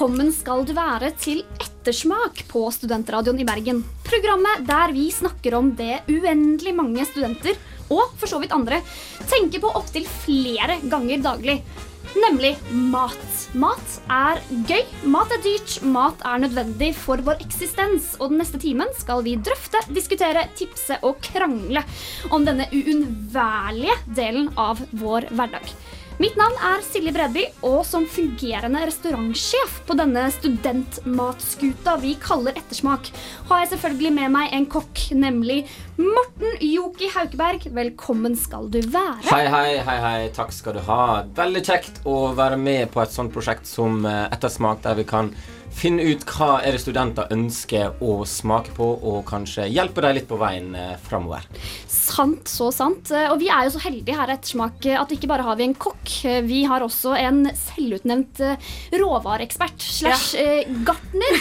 Velkommen 0.00 0.30
skal 0.32 0.62
du 0.64 0.70
være 0.72 1.10
til 1.20 1.42
Ettersmak 1.60 2.38
på 2.48 2.62
Studentradioen 2.72 3.42
i 3.42 3.44
Bergen. 3.44 3.82
Programmet 4.06 4.62
der 4.64 4.94
vi 4.96 5.02
snakker 5.12 5.58
om 5.58 5.68
det 5.76 5.98
uendelig 6.08 6.72
mange 6.72 7.04
studenter, 7.04 7.58
og 7.92 8.14
for 8.16 8.32
så 8.32 8.40
vidt 8.40 8.54
andre, 8.56 8.78
tenker 9.28 9.60
på 9.60 9.74
opptil 9.76 10.08
flere 10.22 10.78
ganger 10.88 11.20
daglig. 11.28 11.58
Nemlig 12.16 12.54
mat. 12.94 13.44
Mat 13.52 14.00
er 14.08 14.40
gøy, 14.72 14.88
mat 15.04 15.36
er 15.36 15.44
dyrt, 15.44 15.76
mat 15.84 16.24
er 16.32 16.46
nødvendig 16.46 16.94
for 16.96 17.20
vår 17.28 17.44
eksistens. 17.44 18.14
Og 18.16 18.32
den 18.32 18.40
neste 18.40 18.64
timen 18.64 18.88
skal 18.96 19.20
vi 19.28 19.36
drøfte, 19.36 19.84
diskutere, 19.92 20.48
tipse 20.56 20.96
og 21.04 21.20
krangle 21.28 21.84
om 22.32 22.48
denne 22.48 22.72
uunnværlige 22.72 24.00
delen 24.16 24.48
av 24.56 24.80
vår 24.96 25.28
hverdag. 25.28 25.74
Mitt 26.20 26.34
navn 26.36 26.58
er 26.60 26.82
Silje 26.84 27.14
Bredby, 27.16 27.46
og 27.64 27.78
som 27.88 28.02
fungerende 28.04 28.82
restaurantsjef 28.84 29.78
på 29.88 29.94
denne 29.96 30.26
studentmatskuta 30.34 31.94
vi 32.02 32.10
kaller 32.20 32.58
Ettersmak, 32.60 33.08
har 33.48 33.62
jeg 33.62 33.70
selvfølgelig 33.70 34.10
med 34.18 34.34
meg 34.34 34.52
en 34.52 34.66
kokk, 34.68 35.06
nemlig 35.16 35.62
Morten 36.00 36.56
Joki 36.60 37.10
Haukeberg. 37.12 37.66
Velkommen 37.76 38.36
skal 38.38 38.70
du 38.72 38.80
være. 38.80 39.20
Hei, 39.28 39.44
hei, 39.52 39.76
hei, 39.84 39.98
hei. 40.00 40.28
Takk 40.32 40.54
skal 40.56 40.78
du 40.78 40.82
ha. 40.88 41.26
Veldig 41.36 41.64
kjekt 41.66 42.00
å 42.08 42.32
være 42.36 42.56
med 42.60 42.88
på 42.94 43.02
et 43.04 43.12
sånt 43.12 43.32
prosjekt 43.34 43.68
som 43.68 44.06
eh, 44.08 44.28
Ettersmak, 44.32 44.80
der 44.86 44.96
vi 44.96 45.04
kan 45.08 45.34
finne 45.70 46.02
ut 46.02 46.24
hva 46.26 46.56
er 46.66 46.74
det 46.74 46.80
studenter 46.82 47.30
ønsker 47.30 48.00
å 48.02 48.24
smake 48.26 48.72
på, 48.74 48.86
og 49.06 49.20
kanskje 49.28 49.68
hjelpe 49.70 50.02
dem 50.02 50.16
litt 50.16 50.26
på 50.26 50.38
veien 50.40 50.72
eh, 50.74 50.96
framover. 51.04 51.44
Sant, 51.86 52.48
så 52.50 52.70
sant. 52.74 53.12
Og 53.30 53.36
vi 53.42 53.50
er 53.52 53.68
jo 53.68 53.76
så 53.76 53.84
heldige 53.84 54.16
her 54.18 54.32
i 54.32 54.38
Ettersmak 54.38 54.88
at 54.96 55.14
ikke 55.14 55.30
bare 55.30 55.46
har 55.46 55.60
vi 55.60 55.68
en 55.68 55.76
kokk, 55.76 56.16
vi 56.48 56.64
har 56.70 56.82
også 56.86 57.12
en 57.20 57.44
selvutnevnt 57.52 58.40
eh, 58.46 58.72
råvareekspert 58.96 59.84
slash 60.00 60.32
gartner. 60.88 61.38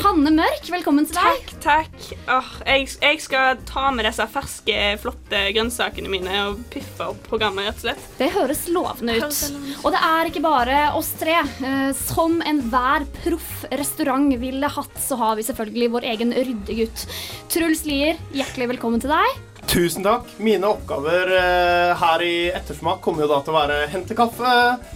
Hanne 0.00 0.34
Mørk, 0.34 0.66
velkommen 0.72 1.06
til 1.06 1.16
deg. 1.16 1.54
Takk, 1.62 1.88
takk. 1.94 2.28
Åh, 2.36 2.52
jeg, 2.66 2.90
jeg 3.00 3.22
skal 3.22 3.60
ta 3.68 3.88
med 3.94 3.99
disse 4.06 4.26
ferske, 4.32 4.76
flotte 5.02 5.42
grønnsakene 5.56 6.10
mine 6.12 6.38
og 6.48 6.62
piffe 6.72 7.10
opp 7.12 7.20
programmet, 7.28 7.66
rett 7.68 7.80
og 7.80 7.84
slett. 7.88 8.06
Det 8.18 8.30
høres 8.34 8.64
lovende 8.72 9.16
ut. 9.18 9.24
Høres 9.26 9.42
lovende. 9.50 9.76
Og 9.84 9.94
det 9.96 10.02
er 10.10 10.30
ikke 10.30 10.44
bare 10.44 10.78
oss 10.98 11.12
tre. 11.20 11.36
Eh, 11.66 11.90
Som 12.00 12.40
enhver 12.46 13.06
proff 13.22 13.64
restaurant 13.70 14.32
ville 14.40 14.68
hatt, 14.70 14.96
så 15.02 15.18
har 15.20 15.36
vi 15.38 15.46
selvfølgelig 15.46 15.90
vår 15.98 16.08
egen 16.14 16.34
ryddegutt. 16.36 17.06
Truls 17.52 17.84
Lier, 17.88 18.18
hjertelig 18.36 18.70
velkommen 18.76 19.02
til 19.02 19.12
deg. 19.12 19.38
Tusen 19.70 20.02
takk. 20.02 20.26
Mine 20.42 20.66
oppgaver 20.66 21.30
eh, 21.36 21.92
her 22.00 22.22
i 22.26 22.34
Ettersmak 22.50 23.02
kommer 23.04 23.22
jo 23.26 23.28
da 23.30 23.40
til 23.44 23.54
å 23.54 23.58
være 23.60 23.82
hente 23.92 24.16
kaffe, 24.18 24.54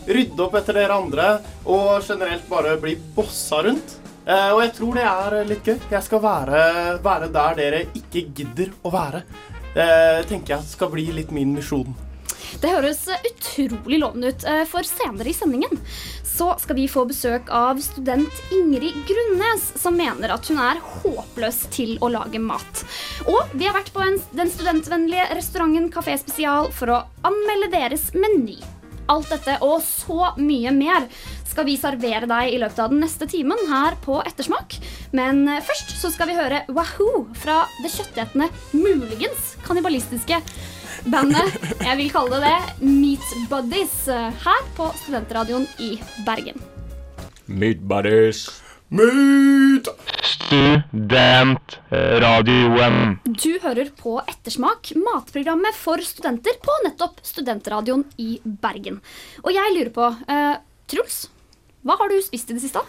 rydde 0.09 0.47
opp 0.47 0.57
etter 0.59 0.81
dere 0.81 0.97
andre 0.99 1.29
og 1.65 2.01
generelt 2.07 2.49
bare 2.51 2.75
bli 2.83 2.97
bossa 3.15 3.61
rundt. 3.67 4.01
Eh, 4.25 4.51
og 4.55 4.63
jeg 4.65 4.73
tror 4.79 4.97
det 5.01 5.05
er 5.11 5.51
litt 5.51 5.69
gøy. 5.69 5.77
Jeg 5.93 6.07
skal 6.07 6.25
være, 6.25 6.63
være 7.05 7.29
der 7.35 7.61
dere 7.61 7.85
ikke 7.93 8.27
gidder 8.35 8.73
å 8.83 8.95
være. 8.95 9.25
Det 9.75 10.29
tenker 10.31 10.55
jeg 10.55 10.71
skal 10.71 10.93
bli 10.93 11.09
litt 11.17 11.33
min 11.35 11.55
misjon. 11.57 11.95
Det 12.63 12.71
høres 12.71 13.01
utrolig 13.11 13.99
lovende 14.01 14.31
ut. 14.31 14.45
Eh, 14.47 14.63
For 14.71 14.87
senere 14.87 15.31
i 15.31 15.37
sendingen 15.37 15.81
så 16.35 16.53
skal 16.59 16.79
vi 16.79 16.89
få 16.91 17.05
besøk 17.07 17.51
av 17.55 17.79
student 17.83 18.41
Ingrid 18.55 18.97
Grunnes, 19.07 19.67
som 19.79 19.95
mener 19.99 20.33
at 20.35 20.49
hun 20.51 20.59
er 20.59 20.81
håpløs 20.83 21.61
til 21.75 21.95
å 22.03 22.11
lage 22.11 22.41
mat. 22.43 22.85
Og 23.31 23.53
vi 23.55 23.69
har 23.69 23.77
vært 23.77 23.93
på 23.95 24.03
en, 24.03 24.19
den 24.35 24.51
studentvennlige 24.51 25.29
restauranten 25.39 25.93
Kafé 25.95 26.17
Spesial 26.19 26.73
for 26.75 26.91
å 26.91 27.03
anmelde 27.27 27.71
deres 27.77 28.09
meny. 28.19 28.59
Alt 29.13 29.31
dette 29.31 29.59
og 29.63 29.83
så 29.85 30.33
mye 30.41 30.73
mer 30.73 31.07
skal 31.49 31.69
vi 31.69 31.77
servere 31.81 32.29
deg 32.31 32.55
i 32.55 32.61
løpet 32.63 32.81
av 32.85 32.93
den 32.93 33.03
neste 33.05 33.29
timen 33.31 33.61
her 33.71 33.99
på 34.05 34.21
Ettersmak. 34.25 34.79
Men 35.17 35.45
eh, 35.49 35.63
først 35.65 35.97
så 36.01 36.13
skal 36.15 36.31
vi 36.31 36.39
høre 36.39 36.65
Wahoo 36.73 37.27
fra 37.39 37.65
det 37.83 37.93
kjøttetende, 37.95 38.51
muligens 38.73 39.55
kannibalistiske 39.67 40.41
bandet, 41.11 41.57
jeg 41.83 41.97
vil 41.99 42.11
kalle 42.13 42.39
det 42.41 42.49
det, 42.49 42.61
Meat 42.87 43.49
Buddies, 43.51 44.09
eh, 44.09 44.33
her 44.45 44.63
på 44.77 44.93
Studentradioen 45.03 45.67
i 45.83 46.01
Bergen. 46.27 46.59
Meat 47.47 47.79
buddies. 47.89 48.49
Meat! 48.89 49.89
Studentradioen. 50.25 53.19
Du 53.25 53.59
hører 53.63 53.91
på 53.99 54.23
Ettersmak, 54.23 54.93
matprogrammet 54.97 55.75
for 55.77 55.99
studenter 56.05 56.53
på 56.63 56.73
nettopp 56.87 57.21
Studentradioen 57.25 58.05
i 58.21 58.41
Bergen. 58.45 59.01
Og 59.43 59.53
jeg 59.57 59.75
lurer 59.75 59.91
på, 59.93 60.17
uh, 60.29 60.57
Truls, 60.89 61.31
hva 61.85 61.99
har 62.01 62.11
du 62.11 62.19
spist 62.25 62.51
i 62.51 62.57
det 62.57 62.65
siste? 62.65 62.83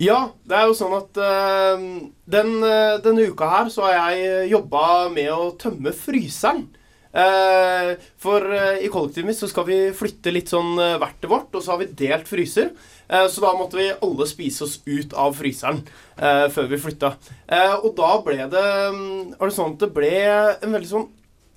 Ja, 0.00 0.30
det 0.48 0.56
er 0.56 0.68
jo 0.70 0.76
sånn 0.78 0.96
at 0.96 1.18
eh, 1.20 1.86
den, 2.30 2.52
eh, 2.64 2.98
denne 3.04 3.30
uka 3.30 3.48
her 3.50 3.72
så 3.72 3.88
har 3.88 4.14
jeg 4.14 4.50
jobba 4.54 4.84
med 5.12 5.32
å 5.34 5.50
tømme 5.60 5.94
fryseren. 5.96 6.68
Uh, 7.10 7.96
for 8.22 8.44
uh, 8.54 8.76
i 8.78 8.86
kollektivet 8.86 9.26
mitt 9.26 9.38
så 9.40 9.48
skal 9.50 9.64
vi 9.66 9.78
flytte 9.98 10.30
litt 10.30 10.52
sånn 10.52 10.76
uh, 10.78 10.94
hvert 11.02 11.24
vårt, 11.26 11.48
og 11.58 11.64
så 11.64 11.72
har 11.72 11.80
vi 11.80 11.88
delt 11.98 12.30
fryser. 12.30 12.68
Eh, 13.10 13.26
så 13.28 13.42
da 13.42 13.54
måtte 13.58 13.78
vi 13.78 13.88
alle 13.90 14.26
spise 14.30 14.64
oss 14.64 14.76
ut 14.86 15.14
av 15.18 15.34
fryseren 15.34 15.80
eh, 16.14 16.46
før 16.52 16.68
vi 16.70 16.78
flytta. 16.78 17.14
Eh, 17.50 17.74
og 17.80 17.96
da 17.98 18.12
ble 18.22 18.46
det 18.52 18.66
um, 18.94 19.32
det 19.34 19.50
sånn 19.56 19.74
at 19.74 19.82
det 19.82 19.90
ble 19.96 20.12
en 20.30 20.76
veldig 20.76 20.90
sånn 20.92 21.08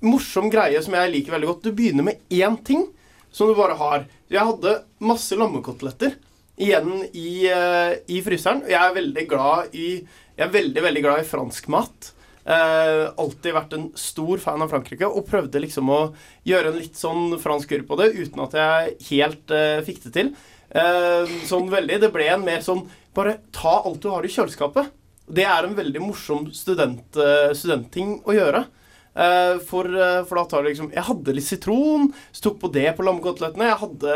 morsom 0.04 0.50
greie 0.52 0.80
som 0.82 0.96
jeg 0.98 1.12
liker 1.12 1.36
veldig 1.36 1.50
godt. 1.52 1.68
Du 1.68 1.76
begynner 1.76 2.08
med 2.08 2.34
én 2.34 2.58
ting 2.66 2.88
som 3.30 3.50
du 3.50 3.54
bare 3.58 3.78
har. 3.78 4.08
Jeg 4.32 4.42
hadde 4.50 4.80
masse 5.06 5.38
lammekoteletter 5.38 6.16
igjen 6.60 7.04
i, 7.12 7.46
eh, 7.50 7.94
i 8.08 8.20
fryseren. 8.24 8.64
Jeg 8.68 8.80
er 8.80 8.94
veldig 8.94 9.26
glad 9.30 9.74
i 9.74 9.88
Jeg 10.34 10.48
er 10.48 10.50
veldig, 10.50 10.82
veldig 10.82 11.02
glad 11.04 11.20
i 11.20 11.26
fransk 11.28 11.68
mat. 11.70 12.10
Eh, 12.44 13.04
alltid 13.16 13.54
vært 13.54 13.74
en 13.76 13.84
stor 13.94 14.40
fan 14.42 14.60
av 14.64 14.72
Frankrike 14.72 15.06
og 15.06 15.28
prøvde 15.28 15.62
liksom 15.62 15.88
å 15.94 16.00
gjøre 16.44 16.72
en 16.72 16.80
litt 16.80 16.98
sånn 16.98 17.38
fransk 17.38 17.70
kurv 17.70 17.86
på 17.86 17.96
det 18.00 18.08
uten 18.18 18.42
at 18.42 18.56
jeg 18.58 18.96
helt 19.12 19.54
eh, 19.54 19.78
fikk 19.86 20.02
det 20.08 20.12
til. 20.16 20.32
Eh, 20.74 21.30
sånn 21.46 21.70
veldig. 21.70 22.00
Det 22.02 22.10
ble 22.12 22.28
en 22.34 22.44
mer 22.46 22.64
sånn 22.66 22.86
Bare 23.14 23.36
ta 23.54 23.76
alt 23.86 24.00
du 24.02 24.08
har 24.10 24.26
i 24.26 24.28
kjøleskapet. 24.34 24.88
Det 25.30 25.44
er 25.46 25.68
en 25.68 25.76
veldig 25.78 26.00
morsom 26.02 26.48
student, 26.50 27.14
eh, 27.14 27.52
studentting 27.54 28.16
å 28.26 28.34
gjøre. 28.34 28.64
Eh, 29.14 29.58
for, 29.62 29.86
eh, 29.86 30.24
for 30.26 30.40
da 30.40 30.42
tar 30.50 30.64
du 30.64 30.68
liksom 30.72 30.88
Jeg 30.90 31.06
hadde 31.06 31.34
litt 31.36 31.46
sitron, 31.46 32.08
så 32.34 32.48
tok 32.48 32.56
på 32.64 32.70
det 32.74 32.88
på 32.96 33.04
lammekotelettene. 33.06 33.68
Jeg 33.70 33.80
hadde 33.84 34.14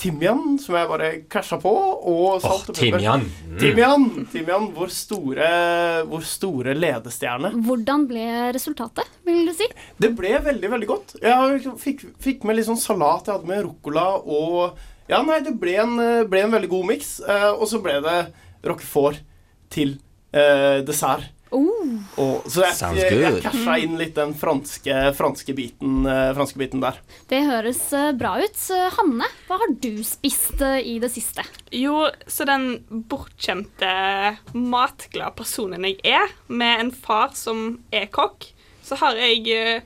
timian, 0.00 0.54
som 0.58 0.78
jeg 0.78 0.88
bare 0.88 1.10
casha 1.28 1.58
på, 1.60 1.72
og 2.08 2.40
salt 2.40 2.70
oh, 2.70 2.72
og 2.72 2.72
pepper. 2.72 2.78
timian. 2.80 3.26
Mm. 3.28 3.58
Timian, 3.60 4.06
timian 4.32 4.68
vår, 4.76 4.92
store, 4.96 5.50
vår 6.08 6.24
store 6.24 6.76
ledestjerne. 6.78 7.52
Hvordan 7.66 8.06
ble 8.08 8.28
resultatet, 8.56 9.10
vil 9.28 9.44
du 9.50 9.52
si? 9.56 9.68
Det 10.00 10.14
ble 10.16 10.38
veldig, 10.46 10.70
veldig 10.76 10.88
godt. 10.88 11.18
Jeg 11.20 11.74
fikk, 11.82 12.06
fikk 12.24 12.48
med 12.48 12.56
litt 12.56 12.70
sånn 12.70 12.80
salat. 12.80 13.28
Jeg 13.28 13.36
hadde 13.36 13.50
med 13.50 13.66
ruccola 13.66 14.08
og 14.24 14.80
Ja, 15.10 15.24
nei, 15.26 15.40
det 15.42 15.56
ble 15.58 15.74
en, 15.82 15.96
ble 16.30 16.44
en 16.46 16.52
veldig 16.54 16.68
god 16.70 16.86
miks. 16.94 17.18
Eh, 17.20 17.50
og 17.50 17.66
så 17.68 17.80
ble 17.82 17.98
det 18.04 18.18
roquefort 18.64 19.20
til 19.68 19.98
eh, 20.32 20.80
dessert. 20.86 21.28
Oh, 21.50 21.96
Og, 22.14 22.44
så 22.46 22.62
jeg, 22.62 22.76
Sounds 22.78 23.00
jeg, 23.02 23.16
jeg 23.18 23.40
casha 23.42 23.74
inn 23.82 23.96
litt 23.98 24.14
den 24.14 24.36
franske, 24.38 24.98
franske, 25.18 25.54
biten, 25.58 26.04
eh, 26.06 26.30
franske 26.36 26.60
biten 26.60 26.82
der. 26.84 27.00
det 27.32 27.40
høres 27.48 27.80
eh, 27.96 28.12
bra 28.14 28.36
ut. 28.38 28.60
Hanne, 28.98 29.26
hva 29.48 29.58
har 29.58 29.72
du 29.82 30.04
spist 30.06 30.62
eh, 30.62 30.78
i 30.92 30.98
det 31.02 31.10
siste? 31.10 31.42
Jo, 31.74 32.04
så 32.30 32.46
den 32.46 32.68
bortkjente, 33.10 33.90
matglade 34.54 35.34
personen 35.40 35.88
jeg 35.88 35.98
er, 36.06 36.30
med 36.46 36.86
en 36.86 36.94
far 36.94 37.34
som 37.38 37.80
er 37.90 38.06
kokk, 38.14 38.46
så 38.86 38.98
har 39.02 39.18
jeg 39.18 39.82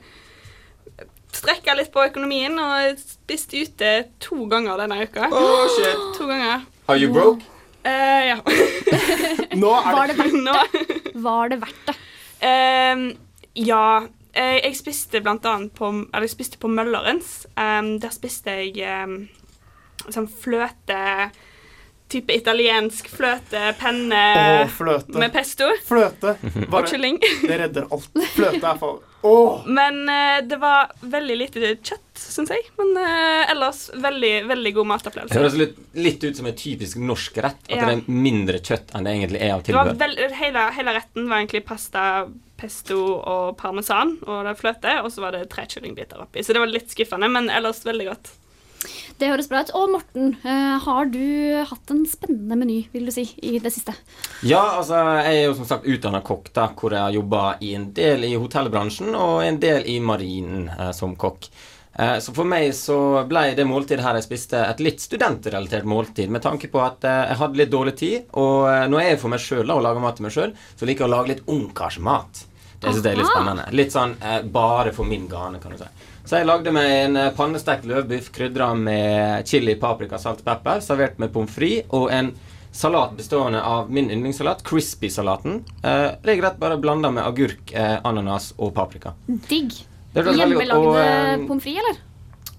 strekka 1.35 1.73
litt 1.75 1.91
på 1.93 2.05
økonomien 2.05 2.55
og 2.61 3.01
spist 3.01 3.57
ute 3.57 3.91
to 4.23 4.45
ganger 4.51 4.85
denne 4.85 5.01
uka. 5.03 5.27
Oh, 5.33 5.65
shit. 5.75 6.07
To 6.19 6.29
ganger. 6.29 6.63
Are 6.87 6.97
you 7.01 7.11
broke? 7.11 7.54
Eh, 7.85 8.27
ja. 8.31 8.37
Nå 9.61 9.71
er 9.77 9.95
Var 9.95 10.09
det 10.09 10.17
verdt 10.17 10.37
Nå. 10.41 10.53
det? 10.73 11.15
Var 11.21 11.49
det 11.51 11.59
verdt 11.61 11.89
det? 11.89 11.95
Ehm, 12.45 13.07
ja. 13.55 14.07
eh, 14.33 14.57
jeg 14.63 14.77
spiste 14.77 15.21
blant 15.23 15.45
annet 15.45 15.73
på 15.77 15.91
Eller 15.93 16.25
jeg 16.25 16.33
spiste 16.35 16.59
på 16.61 16.71
Møllerens. 16.71 17.45
Um, 17.55 17.95
der 18.01 18.13
spiste 18.13 18.57
jeg 18.57 19.05
um, 19.05 19.19
sånn 20.09 20.27
fløte 20.29 21.29
type 22.11 22.29
italiensk 22.37 23.07
fløte, 23.09 23.61
penne 23.79 24.19
Åh, 24.37 24.69
fløte. 24.69 25.17
med 25.17 25.33
pesto 25.33 25.65
Fløte. 25.87 26.35
og 26.69 26.85
kylling. 26.87 27.17
det 27.49 27.57
redder 27.63 27.87
alt. 27.91 28.09
Fløte 28.37 28.61
er 28.69 28.77
for 28.81 29.01
Åh! 29.25 29.63
Men 29.65 30.03
uh, 30.05 30.37
det 30.45 30.59
var 30.61 30.91
veldig 31.01 31.35
lite 31.39 31.71
kjøtt, 31.81 32.03
syns 32.21 32.51
jeg. 32.53 32.61
Men 32.77 32.91
uh, 33.01 33.49
ellers 33.49 33.87
veldig, 33.97 34.33
veldig 34.51 34.73
god 34.77 34.85
Det 34.85 34.91
matopplevelse. 34.91 35.39
høres 35.39 35.57
litt, 35.57 35.79
litt 35.97 36.27
ut 36.27 36.37
som 36.37 36.45
en 36.51 36.59
typisk 36.61 37.01
norsk 37.01 37.39
rett. 37.41 37.57
At 37.65 37.73
Ja. 37.73 37.87
det 37.89 37.95
er 38.03 38.13
mindre 38.21 38.59
kjøtt 38.61 38.93
enn 38.93 39.07
det 39.09 39.15
egentlig 39.15 39.41
er 39.41 39.55
av 39.55 39.63
Det 39.63 39.71
tilbehør. 39.73 39.97
vel, 40.03 40.15
hele, 40.37 40.67
hele 40.77 40.93
retten 40.99 41.25
var 41.31 41.41
egentlig 41.41 41.63
pasta, 41.65 42.05
pesto 42.61 42.99
og 43.17 43.57
parmesan 43.57 44.13
og 44.29 44.45
det 44.45 44.53
fløte, 44.61 44.93
og 45.01 45.09
så 45.11 45.25
var 45.25 45.33
det 45.39 45.47
tre 45.49 45.65
kyllingbiter 45.73 46.21
oppi. 46.21 46.45
Så 46.45 46.53
det 46.53 46.61
var 46.61 46.69
litt 46.71 46.93
skuffende, 46.93 47.27
men 47.33 47.49
ellers 47.49 47.81
veldig 47.83 48.05
godt. 48.13 48.29
Det 49.19 49.29
høres 49.31 49.49
bra 49.51 49.61
ut. 49.63 49.71
Og 49.77 49.91
Morten, 49.93 50.33
eh, 50.43 50.75
har 50.85 51.11
du 51.11 51.21
hatt 51.69 51.93
en 51.93 52.03
spennende 52.09 52.57
meny, 52.59 52.79
vil 52.93 53.07
du 53.07 53.13
si, 53.13 53.27
i 53.43 53.59
det 53.59 53.71
siste? 53.73 53.95
Ja, 54.45 54.79
altså, 54.79 54.99
jeg 55.25 55.41
er 55.41 55.45
jo 55.47 55.55
som 55.59 55.69
sagt 55.69 55.87
utdanna 55.89 56.21
kokk, 56.25 56.51
da, 56.55 56.67
hvor 56.75 56.95
jeg 56.95 57.03
har 57.03 57.15
jobba 57.15 57.45
en 57.61 57.87
del 57.95 58.27
i 58.27 58.35
hotellbransjen 58.35 59.15
og 59.15 59.43
en 59.45 59.61
del 59.61 59.87
i 59.91 59.99
marinen 60.03 60.69
eh, 60.69 60.91
som 60.95 61.15
kokk. 61.19 61.49
Eh, 61.95 62.17
så 62.19 62.33
for 62.35 62.47
meg 62.47 62.73
så 62.75 62.97
ble 63.29 63.47
det 63.55 63.67
måltidet 63.67 64.03
her 64.03 64.19
jeg 64.19 64.27
spiste, 64.27 64.59
et 64.59 64.83
litt 64.83 65.03
studentrelatert 65.03 65.87
måltid, 65.87 66.31
med 66.33 66.43
tanke 66.43 66.67
på 66.71 66.81
at 66.83 67.07
eh, 67.07 67.21
jeg 67.31 67.39
hadde 67.43 67.61
litt 67.61 67.71
dårlig 67.71 67.95
tid, 68.01 68.25
og 68.33 68.67
nå 68.67 68.97
når 68.97 69.05
jeg 69.05 69.15
er 69.15 69.21
for 69.21 69.35
meg 69.35 69.45
sjøl 69.45 69.71
og 69.77 69.85
lager 69.85 70.03
mat 70.03 70.19
til 70.19 70.27
meg 70.27 70.35
sjøl, 70.35 70.57
så 70.75 70.89
liker 70.89 71.05
jeg 71.05 71.11
å 71.11 71.15
lage 71.15 71.33
litt 71.33 71.47
ungkarsmat. 71.55 72.43
Det 72.75 72.91
syns 72.91 73.05
jeg 73.07 73.15
er 73.15 73.21
litt 73.21 73.31
spennende. 73.31 73.69
Litt 73.73 73.93
sånn 73.95 74.17
bare 74.53 74.91
for 74.93 75.07
min 75.07 75.29
gane, 75.31 75.61
kan 75.63 75.73
du 75.73 75.79
si. 75.79 75.87
Så 76.25 76.39
jeg 76.39 76.47
lagde 76.49 76.71
meg 76.73 76.89
en 76.89 77.17
eh, 77.21 77.31
pannestekt 77.37 77.85
løvbiff 77.85 78.31
krydra 78.33 78.71
med 78.73 79.45
chili, 79.45 79.75
paprika, 79.77 80.17
salt 80.17 80.41
og 80.41 80.47
pepper, 80.47 80.81
servert 80.81 81.19
med 81.21 81.29
pommes 81.33 81.53
frites 81.53 81.91
og 81.93 82.09
en 82.13 82.31
salat 82.75 83.13
bestående 83.15 83.61
av 83.61 83.91
min 83.93 84.09
yndlingssalat, 84.09 84.63
crispy-salaten. 84.65 85.61
Eh, 85.83 86.07
regelrett 86.25 86.57
bare 86.59 86.79
blanda 86.81 87.11
med 87.13 87.23
agurk, 87.27 87.69
eh, 87.73 87.99
ananas 88.03 88.53
og 88.57 88.73
paprika. 88.73 89.13
Digg. 89.27 89.77
Hjemmelagde 90.15 91.03
eh, 91.03 91.45
pommes 91.45 91.63
frites, 91.63 91.83
eller? 91.83 92.01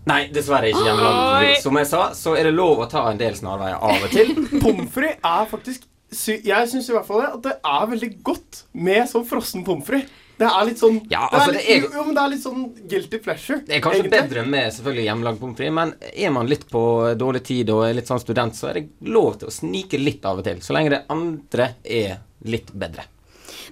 Nei, 0.06 0.20
dessverre 0.30 0.70
ikke 0.70 0.84
hjemmelagd 0.86 1.18
pommes 1.18 1.42
frites. 1.42 1.66
Som 1.66 1.80
jeg 1.80 1.90
sa, 1.90 2.02
så 2.14 2.36
er 2.38 2.46
det 2.46 2.54
lov 2.54 2.84
å 2.84 2.88
ta 2.92 3.02
en 3.10 3.18
del 3.20 3.34
snarveier 3.34 3.82
av 3.82 4.06
og 4.06 4.14
til. 4.14 4.30
Pommes 4.62 4.92
frites 4.94 5.18
er 5.26 5.50
faktisk 5.50 5.90
sy 6.14 6.36
Jeg 6.46 6.68
syns 6.70 6.86
i 6.86 6.94
hvert 6.94 7.08
fall 7.08 7.24
det, 7.24 7.32
at 7.34 7.42
det 7.48 7.56
er 7.66 7.88
veldig 7.90 8.10
godt 8.24 8.62
med 8.78 9.10
sånn 9.10 9.26
frossen 9.26 9.66
pommes 9.66 9.90
frites. 9.90 10.22
Det 10.38 10.44
er 10.46 10.64
litt 10.68 10.78
sånn 10.82 10.98
Ja, 11.08 11.22
det 11.30 11.38
altså, 11.38 11.48
er 11.48 11.52
litt, 11.54 11.66
det 11.66 11.76
er- 11.76 11.80
jo, 11.80 11.90
jo, 11.96 12.04
men 12.04 12.14
det 12.14 12.22
er 12.22 12.28
litt 12.34 12.42
sånn 12.44 12.88
guilty 12.90 13.18
pleasure. 13.24 13.58
Det 13.66 13.76
er 13.76 13.80
kanskje 13.80 14.02
egentlig. 14.04 14.28
bedre 14.28 14.46
med 14.46 14.72
selvfølgelig 14.72 15.06
hjemmelagd 15.08 15.40
pommes 15.40 15.56
frites, 15.56 15.72
men 15.72 15.94
er 16.12 16.30
man 16.30 16.46
litt 16.46 16.68
på 16.70 16.82
dårlig 17.16 17.42
tid 17.44 17.70
og 17.70 17.84
er 17.88 17.94
litt 17.94 18.06
sånn 18.10 18.20
student, 18.20 18.52
så 18.54 18.68
er 18.68 18.74
det 18.80 18.88
lov 19.08 19.38
til 19.40 19.48
å 19.48 19.52
snike 19.52 19.98
litt 20.02 20.24
av 20.28 20.38
og 20.38 20.44
til. 20.44 20.56
Så 20.60 20.74
lenge 20.76 20.90
det 20.90 21.04
andre 21.08 21.70
er 21.84 22.18
litt 22.44 22.68
bedre. 22.76 23.04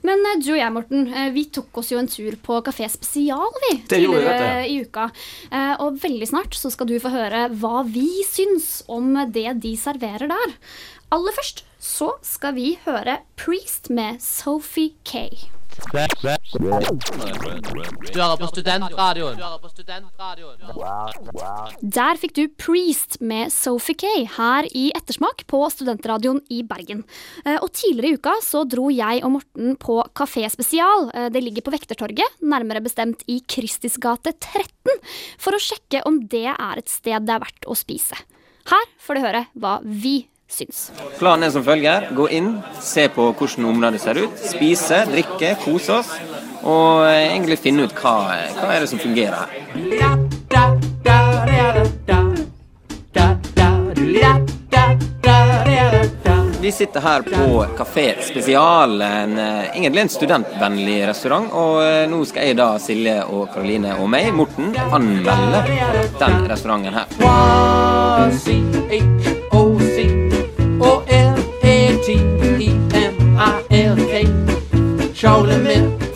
Men 0.04 0.20
eh, 0.26 0.40
du 0.40 0.50
og 0.52 0.58
jeg, 0.58 0.72
Morten, 0.72 1.06
eh, 1.14 1.30
vi 1.32 1.44
tok 1.54 1.78
oss 1.80 1.90
jo 1.92 1.98
en 1.98 2.08
tur 2.08 2.32
på 2.42 2.62
Kafé 2.64 2.88
Spesial 2.90 3.52
vi, 3.68 3.76
Det 3.88 4.00
tidligere 4.00 4.66
i 4.68 4.80
uka. 4.84 5.10
Eh, 5.52 5.76
Og 5.80 5.98
veldig 6.00 6.28
snart 6.28 6.52
så 6.56 6.70
skal 6.72 6.86
du 6.86 6.98
få 7.00 7.10
høre 7.12 7.48
hva 7.60 7.84
vi 7.86 8.08
syns 8.24 8.82
om 8.88 9.14
det 9.32 9.60
de 9.60 9.76
serverer 9.76 10.28
der. 10.28 10.54
Aller 11.12 11.32
først 11.32 11.62
så 11.80 12.10
skal 12.24 12.54
vi 12.54 12.78
høre 12.86 13.18
Priest 13.36 13.88
med 13.90 14.20
Sophie 14.20 14.92
Kay. 15.04 15.30
Du 15.74 15.98
hører 18.20 18.36
på 18.38 18.46
studentradioen. 18.50 19.38
Der 21.96 22.18
fikk 22.20 22.34
du 22.36 22.42
Priest 22.60 23.16
med 23.24 23.50
Sophie 23.52 23.96
Kay 23.98 24.26
her 24.36 24.68
i 24.70 24.84
Ettersmak 24.94 25.42
på 25.50 25.62
Studentradioen 25.72 26.40
i 26.54 26.60
Bergen. 26.66 27.02
Eh, 27.44 27.58
Og 27.60 27.72
tidligere 27.72 28.12
i 28.12 28.14
uka 28.18 28.34
så 28.44 28.64
dro 28.68 28.90
jeg 28.92 29.24
og 29.24 29.32
Morten 29.38 29.76
på 29.80 29.98
Kafé 30.14 30.46
Spesial. 30.52 31.10
Eh, 31.14 31.28
Det 31.34 31.42
ligger 31.42 31.62
på 31.62 31.72
Vektertorget, 31.74 32.38
nærmere 32.42 32.82
bestemt 32.84 33.24
i 33.26 33.40
Kristis 33.40 33.96
gate 33.98 34.32
13, 34.38 35.00
for 35.38 35.52
å 35.56 35.62
sjekke 35.62 36.04
om 36.06 36.20
det 36.28 36.46
er 36.54 36.78
et 36.78 36.88
sted 36.88 37.26
det 37.26 37.34
er 37.34 37.40
verdt 37.42 37.66
å 37.66 37.74
spise. 37.74 38.14
Her 38.66 38.84
får 38.98 39.14
du 39.14 39.20
høre 39.20 39.46
hva 39.58 39.80
vi 39.84 40.28
syns. 40.54 40.86
Planen 41.18 41.48
er 41.48 41.54
som 41.54 41.64
følger. 41.66 42.08
Gå 42.16 42.28
inn, 42.34 42.54
se 42.82 43.08
på 43.12 43.30
hvordan 43.32 43.70
området 43.72 44.00
ser 44.04 44.22
ut. 44.24 44.46
Spise, 44.54 45.04
drikke, 45.10 45.56
kose 45.64 46.00
oss. 46.00 46.14
Og 46.64 47.04
eh, 47.08 47.34
egentlig 47.34 47.60
finne 47.60 47.84
ut 47.84 47.94
hva, 47.98 48.16
hva 48.56 48.70
er 48.72 48.84
det 48.84 48.90
som 48.92 49.02
fungerer 49.02 49.36
her. 49.44 49.48
Vi 56.64 56.72
sitter 56.72 57.00
her 57.00 57.22
på 57.22 57.66
Kafé 57.76 58.14
Spesial, 58.24 59.02
en, 59.02 59.38
eh, 59.38 59.76
egentlig 59.76 60.00
en 60.00 60.08
studentvennlig 60.08 61.06
restaurant. 61.10 61.52
Og 61.52 61.82
eh, 61.84 62.08
nå 62.08 62.24
skal 62.24 62.48
jeg 62.48 62.56
da, 62.56 62.78
Silje 62.80 63.18
og 63.28 63.52
Karoline 63.52 63.92
og 64.00 64.08
meg, 64.08 64.32
Morten, 64.32 64.72
anmelde 64.88 65.60
den 66.22 66.48
restauranten 66.48 66.96
her. 66.96 67.06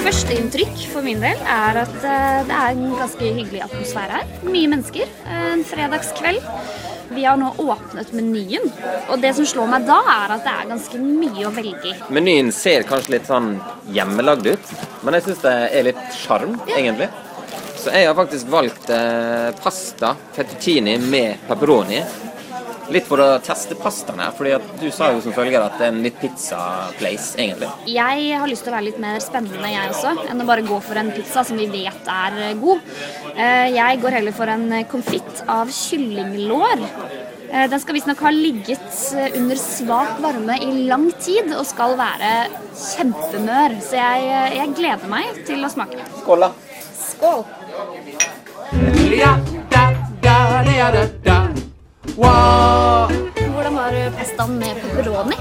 Førsteinntrykk 0.08 0.82
for 0.92 1.04
min 1.04 1.20
del 1.20 1.40
er 1.44 1.78
at 1.82 1.94
eh, 2.00 2.38
det 2.48 2.54
er 2.56 2.74
en 2.74 2.94
ganske 2.96 3.30
hyggelig 3.38 3.60
atmosfære 3.66 4.18
her. 4.18 4.30
Mye 4.44 4.70
mennesker. 4.72 5.10
En 5.28 5.64
fredagskveld. 5.68 6.44
Vi 7.12 7.24
har 7.24 7.38
nå 7.40 7.54
åpnet 7.62 8.10
menyen, 8.12 8.66
og 9.08 9.22
det 9.22 9.30
som 9.38 9.46
slår 9.48 9.70
meg 9.72 9.86
da, 9.88 9.96
er 10.12 10.34
at 10.34 10.44
det 10.44 10.52
er 10.52 10.68
ganske 10.74 11.00
mye 11.00 11.46
å 11.48 11.52
velge 11.56 11.92
i. 11.92 11.94
Menyen 12.12 12.52
ser 12.52 12.84
kanskje 12.88 13.14
litt 13.14 13.30
sånn 13.30 13.54
hjemmelagd 13.96 14.50
ut, 14.50 14.72
men 15.06 15.16
jeg 15.16 15.24
syns 15.28 15.40
det 15.46 15.54
er 15.78 15.86
litt 15.88 16.02
sjarm, 16.18 16.58
egentlig. 16.68 17.08
Så 17.78 17.94
jeg 17.94 18.10
har 18.10 18.16
faktisk 18.18 18.52
valgt 18.52 18.92
eh, 18.92 19.48
pasta 19.64 20.12
fettuccini 20.36 20.98
med 21.00 21.46
pepperoni. 21.48 22.02
Litt 22.88 23.04
for 23.08 23.20
å 23.20 23.26
teste 23.44 23.76
pastaen 23.76 24.20
her, 24.22 24.32
fordi 24.36 24.54
at 24.56 24.68
du 24.80 24.86
sa 24.94 25.10
jo 25.12 25.20
som 25.24 25.34
følger 25.36 25.60
at 25.60 25.74
det 25.76 25.84
er 25.86 25.92
en 25.92 26.02
litt 26.06 26.16
pizza-place, 26.22 27.34
egentlig. 27.36 27.68
Jeg 27.92 28.38
har 28.40 28.48
lyst 28.48 28.64
til 28.64 28.72
å 28.72 28.76
være 28.78 28.86
litt 28.88 29.00
mer 29.02 29.18
spennende, 29.20 29.68
jeg 29.74 29.90
også, 29.92 30.14
enn 30.32 30.40
å 30.40 30.46
bare 30.48 30.64
gå 30.64 30.78
for 30.86 30.96
en 31.00 31.10
pizza 31.12 31.44
som 31.44 31.60
vi 31.60 31.66
vet 31.72 32.08
er 32.08 32.38
eh, 32.46 32.54
god. 32.60 32.80
Eh, 33.34 33.66
Jeg 33.76 34.00
går 34.00 34.16
heller 34.18 34.32
for 34.36 34.48
en 34.52 34.64
konfitt 34.88 35.42
av 35.52 35.68
kyllinglår. 35.68 36.86
Eh, 37.52 37.66
Den 37.68 37.80
skal 37.80 37.96
visstnok 37.98 38.20
ha 38.24 38.32
ligget 38.32 38.88
eh, 39.16 39.36
under 39.40 39.56
svak 39.60 40.18
varme 40.24 40.56
i 40.64 40.88
lang 40.88 41.10
tid 41.20 41.52
og 41.56 41.66
skal 41.68 41.96
være 42.00 42.32
kjempemør. 42.72 43.78
Så 43.84 44.00
jeg, 44.00 44.18
eh, 44.32 44.56
jeg 44.62 44.74
gleder 44.80 45.08
meg 45.12 45.44
til 45.48 45.64
å 45.64 45.72
smake 45.72 46.00
den. 46.00 46.08
Skål, 46.22 46.48
da. 46.48 46.50
Skål! 47.04 47.44
Hvordan 52.16 53.74
var 53.76 53.92
pastaen 54.18 54.58
med 54.58 54.76
pepperoni? 54.82 55.36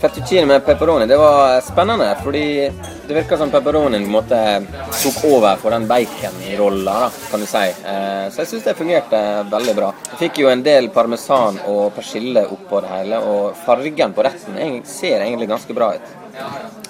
Fettuccine 0.00 0.46
med 0.46 0.64
pepperoni, 0.66 1.06
det 1.06 1.16
var 1.16 1.60
spennende, 1.64 2.10
fordi 2.22 2.70
det 3.08 3.14
virka 3.14 3.36
som 3.40 3.50
pepperonien 3.50 4.04
tok 4.12 5.24
over 5.24 5.56
for 5.56 5.70
den 5.70 5.86
baconrolla, 5.88 7.10
kan 7.30 7.40
du 7.40 7.46
si. 7.46 7.64
Eh, 7.84 8.28
Så 8.30 8.42
jeg 8.42 8.46
syns 8.48 8.64
det 8.64 8.74
fungerte 8.76 9.20
veldig 9.50 9.74
bra. 9.76 9.92
Jeg 10.10 10.18
fikk 10.18 10.38
jo 10.42 10.48
en 10.50 10.62
del 10.62 10.88
parmesan 10.88 11.58
og 11.66 11.94
persille 11.94 12.46
oppå 12.46 12.80
det 12.84 12.90
hele, 12.92 13.18
og 13.18 13.56
fargen 13.64 14.12
på 14.12 14.24
retten 14.24 14.84
ser 14.84 15.20
egentlig 15.20 15.48
ganske 15.48 15.74
bra 15.74 15.94
ut. 15.94 16.06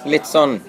Litt 0.05 0.25
sånn 0.27 0.59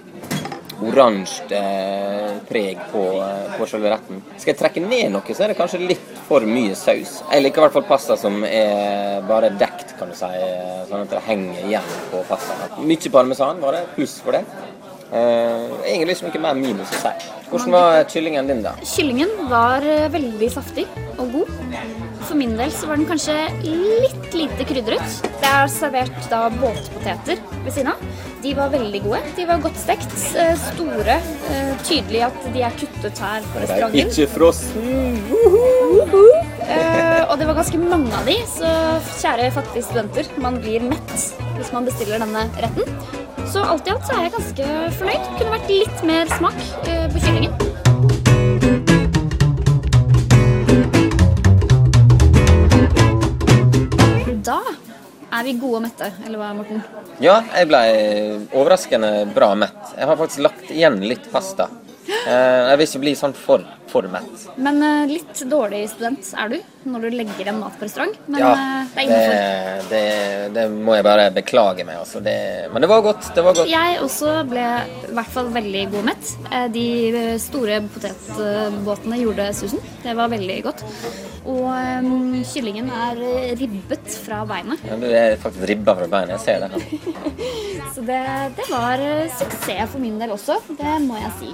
oransje 0.85 1.56
eh, 1.56 2.37
preg 2.49 2.80
på, 2.92 3.02
eh, 3.23 3.59
på 3.59 3.68
selve 3.68 3.92
retten. 3.92 4.23
Skal 4.37 4.52
jeg 4.52 4.61
trekke 4.61 4.83
ned 4.85 5.12
noe, 5.14 5.37
så 5.37 5.47
er 5.47 5.52
det 5.52 5.59
kanskje 5.61 5.83
litt 5.83 6.09
for 6.28 6.45
mye 6.49 6.76
saus. 6.78 7.21
Jeg 7.30 7.45
liker 7.45 7.62
i 7.62 7.66
hvert 7.66 7.76
fall 7.78 7.87
pasta 7.88 8.18
som 8.21 8.42
er 8.49 9.23
bare 9.28 9.52
dekt, 9.56 9.97
kan 9.99 10.12
du 10.12 10.16
si, 10.18 10.28
eh, 10.28 10.83
sånn 10.90 11.06
at 11.06 11.14
det 11.14 11.23
henger 11.26 11.68
igjen 11.68 11.92
på 12.12 12.25
pastaen. 12.28 12.80
Mye 12.87 13.12
parmesan 13.12 13.62
var 13.62 13.78
det, 13.78 13.87
pluss 13.97 14.18
for 14.25 14.37
det. 14.37 14.45
Uh, 15.06 15.71
egentlig 15.87 16.16
ikke 16.16 16.33
noe 16.35 16.49
mer 16.49 16.56
minus 16.59 16.90
å 16.90 17.04
si. 17.04 17.28
Hvordan 17.52 17.76
var 17.76 18.00
kyllingen 18.11 18.50
din, 18.50 18.64
da? 18.66 18.75
Kyllingen 18.83 19.47
var 19.52 19.87
veldig 20.11 20.50
saftig 20.50 20.88
og 21.14 21.30
god. 21.38 22.05
For 22.26 22.35
min 22.38 22.56
del 22.59 22.73
så 22.75 22.88
var 22.90 22.99
den 22.99 23.06
kanskje 23.09 23.35
litt 23.62 24.33
lite 24.35 24.64
krydret. 24.66 25.21
Det 25.40 25.47
er 25.50 25.68
servert 25.71 26.16
da 26.30 26.47
båtpoteter 26.50 27.38
ved 27.64 27.73
siden 27.73 27.92
av. 27.92 28.00
De 28.42 28.52
var 28.59 28.71
veldig 28.73 29.00
gode. 29.04 29.21
De 29.37 29.47
var 29.49 29.62
godt 29.62 29.78
stekt. 29.80 30.11
eh, 30.38 30.54
Store. 30.59 31.16
eh, 31.50 31.73
Tydelig 31.87 32.23
at 32.26 32.49
de 32.54 32.62
er 32.66 32.75
kuttet 32.78 33.18
her 33.23 33.47
på 33.52 33.62
restauranten. 33.62 33.92
Det 33.95 34.02
er 34.02 34.11
Ikke 34.11 34.28
frossen. 34.35 34.87
Eh, 36.66 37.23
og 37.30 37.38
det 37.38 37.47
var 37.47 37.54
ganske 37.61 37.78
mange 37.78 38.11
av 38.18 38.26
de, 38.26 38.35
så 38.50 38.71
kjære 39.23 39.52
fattige 39.54 39.85
studenter, 39.87 40.26
man 40.42 40.59
blir 40.62 40.83
mett 40.83 41.14
hvis 41.56 41.71
man 41.73 41.87
bestiller 41.87 42.18
denne 42.21 42.42
retten. 42.59 42.90
Så 43.47 43.62
alt 43.62 43.87
i 43.87 43.92
alt 43.95 44.04
så 44.09 44.16
er 44.18 44.26
jeg 44.26 44.35
ganske 44.35 44.66
fornøyd. 44.99 45.28
Kunne 45.38 45.54
vært 45.54 45.71
litt 45.71 46.02
mer 46.11 46.26
smak 46.37 46.59
eh, 46.90 47.06
på 47.14 47.23
kyllingen. 47.23 47.54
Da 54.46 54.60
Er 55.34 55.42
vi 55.42 55.56
gode 55.58 55.80
og 55.80 55.82
mette, 55.88 56.06
eller 56.24 56.38
hva, 56.38 56.52
Morten? 56.54 56.82
Ja, 57.22 57.40
jeg 57.50 57.66
ble 57.66 57.80
overraskende 58.54 59.08
bra 59.34 59.48
mett. 59.58 59.80
Jeg 59.96 60.06
har 60.06 60.18
faktisk 60.20 60.42
lagt 60.44 60.68
igjen 60.70 61.00
litt 61.02 61.26
pasta. 61.32 61.66
Eh, 62.06 62.60
Jeg 62.70 62.78
vil 62.78 62.86
ikke 62.86 63.00
bli 63.02 63.14
sånn 63.18 63.34
for, 63.34 63.64
for 63.90 64.07
mett. 64.12 64.47
Men 64.57 64.81
uh, 64.83 65.05
litt 65.11 65.43
dårlig 65.50 65.85
student 65.93 66.33
er 66.38 66.55
du 66.55 66.59
når 66.87 67.02
du 67.09 67.16
legger 67.19 67.49
en 67.50 67.59
mat 67.59 67.75
på 67.78 67.87
restaurant. 67.88 68.14
Men 68.31 68.40
Ja, 68.40 68.50
uh, 68.52 68.95
det 68.95 69.02
er 69.02 69.07
det, 69.07 69.07
innenfor. 69.07 69.88
det, 69.90 70.02
det 70.57 70.66
må 70.87 70.95
jeg 70.99 71.07
bare 71.07 71.28
beklage 71.35 71.87
meg. 71.88 71.99
Altså. 72.02 72.21
Det, 72.23 72.37
men 72.73 72.85
det 72.85 72.90
var 72.90 73.02
godt. 73.07 73.31
Det 73.35 73.45
var 73.47 73.57
godt. 73.59 73.71
Jeg 73.71 73.99
også 74.05 74.35
ble 74.50 74.66
i 75.11 75.14
hvert 75.19 75.33
fall 75.35 75.50
veldig 75.55 75.85
god 75.95 76.09
mett. 76.12 76.35
Eh, 76.50 76.66
De 76.76 76.87
store 77.43 77.81
potetbåtene 77.95 79.19
gjorde 79.23 79.49
susen. 79.59 79.83
Det 80.05 80.14
var 80.19 80.31
veldig 80.33 80.59
godt. 80.66 80.85
Og 81.47 81.66
um, 81.71 82.33
kyllingen 82.43 82.88
er 82.90 83.21
ribbet 83.61 84.16
fra 84.25 84.40
beinet. 84.49 84.83
Ja, 84.88 84.97
Du 84.99 85.07
er 85.07 85.37
faktisk 85.38 85.69
ribba 85.71 85.95
fra 85.99 86.09
beinet. 86.11 86.35
Jeg 86.35 86.43
ser 86.43 86.64
det 86.64 86.71
her. 86.75 86.81
Så 87.95 88.02
det, 88.07 88.19
det 88.59 88.66
var 88.71 89.02
suksess 89.38 89.93
for 89.95 90.02
min 90.02 90.19
del 90.21 90.35
også. 90.35 90.59
Det 90.78 90.97
må 91.07 91.19
jeg 91.23 91.33
si. 91.40 91.52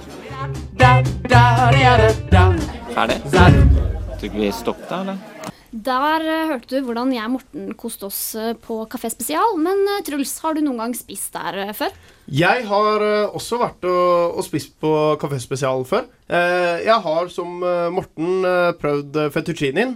Ferdig? 2.33 3.19
Tror 3.29 4.25
ikke 4.25 4.39
vi 4.39 4.47
stopper 4.57 4.87
der, 4.89 5.01
eller? 5.03 5.51
Der 5.73 6.23
eh, 6.25 6.47
hørte 6.49 6.69
du 6.69 6.85
hvordan 6.85 7.11
jeg 7.13 7.25
og 7.25 7.33
Morten 7.35 7.67
koste 7.77 8.07
oss 8.07 8.21
eh, 8.37 8.55
på 8.57 8.79
Kafé 8.89 9.11
Spesial. 9.13 9.53
Men 9.61 9.83
eh, 9.95 10.01
Truls, 10.05 10.33
har 10.41 10.53
du 10.53 10.61
noen 10.61 10.81
gang 10.81 10.95
spist 10.97 11.33
der 11.33 11.73
før? 11.77 11.93
Jeg 12.33 12.65
har 12.69 13.05
også 13.35 13.57
vært 13.59 13.85
og, 13.89 14.37
og 14.37 14.45
spist 14.45 14.73
på 14.81 14.91
Kafé 15.21 15.37
Spesial 15.43 15.85
før. 15.85 16.05
Eh, 16.33 16.85
jeg 16.85 16.97
har 17.05 17.29
som 17.29 17.61
Morten 17.93 18.45
prøvd 18.79 19.17
eh, 19.19 19.31
fettuccinien. 19.33 19.95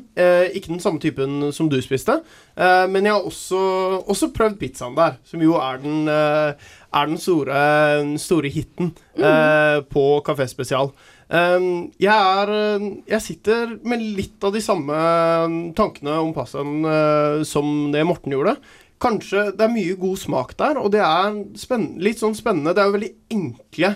Ikke 0.54 0.74
den 0.74 0.82
samme 0.84 1.02
typen 1.02 1.52
som 1.56 1.70
du 1.70 1.78
spiste. 1.82 2.20
Eh, 2.58 2.86
men 2.92 3.06
jeg 3.08 3.16
har 3.16 3.26
også, 3.26 3.62
også 4.06 4.32
prøvd 4.36 4.58
pizzaen 4.60 4.98
der, 4.98 5.18
som 5.26 5.42
jo 5.42 5.58
er 5.62 5.78
den, 5.82 6.10
er 6.10 7.06
den 7.06 7.18
store, 7.22 7.62
den 8.02 8.18
store 8.22 8.50
hiten 8.50 8.94
mm. 9.18 9.88
på 9.94 10.10
Kafé 10.26 10.50
Spesial. 10.52 10.92
Eh, 11.28 11.64
jeg, 12.00 12.16
er, 12.16 12.52
eh, 12.56 12.90
jeg 13.12 13.24
sitter 13.24 13.74
med 13.88 14.04
litt 14.18 14.44
av 14.48 14.54
de 14.56 14.64
samme 14.64 14.96
eh, 14.98 15.56
tankene 15.78 16.20
om 16.24 16.34
pastaen 16.36 16.86
eh, 16.88 17.40
som 17.48 17.90
det 17.94 18.06
Morten 18.08 18.36
gjorde. 18.36 18.56
Kanskje 19.04 19.50
det 19.54 19.66
er 19.66 19.74
mye 19.74 19.98
god 20.00 20.22
smak 20.22 20.56
der, 20.58 20.80
og 20.82 20.90
det 20.96 21.04
er 21.06 21.36
litt 22.02 22.24
sånn 22.24 22.38
spennende. 22.38 22.74
Det 22.74 22.82
er 22.82 22.88
jo 22.88 22.96
veldig 22.96 23.12
enkle 23.36 23.92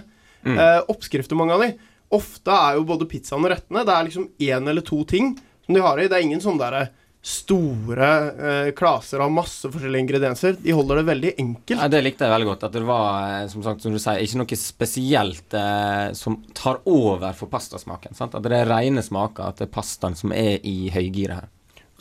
mm. 0.46 0.60
oppskrifter, 0.94 1.40
mange 1.40 1.56
av 1.56 1.64
de. 1.66 1.72
Ofte 2.14 2.54
er 2.54 2.76
jo 2.78 2.84
både 2.86 3.08
pizzaen 3.10 3.42
og 3.42 3.50
rettene 3.50 3.82
Det 3.88 3.96
er 3.96 4.06
liksom 4.06 4.28
én 4.46 4.70
eller 4.70 4.86
to 4.86 5.00
ting 5.10 5.32
som 5.66 5.74
de 5.74 5.82
har 5.82 5.98
i. 5.98 6.06
Det 6.06 6.20
er 6.20 6.28
ingen 6.28 6.44
sånn 6.44 6.62
der 6.62 6.92
store 7.22 8.08
eh, 8.30 8.72
klaser 8.74 9.22
av 9.22 9.32
masse 9.32 9.70
forskjellige 9.70 10.02
ingredienser. 10.02 10.56
De 10.62 10.74
holder 10.74 11.02
det 11.02 11.04
veldig 11.12 11.34
enkelt. 11.38 11.78
Ja, 11.78 11.90
det 11.92 12.02
likte 12.02 12.26
jeg 12.26 12.34
veldig 12.34 12.50
godt. 12.50 12.66
At 12.66 12.74
det 12.74 12.84
var 12.88 13.28
eh, 13.30 13.48
som 13.52 13.66
sagt, 13.66 13.86
som 13.86 13.94
du 13.94 14.02
sier, 14.02 14.22
ikke 14.26 14.42
noe 14.42 14.58
spesielt 14.58 15.58
eh, 15.58 16.08
som 16.18 16.40
tar 16.58 16.82
over 16.90 17.38
for 17.38 17.52
pastasmaken. 17.54 18.18
Sant? 18.18 18.38
At 18.38 18.46
det 18.48 18.58
er 18.58 18.70
rene 18.72 19.06
smaker. 19.06 19.54
At 19.54 19.62
det 19.62 19.70
er 19.70 19.76
pastaen 19.76 20.18
som 20.18 20.34
er 20.34 20.58
i 20.66 20.90
høygiret 20.94 21.44
her. 21.44 21.50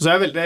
Så 0.00 0.08
jeg, 0.08 0.16
er 0.16 0.22
veldig, 0.22 0.44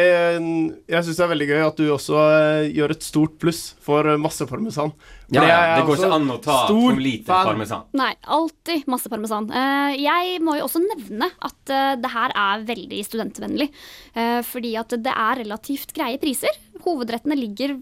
jeg 0.91 1.07
syns 1.07 1.19
det 1.21 1.23
er 1.25 1.31
veldig 1.31 1.47
gøy 1.47 1.61
at 1.63 1.77
du 1.79 1.85
også 1.95 2.17
eh, 2.27 2.65
gjør 2.75 2.95
et 2.97 3.05
stort 3.07 3.37
pluss 3.39 3.61
for 3.85 4.09
eh, 4.11 4.19
masse 4.19 4.43
parmesan. 4.51 4.91
For 4.99 5.37
Ja, 5.39 5.45
ja, 5.47 5.77
det 5.79 5.85
går 5.87 6.01
ikke 6.01 6.17
an 6.17 6.33
å 6.35 6.39
ta 6.43 6.57
for 6.67 6.99
lite 6.99 7.29
fan. 7.31 7.47
parmesan. 7.53 7.85
Nei, 7.95 8.11
alltid 8.35 8.89
masse 8.91 9.13
parmesan. 9.13 9.47
Eh, 9.55 9.95
jeg 10.03 10.41
må 10.43 10.57
jo 10.59 10.67
også 10.67 10.83
nevne 10.83 11.31
at 11.39 11.71
eh, 11.71 11.93
det 12.03 12.11
her 12.17 12.35
er 12.35 12.67
veldig 12.67 13.03
studentvennlig. 13.07 13.71
Eh, 14.19 14.41
fordi 14.51 14.75
at 14.83 14.97
det 15.07 15.15
er 15.15 15.45
relativt 15.45 15.95
greie 15.95 16.19
priser. 16.19 16.59
Hovedrettene 16.83 17.39
ligger 17.39 17.79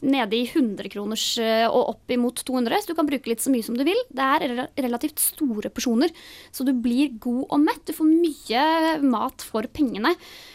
nede 0.00 0.38
i 0.38 0.44
100-kroners 0.46 1.24
eh, 1.42 1.66
og 1.68 1.94
opp 1.94 2.14
imot 2.14 2.42
200, 2.46 2.82
så 2.82 2.92
du 2.92 2.96
kan 2.98 3.08
bruke 3.08 3.30
litt 3.30 3.42
så 3.44 3.52
mye 3.52 3.66
som 3.66 3.76
du 3.78 3.84
vil. 3.86 3.98
Det 4.10 4.28
er 4.36 4.54
relativt 4.80 5.22
store 5.22 5.72
porsjoner, 5.74 6.14
så 6.54 6.66
du 6.66 6.72
blir 6.76 7.16
god 7.22 7.44
og 7.48 7.60
mett. 7.64 7.82
Du 7.88 7.96
får 7.96 8.08
mye 8.10 8.64
mat 9.04 9.44
for 9.46 9.68
pengene. 9.74 10.14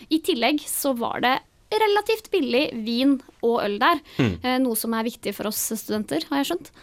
I 0.09 0.21
tillegg 0.25 0.63
så 0.69 0.95
var 0.97 1.21
det 1.25 1.37
relativt 1.75 2.29
billig 2.31 2.67
vin 2.85 3.17
og 3.43 3.61
øl 3.65 3.79
der. 3.81 4.01
mm. 4.21 4.35
Noe 4.63 4.77
som 4.79 4.93
er 4.95 5.07
viktig 5.07 5.33
for 5.35 5.49
oss 5.49 5.63
studenter, 5.75 6.23
har 6.29 6.43
jeg 6.43 6.53
skjønt. 6.53 6.75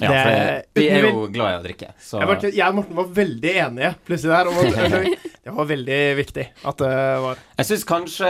Ja, 0.00 0.08
for 0.08 0.80
vi 0.80 0.86
er 0.88 1.04
jo 1.04 1.26
glad 1.32 1.52
i 1.52 1.58
å 1.58 1.62
drikke. 1.66 1.90
Så 2.00 2.20
Jeg, 2.22 2.28
var, 2.30 2.46
jeg 2.48 2.64
og 2.64 2.78
Morten 2.78 2.98
var 2.98 3.10
veldig 3.18 3.52
enige 3.66 3.90
plutselig 4.06 4.32
der. 4.32 4.50
Om 4.50 4.60
at, 4.62 5.26
det 5.44 5.54
var 5.58 5.68
veldig 5.68 6.00
viktig 6.18 6.46
at 6.70 6.82
det 6.82 6.94
var 7.26 7.42
Jeg 7.62 7.68
syns 7.68 7.84
kanskje 7.86 8.28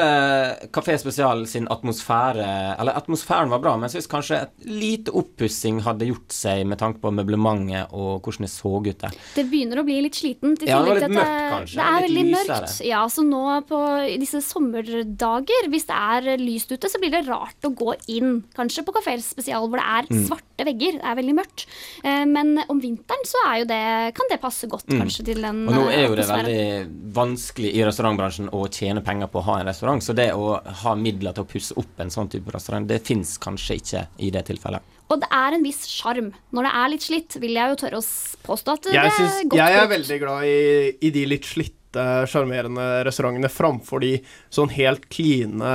Kafé 0.77 0.99
Spesial 1.01 1.47
sin 1.49 1.65
atmosfære 1.73 2.45
Eller 2.83 2.97
atmosfæren 2.99 3.49
var 3.53 3.63
bra, 3.63 3.73
men 3.81 3.89
jeg 3.89 3.95
syns 4.03 4.11
kanskje 4.13 4.41
et 4.45 4.67
lite 4.69 5.15
oppussing 5.17 5.79
hadde 5.87 6.09
gjort 6.11 6.35
seg 6.37 6.67
med 6.69 6.77
tanke 6.83 7.01
på 7.01 7.13
møblementet 7.17 7.95
og 7.97 8.21
hvordan 8.27 8.45
det 8.45 8.51
så 8.53 8.73
ut 8.83 8.91
der. 9.01 9.15
Det 9.37 9.45
begynner 9.49 9.81
å 9.81 9.85
bli 9.87 9.97
litt 10.05 10.19
slitent. 10.19 10.65
Ja, 10.69 10.83
det 10.85 10.91
var 10.91 11.01
litt 11.01 11.15
mørkt, 11.17 11.45
kanskje. 11.55 11.79
Det 11.79 11.87
er 11.87 12.05
veldig 12.07 12.25
mørkt. 12.35 12.75
Ja, 12.85 13.01
så 13.13 13.25
nå 13.25 13.43
på 13.69 13.81
disse 14.21 14.43
sommerdager, 14.45 15.69
hvis 15.73 15.87
det 15.89 15.97
er 15.97 16.41
lyst 16.43 16.73
ute, 16.75 16.91
så 16.93 17.01
blir 17.01 17.13
det 17.15 17.25
rart 17.29 17.65
å 17.69 17.73
gå 17.77 17.95
inn. 18.13 18.43
Kanskje 18.57 18.85
på 18.87 18.95
Kafé 18.99 19.17
Spesial 19.25 19.69
hvor 19.69 19.81
det 19.81 19.87
er 19.89 20.11
Mm. 20.13 20.27
svarte 20.29 20.67
vegger. 20.67 20.99
Det 21.01 21.09
er 21.09 21.17
veldig 21.17 21.35
mørkt. 21.39 21.67
Eh, 22.05 22.25
Men 22.27 22.59
om 22.69 22.81
vinteren 22.81 23.25
så 23.25 23.39
er 23.49 23.59
jo 23.63 23.65
det, 23.71 24.15
kan 24.15 24.27
det 24.31 24.41
passe 24.41 24.69
godt 24.69 24.87
kanskje 24.87 25.25
til 25.25 25.41
den 25.43 25.67
atmosfæren. 25.67 25.69
Og 25.69 25.75
nå 25.75 25.91
er 25.93 26.09
jo 26.09 26.15
det 26.17 26.27
veldig 26.29 27.13
vanskelig 27.15 27.75
i 27.75 27.85
restaurantbransjen 27.87 28.51
å 28.53 28.67
tjene 28.69 29.03
penger 29.05 29.22
på 29.31 29.41
å 29.41 29.47
ha 29.51 29.59
en 29.61 29.69
restaurant, 29.71 30.03
så 30.03 30.15
det 30.17 30.31
å 30.35 30.57
ha 30.83 30.95
midler 30.99 31.35
til 31.37 31.45
å 31.45 31.49
pusse 31.51 31.77
opp 31.79 32.01
en 32.03 32.11
sånn 32.11 32.31
type 32.33 32.51
restaurant, 32.55 32.87
det 32.89 33.01
fins 33.07 33.37
kanskje 33.43 33.77
ikke 33.81 34.03
i 34.19 34.31
det 34.35 34.43
tilfellet. 34.49 34.83
Og 35.13 35.21
det 35.21 35.29
er 35.37 35.53
en 35.59 35.63
viss 35.67 35.83
sjarm. 35.91 36.31
Når 36.57 36.65
det 36.69 36.73
er 36.81 36.89
litt 36.95 37.05
slitt, 37.05 37.37
vil 37.43 37.53
jeg 37.59 37.69
jo 37.75 37.79
tørre 37.83 37.99
å 38.01 38.07
påstå 38.47 38.73
at 38.79 38.87
det 38.89 38.95
Jeg, 38.97 39.05
er 39.11 39.17
synes, 39.19 39.43
godt 39.53 39.61
jeg 39.61 39.73
er 39.77 39.83
brukt. 39.83 39.93
veldig 39.97 40.19
glad 40.23 40.47
i, 40.49 40.57
i 41.05 41.11
de 41.13 41.25
litt 41.29 41.45
slitte, 41.45 42.07
sjarmerende 42.33 42.87
restaurantene 43.05 43.51
framfor 43.53 44.01
de 44.01 44.15
sånn 44.49 44.73
helt 44.73 45.05
kline, 45.13 45.75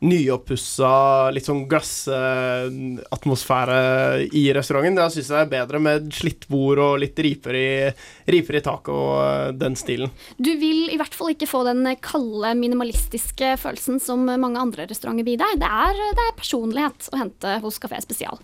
nyoppussa, 0.00 1.28
litt 1.34 1.44
sånn 1.44 1.66
glassatmosfære 1.68 3.80
i 4.36 4.52
restauranten. 4.56 4.96
Det 4.96 5.10
syns 5.16 5.30
jeg 5.34 5.40
er 5.44 5.50
bedre 5.52 5.78
med 5.82 6.14
slitt 6.16 6.48
bord 6.50 6.78
og 6.80 6.98
litt 7.02 7.18
riper 7.20 7.54
i, 7.56 7.92
riper 8.32 8.54
i 8.56 8.62
taket 8.64 8.94
og 8.94 9.20
eh, 9.20 9.52
den 9.60 9.76
stilen. 9.78 10.10
Du 10.40 10.58
vil 10.60 10.88
i 10.88 10.96
hvert 11.00 11.14
fall 11.16 11.30
ikke 11.34 11.46
få 11.50 11.64
den 11.68 11.96
kalde, 12.00 12.54
minimalistiske 12.56 13.56
følelsen 13.60 14.00
som 14.02 14.30
mange 14.30 14.60
andre 14.60 14.86
restauranter 14.88 15.24
byr 15.26 15.38
deg. 15.42 15.52
Det 15.60 15.68
er, 15.68 15.94
det 16.16 16.24
er 16.26 16.40
personlighet 16.40 17.08
å 17.12 17.16
hente 17.20 17.48
hos 17.64 17.78
Kafé 17.82 17.98
Spesial. 18.04 18.36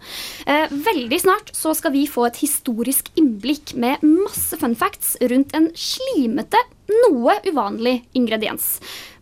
Eh, 0.44 0.66
veldig 0.70 1.20
snart 1.24 1.48
så 1.56 1.70
skal 1.76 1.92
vi 1.96 2.04
få 2.10 2.22
et 2.28 2.42
historisk 2.44 3.04
innblikk 3.16 3.66
med 3.80 3.96
masse 4.04 4.56
fun 4.60 4.76
facts 4.76 5.16
rundt 5.24 5.54
en 5.56 5.70
slimete, 5.76 6.58
noe 6.90 7.36
uvanlig 7.46 8.00
ingrediens. 8.16 8.76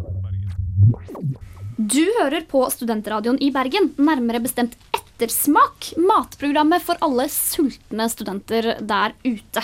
Du 1.76 2.04
hører 2.20 2.46
på 2.48 2.60
Studentradioen 2.70 3.38
i 3.42 3.50
Bergen, 3.54 3.92
nærmere 3.96 4.40
bestemt 4.44 4.76
Ettersmak, 4.96 5.92
matprogrammet 5.96 6.82
for 6.84 6.98
alle 7.04 7.28
sultne 7.32 8.08
studenter 8.10 8.74
der 8.80 9.14
ute. 9.24 9.62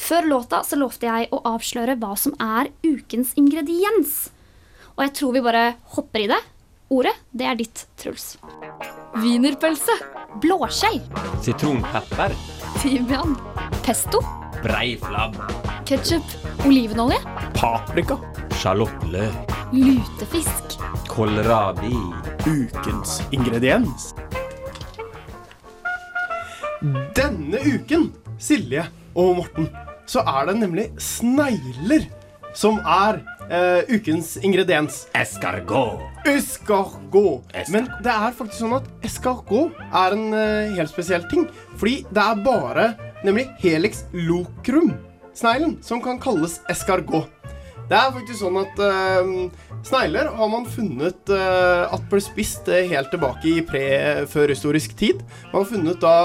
Før 0.00 0.26
låta 0.26 0.62
så 0.66 0.78
lovte 0.80 1.06
jeg 1.06 1.28
å 1.34 1.42
avsløre 1.52 1.96
hva 2.00 2.14
som 2.18 2.32
er 2.40 2.70
ukens 2.86 3.34
ingrediens. 3.38 4.30
Og 4.96 5.04
jeg 5.04 5.12
tror 5.18 5.34
vi 5.36 5.42
bare 5.44 5.64
hopper 5.96 6.24
i 6.24 6.30
det. 6.30 6.40
Ordet, 6.90 7.12
det 7.30 7.46
er 7.46 7.58
ditt, 7.60 7.84
Truls. 8.00 8.32
Wienerpølse. 9.20 9.94
Blåskjell. 10.42 10.98
Sitronpepper, 11.44 12.34
Timian. 12.80 13.36
Pesto. 13.84 14.22
breiflabb, 14.62 15.36
Ketsjup. 15.88 16.24
Olivenolje. 16.66 17.20
Paprika. 17.56 18.18
sjalottløk, 18.60 19.54
Lutefisk. 19.72 20.76
kålrabi 21.08 21.94
Ukens 22.46 23.20
ingrediens. 23.32 24.10
Denne 27.14 27.60
uken, 27.64 28.10
Silje 28.40 28.84
og 29.14 29.36
Morten, 29.40 29.68
så 30.10 30.24
er 30.26 30.48
det 30.50 30.56
nemlig 30.58 30.88
snegler 31.02 32.08
som 32.56 32.80
er 32.82 33.20
eh, 33.46 33.90
ukens 33.94 34.34
ingrediens. 34.42 35.04
Escargot. 35.14 36.00
Escargot. 36.26 37.46
Escargot. 37.54 37.70
Men 37.70 37.86
det 38.02 38.14
er 38.14 38.34
faktisk 38.34 38.64
sånn 38.64 38.78
at 38.80 38.88
escargot 39.06 39.76
er 39.86 40.16
en 40.16 40.26
eh, 40.34 40.74
helt 40.78 40.90
spesiell 40.90 41.26
ting. 41.30 41.46
Fordi 41.78 42.00
det 42.10 42.24
er 42.24 42.44
bare 42.44 42.88
nemlig 43.26 43.46
Helix 43.62 44.04
locrum, 44.16 44.96
sneglen, 45.36 45.78
som 45.84 46.02
kan 46.02 46.18
kalles 46.22 46.58
escargot. 46.72 47.30
Det 47.90 47.98
er 47.98 48.12
faktisk 48.14 48.38
sånn 48.38 48.58
at 48.60 48.82
eh, 48.86 49.30
snegler 49.86 50.30
har 50.38 50.50
man 50.50 50.66
funnet 50.70 51.30
eh, 51.34 51.84
at 51.90 52.04
ble 52.10 52.22
spist 52.22 52.70
eh, 52.70 52.86
helt 52.90 53.10
tilbake 53.14 53.50
i 53.50 53.62
pre-førhistorisk 53.66 54.94
tid. 54.98 55.22
Man 55.50 55.62
har 55.64 55.70
funnet 55.70 56.02
da 56.02 56.16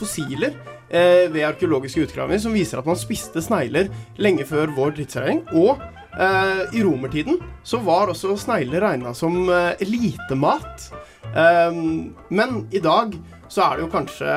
fossiler 0.00 0.52
eh, 0.52 0.79
ved 0.90 1.44
arkeologiske 1.46 2.02
utgravinger 2.02 2.42
som 2.42 2.54
viser 2.56 2.80
at 2.80 2.88
man 2.88 2.98
spiste 2.98 3.38
snegler 3.44 3.90
lenge 4.18 4.46
før 4.48 4.72
vår 4.74 4.96
tidsregning. 4.96 5.44
Og 5.54 5.78
eh, 6.18 6.62
i 6.74 6.82
romertiden 6.82 7.38
så 7.62 7.80
var 7.84 8.10
også 8.10 8.34
snegler 8.40 8.82
regna 8.84 9.14
som 9.16 9.44
eh, 9.46 9.78
elitemat. 9.84 10.90
Eh, 11.30 11.80
men 12.30 12.64
i 12.74 12.82
dag 12.82 13.14
så 13.50 13.64
er 13.66 13.78
det 13.78 13.86
jo 13.86 13.92
kanskje, 13.92 14.34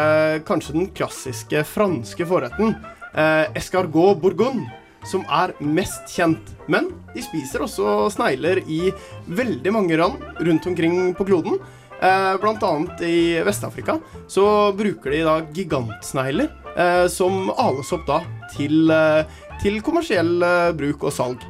kanskje 0.48 0.78
den 0.78 0.88
klassiske 0.98 1.66
franske 1.70 2.26
forretten, 2.26 2.74
eh, 3.14 3.46
escargot 3.58 4.22
bourgogne, 4.22 4.66
som 5.06 5.26
er 5.28 5.54
mest 5.60 6.08
kjent. 6.16 6.54
Men 6.72 6.90
de 7.14 7.22
spiser 7.26 7.66
også 7.66 8.08
snegler 8.16 8.64
i 8.66 8.88
veldig 9.28 9.74
mange 9.76 10.00
rand 10.00 10.22
rundt 10.40 10.68
omkring 10.70 11.14
på 11.18 11.28
kloden. 11.28 11.60
Eh, 12.04 12.34
blant 12.42 12.64
annet 12.68 13.02
i 13.08 13.18
Vest-Afrika 13.48 13.96
så 14.28 14.46
bruker 14.76 15.14
de 15.14 15.22
da 15.24 15.38
gigantsnegler 15.56 16.50
eh, 16.76 17.06
som 17.08 17.48
ales 17.56 17.94
opp 17.96 18.04
da 18.10 18.18
til, 18.52 18.92
eh, 18.92 19.24
til 19.62 19.80
kommersiell 19.86 20.44
eh, 20.44 20.74
bruk 20.76 21.06
og 21.08 21.16
salg. 21.16 21.46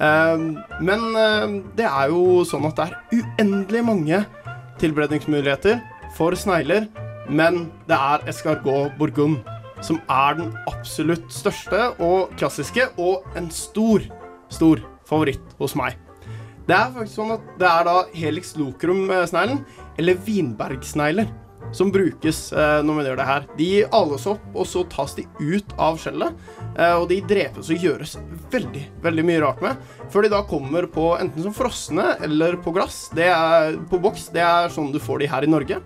Eh, 0.00 0.46
men 0.80 1.04
det 1.76 1.84
er 1.84 2.14
jo 2.14 2.40
sånn 2.48 2.70
at 2.70 2.80
det 2.80 2.88
er 2.88 3.20
uendelig 3.20 3.84
mange 3.84 4.22
tilberedningsmuligheter 4.80 5.82
for 6.16 6.32
snegler, 6.38 6.88
men 7.28 7.66
det 7.90 7.98
er 7.98 8.24
escargot 8.32 8.96
bourgogne 8.96 9.42
som 9.84 10.00
er 10.10 10.38
den 10.40 10.54
absolutt 10.70 11.28
største 11.30 11.90
og 12.02 12.32
klassiske, 12.38 12.88
og 12.96 13.26
en 13.38 13.50
stor, 13.52 14.02
stor 14.50 14.80
favoritt 15.06 15.52
hos 15.60 15.76
meg. 15.78 15.98
Det 16.68 16.76
er 16.76 16.90
faktisk 16.92 17.16
sånn 17.16 17.36
at 17.36 17.44
det 17.60 17.68
er 17.68 17.84
da 17.86 17.98
Helix 18.12 18.50
locrum-sneglen, 18.58 19.62
eller 19.98 20.18
vinbergsnegler, 20.24 21.28
som 21.74 21.90
brukes 21.92 22.52
eh, 22.52 22.78
når 22.86 22.96
man 22.96 23.06
gjør 23.08 23.18
det 23.20 23.26
her. 23.28 23.46
De 23.58 23.68
ales 23.98 24.26
opp, 24.30 24.44
og 24.54 24.68
så 24.68 24.84
tas 24.88 25.14
de 25.18 25.26
ut 25.40 25.74
av 25.76 25.98
skjellet. 26.00 26.36
Eh, 26.78 26.94
og 26.94 27.08
de 27.10 27.18
drepes 27.28 27.68
og 27.68 27.84
gjøres 27.84 28.14
veldig, 28.52 28.84
veldig 29.04 29.24
mye 29.28 29.42
rart 29.44 29.60
med. 29.64 29.82
Før 30.12 30.24
de 30.24 30.32
da 30.32 30.40
kommer 30.48 30.88
på 30.92 31.10
enten 31.18 31.44
som 31.44 31.56
frosne 31.56 32.14
eller 32.24 32.56
på 32.64 32.72
glass. 32.76 33.08
Det 33.16 33.28
er 33.28 33.76
på 33.90 34.00
boks. 34.00 34.30
Det 34.34 34.44
er 34.44 34.72
sånn 34.72 34.92
du 34.94 35.00
får 35.02 35.24
de 35.24 35.30
her 35.34 35.44
i 35.44 35.50
Norge. 35.50 35.82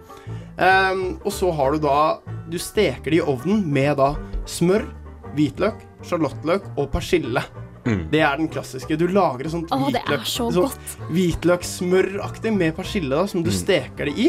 Eh, 0.60 1.02
og 1.22 1.32
så 1.34 1.50
har 1.56 1.72
du 1.72 1.82
da 1.82 2.20
Du 2.52 2.58
steker 2.60 3.10
de 3.10 3.22
i 3.22 3.24
ovnen 3.24 3.62
med 3.72 3.96
da 3.96 4.12
smør, 4.50 4.84
hvitløk, 5.32 5.80
sjalottløk 6.04 6.66
og 6.76 6.90
persille. 6.92 7.40
Det 7.84 8.20
er 8.22 8.38
den 8.38 8.50
klassiske. 8.52 8.96
Du 8.98 9.08
lager 9.10 9.48
et 9.48 9.54
sånt 9.54 9.72
Å, 9.74 9.88
det 9.90 10.02
så 10.28 10.48
sånn 10.54 11.08
hvitløkssmøraktig 11.10 12.52
med 12.54 12.76
persille 12.76 13.10
da, 13.10 13.26
som 13.30 13.42
du 13.42 13.50
steker 13.54 14.10
det 14.10 14.14
i. 14.14 14.28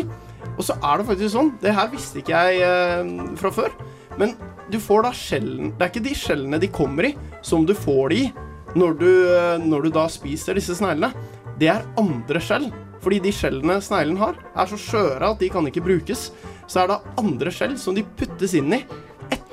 Og 0.56 0.64
så 0.66 0.76
er 0.82 1.00
det 1.00 1.08
faktisk 1.08 1.34
sånn, 1.36 1.54
det 1.62 1.74
her 1.76 1.92
visste 1.92 2.22
ikke 2.22 2.34
jeg 2.34 2.64
eh, 2.66 3.12
fra 3.40 3.52
før, 3.54 3.76
men 4.20 4.36
du 4.70 4.78
får 4.82 5.06
da 5.06 5.10
skjellen 5.18 5.72
Det 5.74 5.86
er 5.86 5.90
ikke 5.90 6.04
de 6.06 6.12
skjellene 6.18 6.60
de 6.62 6.70
kommer 6.72 7.08
i, 7.10 7.14
som 7.46 7.66
du 7.66 7.74
får 7.78 8.14
de 8.14 8.20
i 8.24 8.32
når 8.78 8.98
du, 8.98 9.10
eh, 9.30 9.62
når 9.62 9.88
du 9.88 9.94
da 9.94 10.08
spiser 10.10 10.58
disse 10.58 10.76
sneglene. 10.78 11.14
Det 11.62 11.70
er 11.70 11.86
andre 12.02 12.42
skjell. 12.42 12.72
Fordi 13.04 13.20
de 13.22 13.34
skjellene 13.36 13.76
sneglen 13.84 14.18
har, 14.22 14.38
er 14.56 14.70
så 14.70 14.80
skjøre 14.80 15.34
at 15.34 15.42
de 15.42 15.50
kan 15.52 15.66
ikke 15.68 15.84
brukes. 15.84 16.30
Så 16.72 16.84
er 16.84 16.90
det 16.90 17.02
andre 17.20 17.52
skjell 17.54 17.76
som 17.78 17.98
de 17.98 18.06
puttes 18.18 18.56
inn 18.58 18.72
i 18.74 18.80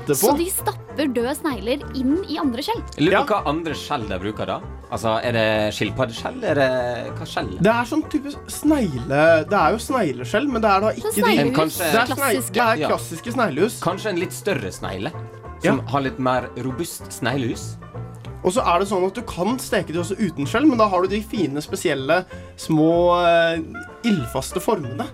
etterpå. 0.00 0.16
Så 0.20 0.36
de 0.38 0.46
stapper 0.50 1.08
døde 1.14 1.34
snegler 1.38 1.84
inn 1.96 2.16
i 2.28 2.36
andre 2.40 2.62
skjell. 2.66 2.82
Jeg 2.96 3.06
lurer 3.06 3.18
Ja. 3.18 3.24
på 3.24 3.34
hva 3.34 3.46
andre 3.46 3.74
skjell 3.74 4.08
de 4.08 4.18
bruker 4.18 4.46
da? 4.46 4.60
Altså, 4.90 5.20
Er 5.22 5.32
det 5.32 5.74
skilpaddeskjell? 5.76 6.42
Er 6.44 6.54
det 6.54 7.12
hva 7.16 7.26
skjell? 7.26 7.50
Det 7.62 7.66
er 7.70 7.84
sånn 7.86 8.02
type 8.10 8.32
snegle... 8.50 9.20
Det 9.48 9.58
er 9.60 9.70
jo 9.76 9.78
snegleskjell, 9.78 10.48
men 10.50 10.60
det 10.62 10.70
er 10.70 10.80
da 10.80 10.90
ikke 10.90 11.14
de 11.14 11.50
kanskje- 11.54 11.92
Det 11.92 12.00
er, 12.00 12.06
klassiske. 12.14 12.52
det 12.52 12.62
er 12.66 12.76
Ja. 12.82 12.88
klassiske 12.88 13.32
sneglehus. 13.32 13.80
Kanskje 13.80 14.06
en 14.10 14.16
litt 14.18 14.32
større 14.32 14.72
snegle? 14.72 15.12
Som 15.62 15.80
har 15.86 16.00
litt 16.00 16.18
mer 16.18 16.48
robust 16.56 17.06
sneglehus? 17.12 17.76
Og 18.42 18.52
så 18.54 18.62
er 18.66 18.78
det 18.80 18.88
sånn 18.88 19.04
at 19.06 19.12
du 19.14 19.20
kan 19.22 19.58
steke 19.58 19.92
de 19.92 19.98
også 20.00 20.16
uten 20.18 20.46
skjell, 20.46 20.64
men 20.66 20.78
da 20.78 20.88
har 20.88 21.02
du 21.02 21.08
de 21.08 21.20
fine, 21.20 21.60
spesielle, 21.60 22.24
små, 22.56 22.88
eh, 23.20 23.60
ildfaste 24.08 24.60
formene. 24.64 25.06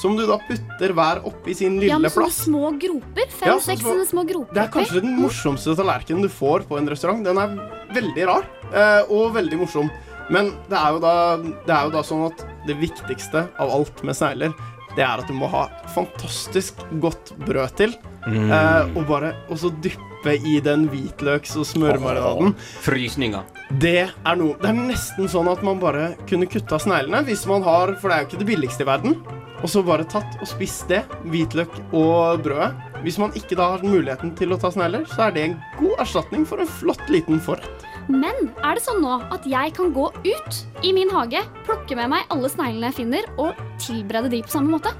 Som 0.00 0.16
du 0.16 0.22
da 0.26 0.38
putter 0.48 0.94
hver 0.96 1.20
oppi 1.28 1.54
sin 1.54 1.76
lille 1.80 1.92
Ja, 1.92 1.98
med 2.00 2.10
sånne 2.12 2.24
plass. 2.24 2.38
små 2.46 2.70
groper. 2.80 3.26
Ja, 3.26 3.56
Fem-seks 3.58 3.82
sånn 3.84 3.98
små- 4.00 4.08
små 4.10 4.24
groper 4.30 4.54
Det 4.54 4.62
er 4.62 4.70
kanskje 4.72 5.02
den 5.02 5.16
morsomste 5.20 5.74
tallerkenen 5.76 6.22
du 6.22 6.28
får 6.32 6.64
på 6.68 6.78
en 6.78 6.88
restaurant. 6.88 7.22
Den 7.24 7.36
er 7.38 7.56
veldig 7.92 8.26
rar 8.30 8.44
eh, 8.72 9.02
og 9.10 9.34
veldig 9.34 9.58
morsom. 9.60 9.90
Men 10.30 10.52
det 10.70 10.78
er, 10.78 10.92
jo 10.94 11.00
da, 11.02 11.14
det 11.42 11.74
er 11.74 11.84
jo 11.88 11.90
da 11.90 12.02
sånn 12.06 12.26
at 12.30 12.44
det 12.66 12.76
viktigste 12.78 13.48
av 13.58 13.70
alt 13.74 14.04
med 14.06 14.14
snegler, 14.14 14.54
det 14.96 15.02
er 15.04 15.18
at 15.22 15.26
du 15.26 15.34
må 15.34 15.48
ha 15.50 15.64
fantastisk 15.94 16.74
godt 17.02 17.32
brød 17.46 17.74
til. 17.78 17.94
Eh, 18.26 18.84
og 18.96 19.06
bare 19.08 19.34
og 19.48 19.56
så 19.58 19.70
dyppe 19.82 20.34
i 20.46 20.60
den 20.60 20.88
hvitløks- 20.92 21.56
og 21.56 21.64
smørmarinaden. 21.66 22.54
Frysninga. 22.84 23.42
Det 23.80 24.10
er 24.10 24.36
noe 24.36 24.56
Det 24.60 24.68
er 24.68 24.74
nesten 24.76 25.28
sånn 25.30 25.48
at 25.50 25.62
man 25.62 25.78
bare 25.80 26.14
kunne 26.28 26.46
kutta 26.50 26.78
sneglene 26.82 27.22
hvis 27.24 27.46
man 27.46 27.62
har 27.62 27.94
For 28.00 28.08
det 28.10 28.16
er 28.16 28.24
jo 28.24 28.28
ikke 28.28 28.38
det 28.42 28.48
billigste 28.50 28.82
i 28.82 28.88
verden. 28.90 29.14
Og 29.60 29.68
så 29.68 29.82
bare 29.84 30.06
tatt 30.08 30.38
og 30.40 30.48
spist 30.48 30.86
det, 30.88 31.02
hvitløk 31.28 31.74
og 31.92 32.40
brødet. 32.44 32.70
Hvis 33.04 33.18
man 33.20 33.32
ikke 33.36 33.56
da 33.56 33.70
har 33.74 33.84
muligheten 33.84 34.32
til 34.36 34.52
å 34.52 34.58
ta 34.60 34.70
snegler, 34.72 35.06
så 35.08 35.26
er 35.28 35.34
det 35.36 35.44
en 35.48 35.56
god 35.78 36.02
erstatning 36.04 36.46
for 36.48 36.60
en 36.60 36.68
flott 36.68 37.02
liten 37.12 37.40
forrett. 37.44 37.86
Men 38.10 38.48
er 38.64 38.74
det 38.76 38.82
sånn 38.82 39.02
nå 39.04 39.18
at 39.32 39.44
jeg 39.46 39.74
kan 39.76 39.92
gå 39.94 40.08
ut 40.24 40.60
i 40.84 40.90
min 40.96 41.12
hage, 41.12 41.42
plukke 41.68 41.96
med 41.96 42.10
meg 42.12 42.32
alle 42.32 42.48
sneglene 42.50 42.88
jeg 42.90 42.98
finner, 43.02 43.28
og 43.38 43.60
tilberede 43.80 44.32
de 44.32 44.40
på 44.44 44.52
samme 44.56 44.72
måte? 44.78 44.92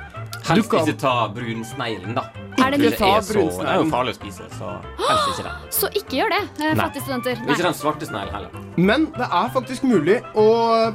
Helst 0.47 0.71
kan- 0.71 0.87
ikke 0.87 1.01
ta 1.01 1.15
brunsneglen, 1.35 2.15
da. 2.15 2.29
Er 2.61 2.73
det 2.75 2.81
det, 2.83 3.01
er 3.01 3.21
så, 3.25 3.41
det 3.63 3.69
er 3.69 3.79
jo 3.81 3.87
farlig 3.89 4.13
å 4.13 4.19
spise, 4.19 4.45
så 4.59 4.71
helst 5.01 5.29
ikke 5.33 5.45
det. 5.47 5.53
Så 5.81 5.89
ikke 5.97 6.17
gjør 6.19 6.33
det, 6.35 6.41
eh, 6.61 6.75
fattige 6.77 7.03
studenter. 7.07 7.39
Nei. 7.41 7.55
Ikke 7.55 7.63
den 7.71 7.79
svarte 7.79 8.07
sneglen 8.09 8.35
heller. 8.35 8.51
Men 8.77 9.07
det 9.17 9.29
er 9.33 9.49
faktisk 9.55 9.87
mulig 9.89 10.19
å 10.37 10.47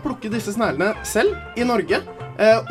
plukke 0.04 0.30
disse 0.30 0.54
sneglene 0.54 0.94
selv 1.08 1.34
i 1.58 1.66
Norge, 1.66 2.04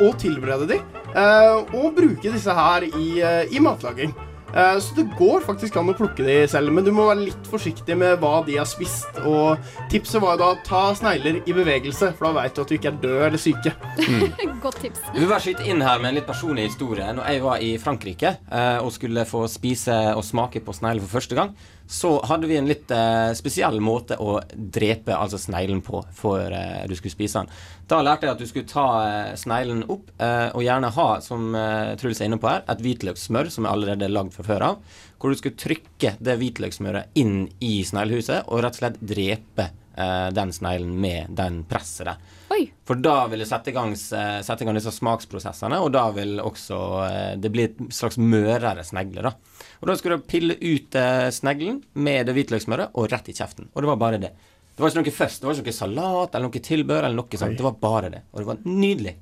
og 0.01 0.17
tilberede 0.21 0.67
de, 0.67 0.79
eh, 1.15 1.73
og 1.73 1.95
bruke 1.97 2.31
disse 2.31 2.53
her 2.53 2.85
i, 2.87 3.19
eh, 3.21 3.43
i 3.51 3.59
matlaging. 3.59 4.13
Eh, 4.55 4.77
Så 4.79 4.95
det 4.95 5.09
går 5.17 5.41
faktisk 5.43 5.75
an 5.75 5.89
å 5.91 5.95
plukke 5.97 6.23
de 6.23 6.47
selv, 6.47 6.71
men 6.71 6.85
du 6.85 6.91
må 6.95 7.07
være 7.09 7.25
litt 7.25 7.47
forsiktig 7.51 7.97
med 7.97 8.19
hva 8.21 8.45
de 8.45 8.55
har 8.55 8.65
spist. 8.69 9.17
Og 9.25 9.57
tipset 9.91 10.21
var 10.21 10.37
jo 10.37 10.43
da 10.45 10.61
ta 10.63 10.83
snegler 10.95 11.41
i 11.45 11.51
bevegelse, 11.57 12.13
for 12.15 12.29
da 12.29 12.39
veit 12.41 12.55
du 12.55 12.61
at 12.61 12.67
du 12.71 12.75
ikke 12.77 12.93
er 12.93 13.01
død 13.03 13.21
eller 13.27 13.41
syke. 13.41 13.73
Godt 14.63 14.79
tips. 14.85 15.01
Vi 15.13 15.25
vil 15.25 15.39
skyte 15.43 15.67
inn 15.67 15.81
her 15.83 15.99
med 15.99 16.09
en 16.13 16.15
litt 16.21 16.27
personlig 16.29 16.69
historie. 16.69 17.03
Når 17.17 17.27
jeg 17.33 17.43
var 17.43 17.57
i 17.67 17.73
Frankrike 17.81 18.37
eh, 18.51 18.77
og 18.79 18.93
skulle 18.95 19.25
få 19.27 19.43
spise 19.51 19.97
og 20.15 20.23
smake 20.23 20.63
på 20.63 20.77
snegler 20.77 21.03
for 21.03 21.19
første 21.19 21.35
gang, 21.35 21.51
så 21.87 22.17
hadde 22.25 22.47
vi 22.49 22.57
en 22.57 22.67
litt 22.69 22.89
eh, 22.91 23.31
spesiell 23.37 23.77
måte 23.83 24.17
å 24.21 24.39
drepe 24.53 25.13
altså 25.15 25.37
sneglen 25.41 25.83
på 25.85 26.01
før 26.17 26.53
eh, 26.57 26.83
du 26.89 26.95
skulle 26.97 27.13
spise 27.13 27.43
den. 27.43 27.51
Da 27.89 27.99
lærte 28.01 28.25
jeg 28.25 28.33
at 28.33 28.41
du 28.41 28.49
skulle 28.49 28.69
ta 28.69 28.85
eh, 29.05 29.33
sneglen 29.37 29.83
opp, 29.93 30.09
eh, 30.17 30.49
og 30.55 30.65
gjerne 30.65 30.89
ha, 30.95 31.07
som 31.21 31.53
eh, 31.53 31.93
Truls 32.01 32.21
er 32.21 32.31
inne 32.31 32.41
på 32.41 32.49
her, 32.49 32.65
et 32.71 32.81
hvitløkssmør 32.81 33.51
som 33.53 33.67
er 33.67 33.75
allerede 33.75 34.09
lagd 34.09 34.33
fra 34.33 34.47
før 34.47 34.69
av. 34.71 35.01
Hvor 35.21 35.33
du 35.33 35.39
skulle 35.39 35.59
trykke 35.61 36.15
det 36.25 36.37
hvitløkssmøret 36.41 37.17
inn 37.21 37.45
i 37.63 37.77
sneglehuset 37.85 38.49
og 38.49 38.65
rett 38.65 38.79
og 38.79 38.81
slett 38.81 39.01
drepe 39.01 39.69
eh, 39.69 40.29
den 40.33 40.53
sneglen 40.57 40.97
med 41.01 41.37
den 41.37 41.61
presset 41.69 42.09
der. 42.09 42.31
Oi. 42.55 42.65
For 42.87 42.99
da 43.01 43.25
vil 43.27 43.41
det 43.43 43.47
sette 43.49 43.71
i 43.71 43.75
gang, 43.75 43.91
sette 43.97 44.63
i 44.63 44.67
gang 44.67 44.77
disse 44.77 44.93
smaksprosessene, 44.95 45.79
og 45.83 45.91
da 45.95 46.05
vil 46.15 46.37
også 46.39 46.79
eh, 47.03 47.31
det 47.41 47.51
bli 47.51 47.65
et 47.67 47.81
slags 47.93 48.19
mørere 48.21 48.85
snegle. 48.87 49.25
da. 49.25 49.33
Og 49.81 49.89
da 49.89 49.95
skulle 49.99 50.19
du 50.21 50.27
pille 50.29 50.55
ut 50.61 50.95
eh, 50.99 51.27
sneglen 51.35 51.81
med 51.99 52.29
det 52.29 52.35
hvitløkssmøret 52.37 52.95
og 52.95 53.09
rett 53.11 53.31
i 53.31 53.35
kjeften. 53.35 53.67
Og 53.73 53.83
det 53.83 53.91
var 53.91 53.99
bare 54.01 54.21
det. 54.23 54.31
Det 54.75 54.83
var 54.83 54.91
ikke 54.91 55.03
noe 55.05 55.15
først, 55.15 55.41
det 55.41 55.47
var 55.47 55.59
ikke 55.59 55.71
noe 55.71 55.81
salat 55.81 56.33
eller 56.35 56.49
noe 56.49 56.65
tilbør 56.69 57.05
eller 57.07 57.19
noe 57.19 57.39
sånt. 57.39 57.59
Det 57.59 57.63
var 57.65 57.77
bare 57.79 58.11
det. 58.11 58.23
Og 58.31 58.41
det 58.41 58.49
var 58.49 58.63
nydelig. 58.67 59.15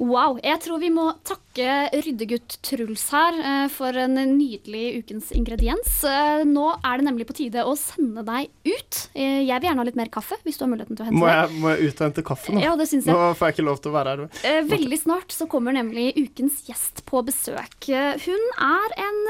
Wow. 0.00 0.38
Jeg 0.42 0.58
tror 0.64 0.80
vi 0.80 0.88
må 0.90 1.04
takke 1.28 1.66
ryddegutt 1.92 2.56
Truls 2.64 3.02
her 3.12 3.36
eh, 3.36 3.66
for 3.72 3.92
en 4.00 4.16
nydelig 4.38 5.02
ukens 5.02 5.28
ingrediens. 5.36 5.92
Eh, 6.08 6.42
Nå 6.48 6.66
er 6.80 7.00
det 7.02 7.06
nemlig 7.10 7.26
på 7.28 7.36
tide 7.36 7.66
å 7.68 7.74
sende 7.78 8.24
deg 8.24 8.48
ut. 8.64 9.00
Eh, 9.14 9.42
Jeg 9.44 9.60
vil 9.60 9.68
gjerne 9.68 9.82
ha 9.84 9.86
litt 9.90 10.00
mer 10.00 10.08
kaffe, 10.12 10.40
hvis 10.46 10.56
du 10.56 10.64
har 10.64 10.72
muligheten 10.72 10.96
til 10.96 11.04
å 11.04 11.08
hente 11.10 11.20
Må 11.20 11.28
det. 11.28 11.36
jeg, 11.36 11.60
må 11.60 11.74
jeg 11.74 11.90
ut 11.92 12.00
og 12.00 12.06
hente 12.08 12.26
kaffe 12.32 12.56
nå? 12.56 12.64
Ja, 12.64 12.74
det 12.80 12.88
synes 12.88 13.06
jeg. 13.10 13.14
Nå 13.14 13.30
får 13.36 13.50
jeg 13.50 13.58
ikke 13.58 13.68
lov 13.68 13.80
til 13.84 13.92
å 13.92 13.96
være 13.98 14.16
her. 14.16 14.64
Veldig 14.72 15.00
snart 15.04 15.36
så 15.36 15.48
kommer 15.52 15.76
nemlig 15.76 16.08
ukens 16.16 16.62
gjest 16.68 17.04
på 17.08 17.20
besøk. 17.28 17.90
Hun 18.24 18.48
er 18.56 18.96
en 19.04 19.20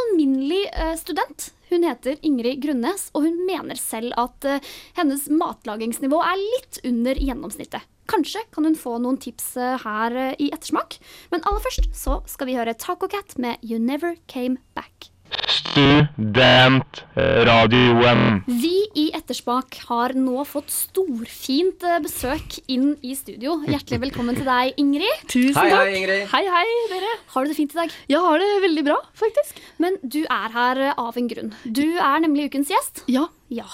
alminnelig 0.00 0.64
eh, 0.72 0.94
student. 1.00 1.50
Hun 1.70 1.86
heter 1.86 2.20
Ingrid 2.26 2.62
Grunnes, 2.62 3.08
og 3.14 3.26
hun 3.26 3.40
mener 3.48 3.78
selv 3.80 4.14
at 4.20 4.46
eh, 4.46 4.70
hennes 4.98 5.26
matlagingsnivå 5.32 6.20
er 6.22 6.40
litt 6.40 6.80
under 6.86 7.18
gjennomsnittet. 7.18 7.88
Kanskje 8.06 8.44
kan 8.54 8.68
hun 8.68 8.78
få 8.78 9.00
noen 9.02 9.18
tips 9.22 9.56
eh, 9.58 9.74
her 9.82 10.36
i 10.38 10.52
ettersmak. 10.52 11.00
Men 11.34 11.44
aller 11.48 11.64
først 11.66 11.90
så 11.96 12.20
skal 12.30 12.50
vi 12.52 12.58
høre 12.58 12.76
Taco 12.78 13.10
Cat 13.10 13.38
med 13.42 13.62
You 13.66 13.82
Never 13.82 14.18
Came 14.30 14.62
Back. 14.78 15.15
Studentradioen. 15.46 18.42
Vi 18.46 18.88
i 18.98 19.10
Etterspak 19.16 19.76
har 19.88 20.12
nå 20.16 20.44
fått 20.48 20.70
storfint 20.72 21.82
eh, 21.86 21.98
besøk 22.04 22.58
inn 22.72 22.96
i 23.04 23.14
studio. 23.18 23.50
Hjertelig 23.68 24.00
velkommen 24.06 24.34
til 24.38 24.46
deg, 24.48 24.72
Ingrid. 24.80 25.16
Tusen 25.32 25.60
Hei, 25.60 25.68
hei, 25.70 25.76
takk. 25.76 25.88
Ingrid. 26.00 26.22
Hei, 26.32 26.44
hei, 26.56 26.66
dere. 26.92 27.12
Har 27.34 27.40
du 27.44 27.48
det 27.52 27.58
fint 27.58 27.72
i 27.76 27.80
dag? 27.82 27.90
Jeg 28.10 28.20
har 28.26 28.36
det 28.42 28.50
veldig 28.64 28.84
bra, 28.88 28.98
faktisk. 29.20 29.52
Men 29.82 29.92
du 30.02 30.20
er 30.24 30.48
her 30.56 30.76
eh, 30.88 30.98
av 31.06 31.14
en 31.20 31.28
grunn. 31.30 31.50
Du 31.64 31.86
er 31.94 32.16
nemlig 32.24 32.42
ukens 32.50 32.70
gjest. 32.74 32.94
Ja. 33.12 33.24
Ja. 33.52 33.68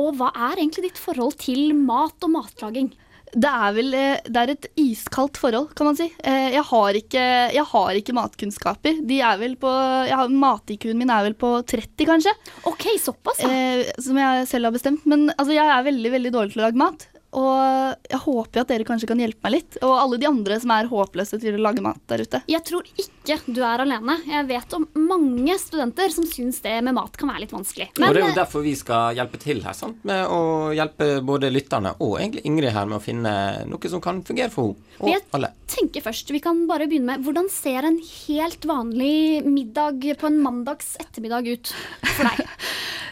Og 0.00 0.08
hva 0.16 0.28
er 0.32 0.54
egentlig 0.56 0.82
ditt 0.88 1.00
forhold 1.00 1.34
til 1.42 1.60
mat 1.76 2.16
og 2.24 2.30
matlaging? 2.38 2.90
Det 3.32 3.50
er 3.50 3.74
vel 3.76 3.94
eh, 3.94 4.20
det 4.26 4.40
er 4.42 4.50
et 4.56 4.66
iskaldt 4.80 5.38
forhold, 5.38 5.68
kan 5.78 5.86
man 5.90 5.98
si. 5.98 6.08
Eh, 6.24 6.48
Jeg 6.56 6.64
har 6.66 6.98
ikke, 6.98 7.24
jeg 7.54 7.64
har 7.72 7.90
ikke 8.00 8.14
matkunnskaper. 8.16 9.02
De 9.06 9.20
er 9.22 9.36
vel 9.38 9.54
på, 9.60 9.70
har- 10.10 10.28
Mat-IQ-en 10.30 10.98
min 10.98 11.10
er 11.14 11.22
vel 11.28 11.34
på 11.38 11.52
30, 11.62 12.06
kanskje. 12.08 12.32
Ok, 12.66 12.88
såpass, 12.98 13.42
ja. 13.44 13.50
Eh, 13.50 13.92
som 14.02 14.18
jeg 14.18 14.48
selv 14.50 14.64
har 14.70 14.74
bestemt. 14.74 15.06
Men 15.06 15.28
altså, 15.36 15.54
jeg 15.54 15.66
er 15.66 15.86
veldig 15.86 16.10
veldig 16.16 16.32
dårlig 16.34 16.52
til 16.56 16.62
å 16.62 16.66
lage 16.68 16.82
mat. 16.82 17.06
Og 17.38 18.10
jeg 18.10 18.20
håper 18.24 18.62
at 18.62 18.70
dere 18.72 18.86
kanskje 18.86 19.08
kan 19.10 19.20
hjelpe 19.22 19.44
meg 19.46 19.54
litt. 19.54 19.78
Og 19.86 19.94
alle 19.94 20.18
de 20.20 20.28
andre 20.28 20.58
som 20.62 20.72
er 20.74 20.90
håpløse 20.90 21.38
til 21.42 21.58
å 21.58 21.62
lage 21.62 21.84
mat 21.84 22.00
der 22.10 22.24
ute. 22.26 22.42
Jeg 22.50 22.64
tror 22.66 22.86
ikke 22.90 23.38
du 23.46 23.60
er 23.62 23.84
alene. 23.84 24.16
Jeg 24.26 24.48
vet 24.48 24.76
om 24.76 24.86
mange 24.98 25.56
studenter 25.62 26.10
som 26.14 26.26
syns 26.26 26.58
det 26.64 26.76
med 26.86 26.96
mat 26.96 27.14
kan 27.20 27.30
være 27.30 27.44
litt 27.44 27.54
vanskelig. 27.54 27.90
og 27.94 28.02
det 28.02 28.10
er 28.10 28.22
eh, 28.24 28.32
jo 28.32 28.40
derfor 28.40 28.64
vi 28.66 28.74
skal 28.78 29.14
hjelpe 29.18 29.38
til 29.42 29.62
her, 29.62 29.76
sant? 29.76 30.00
med 30.06 30.24
å 30.26 30.40
hjelpe 30.74 31.20
både 31.26 31.52
lytterne 31.52 31.94
og 32.00 32.16
egentlig 32.18 32.42
Ingrid 32.48 32.74
her 32.74 32.88
med 32.90 32.98
å 32.98 33.04
finne 33.04 33.34
noe 33.68 33.92
som 33.92 34.02
kan 34.02 34.22
fungere 34.26 34.50
for 34.52 34.74
henne 34.74 34.89
og 35.00 35.08
Jeg 35.10 35.22
alle. 35.36 35.48
tenker 35.70 36.02
først, 36.04 36.30
Vi 36.30 36.40
kan 36.44 36.66
bare 36.68 36.86
begynne 36.90 37.14
med 37.16 37.24
hvordan 37.24 37.48
ser 37.50 37.86
en 37.88 37.98
helt 38.26 38.64
vanlig 38.68 39.44
middag 39.46 40.00
på 40.20 40.26
en 40.28 40.40
mandags 40.44 40.96
ettermiddag 41.00 41.48
ut 41.52 41.72
for 42.16 42.24
deg? 42.30 42.46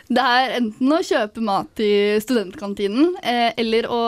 Det 0.09 0.23
er 0.25 0.55
enten 0.57 0.89
å 0.97 1.03
kjøpe 1.05 1.43
mat 1.45 1.81
i 1.85 2.17
studentkantinen, 2.25 3.11
eh, 3.21 3.51
eller 3.61 3.85
å 3.93 3.99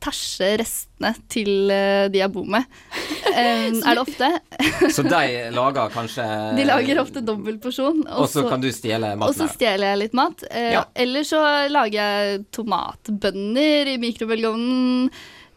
tæsje 0.00 0.46
restene 0.62 1.10
til 1.28 1.68
eh, 1.68 2.06
de 2.08 2.22
jeg 2.22 2.32
bor 2.32 2.46
med. 2.48 2.64
Eh, 3.32 3.70
er 3.72 3.94
det 3.96 4.00
ofte. 4.02 4.26
Så 4.92 5.00
de 5.06 5.20
lager 5.56 5.88
kanskje 5.94 6.24
De 6.58 6.66
lager 6.68 6.98
ofte 7.00 7.22
dobbel 7.24 7.56
porsjon. 7.62 8.02
Og 8.12 8.26
så 8.28 8.42
kan 8.44 8.60
du 8.60 8.66
stjele 8.68 9.14
maten? 9.16 9.30
og 9.30 9.38
så 9.38 9.46
stjeler 9.48 9.94
jeg 9.94 10.00
litt 10.02 10.16
mat. 10.18 10.42
Eh, 10.50 10.72
Ja. 10.74 10.82
Eller 11.00 11.24
så 11.24 11.40
lager 11.72 11.96
jeg 11.96 12.42
tomatbønner 12.52 13.88
i 13.94 13.96
mikrobølgeovnen. 14.02 15.08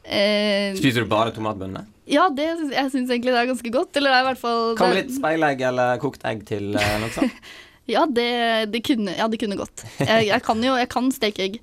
Eh, 0.05 0.75
Spiser 0.77 1.05
du 1.05 1.09
bare 1.09 1.31
tomatbønner? 1.33 1.85
ja, 2.05 2.27
det, 2.29 2.45
syns- 2.59 2.73
jeg 2.75 2.91
syns 2.93 3.09
egentlig 3.09 3.31
det 3.33 3.39
er 3.41 3.47
ganske 3.49 3.71
godt. 3.73 3.97
Eller 3.97 4.11
det 4.13 4.17
er 4.19 4.25
i 4.25 4.27
hvert 4.29 4.41
fall 4.43 4.75
Kan 4.77 4.91
med 4.93 4.99
litt 5.03 5.15
speilegg 5.15 5.61
eller 5.71 5.97
kokt 6.03 6.25
egg 6.29 6.43
til 6.45 6.75
eh, 6.77 6.97
noe 7.01 7.09
sånt? 7.15 7.31
Ja, 7.85 8.01
det, 8.09 8.71
det 8.73 8.79
kunne, 8.81 9.13
ja, 9.13 9.27
det 9.29 9.37
kunne 9.37 9.57
gått. 9.59 9.83
Jeg, 10.01 10.23
jeg 10.31 10.41
kan 10.41 10.61
jo 10.65 10.71
jeg 10.73 10.87
kan 10.89 11.11
steke 11.13 11.43
egg, 11.45 11.59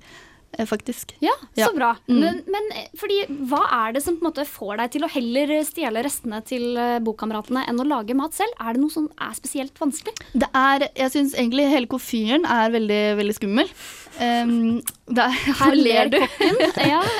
faktisk. 0.69 1.15
Ja, 1.23 1.33
Ja. 1.57 1.67
så 1.67 1.75
bra. 1.75 1.91
Mm. 2.09 2.19
Men, 2.21 2.39
men 2.53 2.69
eh, 2.77 2.87
fordi, 2.99 3.19
hva 3.49 3.61
er 3.79 3.93
det 3.95 4.03
som 4.05 4.17
på 4.17 4.23
en 4.25 4.29
måte 4.31 4.45
får 4.49 4.77
deg 4.81 4.91
til 4.95 5.05
å 5.07 5.11
heller 5.13 5.53
stjele 5.67 6.03
restene 6.05 6.41
til 6.45 6.77
eh, 6.77 6.99
bokkameratene 7.03 7.65
enn 7.69 7.81
å 7.81 7.87
lage 7.87 8.15
mat 8.17 8.33
selv? 8.37 8.53
Er 8.61 8.73
det 8.77 8.83
noe 8.83 8.93
som 8.93 9.09
er 9.21 9.33
spesielt 9.37 9.77
vanskelig? 9.81 10.13
Det 10.33 10.49
er, 10.53 10.87
jeg 10.99 11.13
syns 11.15 11.33
egentlig 11.37 11.69
hele 11.73 11.89
komfyren 11.91 12.45
er 12.49 12.73
veldig, 12.73 13.01
veldig 13.21 13.37
skummel. 13.39 13.71
Um, 14.21 14.77
det 15.09 15.23
er, 15.25 15.37
Her 15.63 15.77
ler 15.87 16.11
du. 16.13 16.19
Ja. 16.93 17.01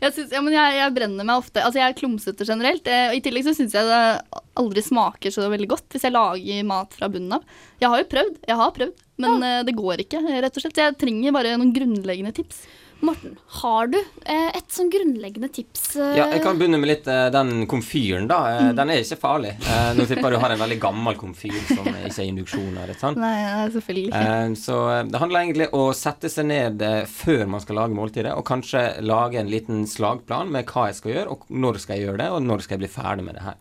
Jeg, 0.00 0.12
synes, 0.14 0.30
ja, 0.32 0.40
men 0.40 0.54
jeg, 0.54 0.76
jeg 0.78 0.92
brenner 0.94 1.26
meg 1.26 1.40
ofte. 1.42 1.60
Altså, 1.66 1.80
jeg 1.80 1.90
er 1.92 1.96
klumsete 1.98 2.46
generelt. 2.46 2.86
Eh, 2.88 3.08
og 3.10 3.16
I 3.18 3.22
tillegg 3.24 3.44
så 3.48 3.52
syns 3.56 3.74
jeg 3.74 3.88
det 3.88 4.40
aldri 4.60 4.82
smaker 4.86 5.32
så 5.34 5.48
veldig 5.50 5.66
godt 5.72 5.92
hvis 5.92 6.06
jeg 6.06 6.14
lager 6.14 6.62
mat 6.68 6.94
fra 6.96 7.08
bunnen 7.12 7.34
av. 7.36 7.58
Jeg 7.82 7.90
har 7.90 8.00
jo 8.02 8.06
prøvd, 8.12 8.36
jeg 8.48 8.58
har 8.60 8.70
prøvd, 8.76 9.02
men 9.22 9.42
eh, 9.46 9.62
det 9.68 9.76
går 9.78 10.04
ikke, 10.06 10.22
rett 10.40 10.54
og 10.56 10.62
slett. 10.66 10.76
Så 10.76 10.86
jeg 10.88 11.00
trenger 11.00 11.34
bare 11.36 11.56
noen 11.60 11.74
grunnleggende 11.76 12.34
tips. 12.36 12.64
Morten, 13.00 13.30
har 13.62 13.86
du 13.88 13.94
eh, 13.96 14.50
et 14.58 14.74
sånn 14.76 14.90
grunnleggende 14.92 15.48
tips? 15.56 15.94
eh, 15.96 16.18
Ja, 16.18 16.26
jeg 16.34 16.42
kan 16.44 16.58
begynne 16.60 16.76
med 16.82 16.90
litt 16.90 17.06
den 17.32 17.62
komfyren, 17.70 18.26
da. 18.28 18.40
Mm. 18.60 18.74
Den 18.76 18.92
er 18.92 19.00
ikke 19.00 19.16
farlig. 19.22 19.54
Nå 19.96 20.04
tipper 20.04 20.26
jeg 20.28 20.34
du 20.36 20.42
har 20.42 20.52
en 20.52 20.60
veldig 20.60 20.76
gammel 20.82 21.16
komfyr 21.16 21.56
som 21.70 21.88
ikke 21.88 22.12
er 22.12 22.28
induksjoner. 22.28 22.92
Ikke 22.92 23.00
sant? 23.06 23.16
Nei, 23.22 23.32
nei, 23.46 23.64
selvfølgelig. 23.72 24.12
Eh, 24.20 24.52
Så 24.60 24.76
det 25.08 25.22
handler 25.22 25.46
egentlig 25.46 25.70
om 25.72 25.86
å 25.88 25.96
sette 25.96 26.28
seg 26.28 26.50
ned 26.52 26.84
før 27.08 27.46
man 27.56 27.64
skal 27.64 27.80
lage 27.80 27.96
måltidet, 27.96 28.36
og 28.36 28.44
kanskje 28.52 28.84
lage 29.00 29.40
en 29.40 29.48
liten 29.48 29.86
slagplan 29.88 30.52
med 30.52 30.68
hva 30.68 30.90
jeg 30.90 31.00
skal 31.00 31.14
gjøre, 31.16 31.28
og 31.38 31.48
når 31.48 31.80
skal 31.80 31.96
jeg 31.96 32.10
gjøre 32.10 32.20
det, 32.26 32.28
og 32.36 32.44
når 32.44 32.66
skal 32.66 32.76
jeg 32.76 32.84
bli 32.84 32.96
ferdig 33.00 33.24
med 33.30 33.40
det 33.40 33.46
her. 33.48 33.56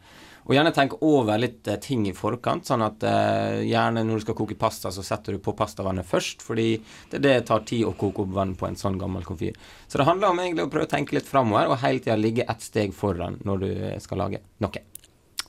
Og 0.49 0.55
gjerne 0.57 0.71
tenk 0.73 0.95
over 1.05 1.38
litt 1.38 1.67
eh, 1.69 1.77
ting 1.77 2.07
i 2.09 2.13
forkant, 2.17 2.65
sånn 2.65 2.81
at 2.81 3.03
eh, 3.05 3.59
gjerne 3.69 4.01
når 4.03 4.17
du 4.17 4.23
skal 4.25 4.38
koke 4.39 4.55
pasta, 4.57 4.89
så 4.89 5.03
setter 5.05 5.38
du 5.38 5.39
på 5.45 5.53
pastavannet 5.53 6.07
først, 6.09 6.41
fordi 6.41 6.71
det, 7.12 7.19
det 7.21 7.35
tar 7.45 7.62
tid 7.69 7.85
å 7.85 7.93
koke 7.93 8.23
opp 8.25 8.33
vann 8.33 8.55
på 8.57 8.65
en 8.65 8.75
sånn 8.79 8.97
gammel 8.97 9.21
komfyr. 9.27 9.53
Så 9.88 10.01
det 10.01 10.07
handler 10.09 10.33
om 10.33 10.41
egentlig 10.41 10.65
å 10.65 10.71
prøve 10.73 10.89
å 10.89 10.93
tenke 10.97 11.13
litt 11.19 11.29
framover, 11.29 11.69
og 11.69 11.77
hele 11.85 12.01
tida 12.01 12.17
ligge 12.17 12.47
ett 12.49 12.65
steg 12.65 12.95
foran 12.97 13.38
når 13.45 13.62
du 13.62 13.67
eh, 13.69 13.99
skal 14.01 14.23
lage 14.25 14.41
noe. 14.65 14.81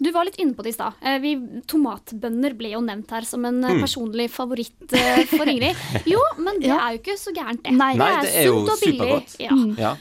Du 0.00 0.08
var 0.16 0.24
litt 0.24 0.38
inne 0.40 0.54
på 0.56 0.64
det 0.64 0.70
i 0.72 0.76
stad. 0.76 0.94
Eh, 1.04 1.24
Tomatbønner 1.68 2.54
ble 2.56 2.70
jo 2.72 2.78
nevnt 2.84 3.10
her 3.12 3.24
som 3.28 3.44
en 3.44 3.58
eh, 3.64 3.74
Mm. 3.76 3.82
personlig 3.84 4.28
favoritt 4.32 4.94
for 5.32 5.48
Ingrid. 5.48 5.76
Jo, 6.12 6.20
men 6.40 6.60
det 6.60 6.70
Ja. 6.70 6.78
er 6.86 6.96
jo 6.96 7.02
ikke 7.02 7.16
så 7.20 7.32
gærent, 7.36 7.60
det. 7.64 7.72
Nei. 7.76 7.94
Nei, 8.00 8.12
det 8.24 8.32
er 8.42 8.48
jo 8.48 8.62
sunt 8.64 8.72
og 8.76 8.84
billig. 8.84 9.20
Ja. 9.44 9.52
Mm. 9.56 9.74
Ja. 9.80 9.92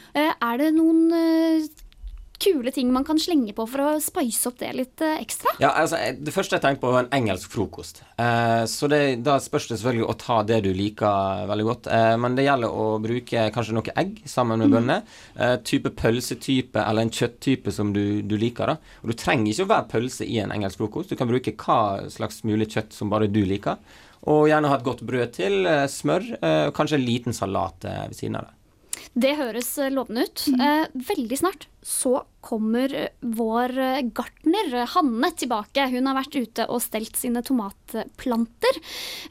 Er 0.51 0.57
det 0.63 0.73
noen 0.75 1.03
kule 2.39 2.71
ting 2.75 2.91
man 2.93 3.05
kan 3.07 3.19
slenge 3.21 3.53
på 3.55 3.65
for 3.69 3.83
å 3.83 3.89
spice 4.03 4.49
opp 4.49 4.59
det 4.61 4.71
litt 4.77 5.03
eh, 5.05 5.17
ekstra? 5.21 5.53
Ja, 5.61 5.73
altså, 5.81 5.99
Det 6.19 6.33
første 6.33 6.57
jeg 6.57 6.63
tenkte 6.63 6.83
på, 6.85 6.91
var 6.93 7.05
en 7.05 7.13
engelsk 7.19 7.51
frokost. 7.53 8.01
Eh, 8.17 8.63
så 8.71 8.89
det, 8.91 9.01
da 9.25 9.37
spørs 9.43 9.69
det 9.69 9.79
selvfølgelig 9.79 10.09
å 10.09 10.17
ta 10.19 10.41
det 10.47 10.61
du 10.65 10.71
liker 10.75 11.45
veldig 11.49 11.67
godt. 11.67 11.89
Eh, 11.93 12.15
men 12.23 12.37
det 12.37 12.47
gjelder 12.47 12.75
å 12.83 12.89
bruke 13.03 13.47
kanskje 13.55 13.77
noe 13.77 13.95
egg 13.99 14.21
sammen 14.29 14.63
med 14.63 14.73
bønner. 14.75 15.07
Eh, 15.35 15.55
type 15.67 15.93
pølsetype 15.99 16.83
eller 16.83 17.07
en 17.07 17.13
kjøtttype 17.13 17.73
som 17.75 17.93
du, 17.95 18.21
du 18.21 18.37
liker. 18.39 18.73
da. 18.73 18.93
Og 19.03 19.13
Du 19.13 19.17
trenger 19.19 19.51
ikke 19.51 19.67
å 19.67 19.73
være 19.73 19.89
pølse 19.95 20.27
i 20.27 20.39
en 20.43 20.53
engelsk 20.55 20.81
frokost. 20.81 21.11
Du 21.11 21.19
kan 21.19 21.29
bruke 21.29 21.55
hva 21.59 22.09
slags 22.11 22.43
mulig 22.47 22.71
kjøtt 22.73 22.95
som 22.95 23.11
bare 23.11 23.31
du 23.31 23.43
liker. 23.47 23.79
Og 24.29 24.49
gjerne 24.51 24.67
ha 24.67 24.75
et 24.79 24.83
godt 24.85 25.03
brød 25.07 25.31
til, 25.37 25.65
eh, 25.65 25.87
smør, 25.87 26.25
eh, 26.41 26.67
og 26.67 26.73
kanskje 26.75 26.99
en 26.99 27.05
liten 27.05 27.33
salat 27.33 27.79
ved 27.83 28.15
siden 28.15 28.35
av 28.35 28.47
det. 28.49 28.58
Det 29.13 29.35
høres 29.39 29.71
eh, 29.77 29.91
lovende 29.93 30.27
ut. 30.27 30.45
Mm. 30.49 31.03
veldig 31.09 31.37
snart 31.39 31.67
så 31.85 32.23
kommer 32.41 32.93
eh, 32.95 33.07
vår 33.21 33.73
eh, 33.79 34.01
gartner 34.15 34.73
eh, 34.81 34.87
Hanne 34.93 35.31
tilbake. 35.35 35.87
Hun 35.91 36.07
har 36.09 36.17
vært 36.19 36.35
ute 36.35 36.65
og 36.71 36.81
stelt 36.83 37.15
sine 37.19 37.41
tomatplanter. 37.45 38.79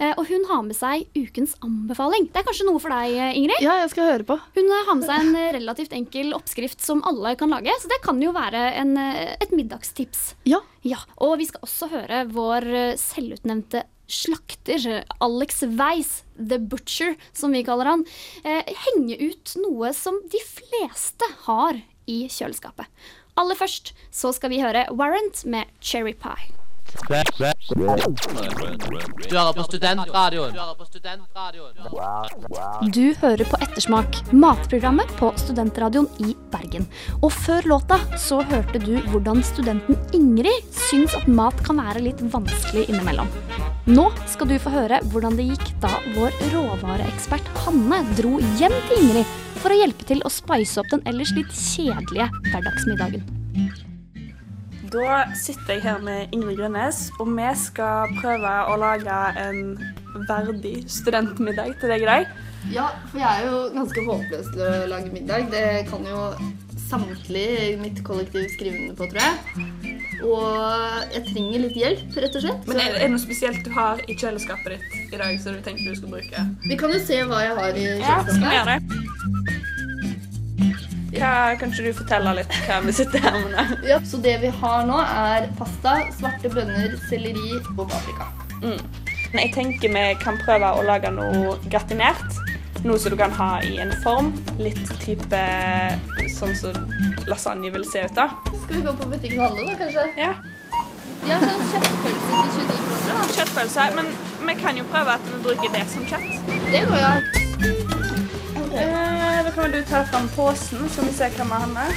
Eh, 0.00 0.14
og 0.16 0.24
hun 0.30 0.46
har 0.50 0.64
med 0.66 0.76
seg 0.76 1.06
ukens 1.16 1.56
anbefaling. 1.64 2.28
Det 2.32 2.40
er 2.40 2.48
kanskje 2.48 2.68
noe 2.68 2.82
for 2.82 2.94
deg, 2.94 3.16
eh, 3.16 3.36
Ingrid? 3.40 3.62
Ja, 3.64 3.78
jeg 3.82 3.92
skal 3.92 4.10
høre 4.12 4.28
på. 4.28 4.38
Hun 4.56 4.64
eh, 4.72 4.86
har 4.88 4.98
med 4.98 5.08
seg 5.08 5.26
en 5.26 5.36
eh, 5.40 5.52
relativt 5.58 5.94
enkel 5.96 6.32
oppskrift 6.36 6.84
som 6.84 7.04
alle 7.08 7.34
kan 7.40 7.52
lage, 7.52 7.74
så 7.82 7.90
det 7.92 8.00
kan 8.04 8.20
jo 8.22 8.32
være 8.36 8.64
en, 8.80 8.96
eh, 9.00 9.36
et 9.38 9.54
middagstips. 9.54 10.32
Ja. 10.48 10.62
Ja, 10.86 11.00
Og 11.24 11.36
vi 11.40 11.48
skal 11.48 11.64
også 11.66 11.88
høre 11.90 12.24
vår 12.30 12.64
selvutnevnte 12.96 13.16
selvutnevnte 13.18 13.82
slakter, 14.08 15.04
Alex 15.20 15.62
Weiss, 15.62 16.24
The 16.36 16.58
Butcher, 16.58 17.14
som 17.32 17.52
vi 17.52 17.62
kaller 17.64 17.92
han, 17.92 18.04
eh, 18.44 18.64
henge 18.86 19.18
ut 19.20 19.54
noe 19.62 19.92
som 19.94 20.20
de 20.32 20.40
fleste 20.44 21.28
har 21.46 21.82
i 22.08 22.24
kjøleskapet. 22.28 22.86
Aller 23.38 23.54
først 23.54 23.92
så 24.10 24.32
skal 24.34 24.50
vi 24.50 24.62
høre 24.64 24.88
Warrant 24.90 25.44
med 25.46 25.68
Cherry 25.80 26.14
Pie. 26.14 26.57
Du 26.88 26.96
hører 29.36 29.52
på 29.52 29.64
Studentradioen. 29.64 30.54
Du 32.92 33.14
hører 33.20 33.44
på 33.44 33.56
Ettersmak, 33.60 34.32
matprogrammet 34.32 35.12
på 35.20 35.32
Studentradioen 35.40 36.08
i 36.24 36.34
Bergen. 36.52 36.86
Og 37.20 37.32
før 37.34 37.68
låta 37.74 37.98
så 38.20 38.40
hørte 38.50 38.78
du 38.82 38.94
hvordan 39.12 39.42
studenten 39.46 39.98
Ingrid 40.16 40.60
syns 40.88 41.16
at 41.18 41.28
mat 41.28 41.56
kan 41.66 41.80
være 41.82 42.04
litt 42.08 42.20
vanskelig 42.32 42.84
innimellom. 42.88 43.28
Nå 43.88 44.06
skal 44.28 44.50
du 44.50 44.58
få 44.60 44.70
høre 44.72 45.00
hvordan 45.12 45.36
det 45.38 45.50
gikk 45.52 45.68
da 45.84 45.92
vår 46.16 46.32
råvareekspert 46.52 47.46
Hanne 47.64 47.98
dro 48.18 48.32
hjem 48.60 48.76
til 48.90 49.04
Ingrid 49.04 49.36
for 49.58 49.74
å 49.74 49.80
hjelpe 49.80 50.04
til 50.08 50.20
å 50.24 50.32
spice 50.32 50.80
opp 50.80 50.92
den 50.92 51.04
ellers 51.08 51.34
litt 51.36 51.52
kjedelige 51.52 52.30
hverdagsmiddagen. 52.50 53.37
Da 54.92 55.24
sitter 55.36 55.76
jeg 55.76 55.82
her 55.84 55.98
med 56.00 56.32
Ingrid 56.32 56.56
Grønnes, 56.56 57.08
og 57.20 57.28
vi 57.36 57.48
skal 57.60 58.12
prøve 58.22 58.52
å 58.72 58.76
lage 58.80 59.16
en 59.42 59.74
verdig 60.28 60.78
studentmiddag 60.88 61.74
til 61.80 61.92
deg 61.92 62.04
i 62.06 62.08
dag. 62.08 62.30
Ja, 62.72 62.86
for 63.10 63.20
jeg 63.20 63.28
er 63.28 63.50
jo 63.50 63.58
ganske 63.74 64.04
håpløs 64.06 64.48
til 64.54 64.64
å 64.64 64.70
lage 64.88 65.12
middag. 65.12 65.50
Det 65.52 65.66
kan 65.90 66.08
jo 66.08 66.22
samtlige 66.88 67.74
i 67.74 67.76
mitt 67.80 68.00
kollektiv 68.06 68.48
skrive 68.54 68.80
under 68.80 68.96
på, 68.96 69.10
tror 69.12 69.26
jeg. 69.26 69.84
Og 70.24 71.12
jeg 71.14 71.22
trenger 71.28 71.64
litt 71.66 71.78
hjelp, 71.78 72.18
rett 72.24 72.40
og 72.40 72.46
slett. 72.46 72.66
Men 72.70 72.82
er 72.82 72.96
det 72.96 73.12
noe 73.12 73.22
spesielt 73.22 73.60
du 73.66 73.70
har 73.76 74.00
i 74.08 74.16
kjøleskapet 74.18 74.74
ditt 74.74 75.14
i 75.14 75.20
dag 75.20 75.36
som 75.42 75.54
du 75.54 75.62
tenkte 75.62 75.84
du 75.84 76.00
skulle 76.00 76.16
bruke? 76.16 76.48
vi 76.64 76.80
kan 76.80 76.96
jo 76.96 77.04
se 77.04 77.20
hva 77.28 77.44
jeg 77.44 77.60
har 77.60 77.78
i 77.78 77.88
Ja, 78.00 78.18
skal 78.24 78.42
vi 78.42 78.56
gjøre 78.56 78.78
det? 78.78 79.57
Hva, 81.18 81.56
kan 81.58 81.72
du 81.74 81.88
forteller 81.96 82.38
litt 82.38 82.52
hva 82.66 82.78
vi 82.84 82.94
sitter 82.94 83.22
her 83.24 83.38
med 83.38 83.54
nå? 83.54 83.64
Ja, 83.88 83.98
så 84.06 84.20
det 84.22 84.36
vi 84.44 84.50
har 84.60 84.86
nå, 84.88 84.98
er 85.02 85.48
pasta, 85.58 85.98
svarte 86.18 86.50
bønner, 86.52 86.94
selleri 87.08 87.58
og 87.76 87.84
paprika. 87.88 88.28
Mm. 88.62 88.78
Jeg 89.34 89.50
tenker 89.54 89.92
vi 89.92 90.04
kan 90.22 90.38
prøve 90.40 90.70
å 90.78 90.84
lage 90.86 91.10
noe 91.12 91.58
gratinert. 91.68 92.38
Noe 92.86 92.98
som 93.02 93.10
du 93.10 93.18
kan 93.18 93.34
ha 93.34 93.48
i 93.66 93.80
en 93.82 93.90
form. 94.04 94.30
Litt 94.62 94.78
type 95.02 95.40
sånn 96.36 96.54
som 96.56 96.78
lasagne 97.28 97.72
vil 97.74 97.84
se 97.90 98.06
ut 98.06 98.14
da. 98.16 98.28
Skal 98.62 98.78
vi 98.78 98.84
gå 98.86 98.94
på 99.00 99.10
butikken 99.10 99.42
og 99.42 99.50
handle, 99.50 99.66
da, 99.66 99.76
kanskje? 99.82 100.06
Ja. 100.16 100.32
Vi 101.24 101.34
har 101.34 101.42
sånn 101.42 101.66
kjøttpølse 101.74 102.28
til 102.30 102.68
29 102.70 102.78
kroner. 103.02 103.32
Kjøttpølse. 103.34 103.88
Men 103.98 104.12
vi 104.46 104.56
kan 104.62 104.78
jo 104.78 104.86
prøve 104.92 105.18
at 105.18 105.26
vi 105.28 105.42
bruker 105.48 105.74
det 105.74 105.84
som 105.92 106.06
kjøtt. 106.08 106.30
Det 106.70 106.84
går 106.86 107.02
jo 107.02 107.08
an. 107.10 107.22
Eh, 108.78 109.17
da 109.48 109.54
kan 109.54 109.70
du 109.70 109.84
ta 109.84 110.04
fram 110.04 110.28
posen, 110.36 110.88
så 110.90 111.02
vi 111.02 111.12
ser 111.12 111.30
hva 111.36 111.44
vi 111.44 111.50
har 111.60 111.70
med. 111.72 111.92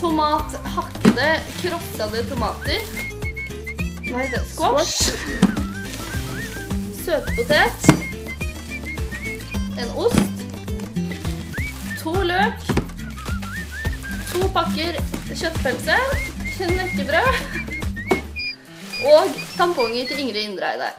Tomat, 0.00 0.56
hakkede, 0.74 1.28
krossede 1.60 2.22
tomater. 2.26 2.80
Nei, 4.08 4.24
det 4.32 4.40
er 4.40 4.46
Squash. 4.50 5.12
Søtpotet. 7.04 7.86
En 9.78 9.92
ost. 9.94 10.42
To 12.02 12.16
løk. 12.32 12.66
To 14.32 14.50
pakker 14.56 14.98
kjøttpølse. 15.30 16.00
Knekkebrød. 16.56 17.40
Og 19.12 19.38
tamponger 19.54 20.10
til 20.10 20.26
Ingrid 20.26 20.42
Indreide. 20.48 20.90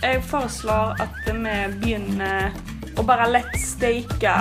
Jeg 0.00 0.24
foreslår 0.32 0.96
at 1.04 1.22
vi 1.28 1.56
begynner 1.76 2.69
å 3.00 3.04
bare 3.06 3.30
lett 3.32 3.54
steike 3.56 4.32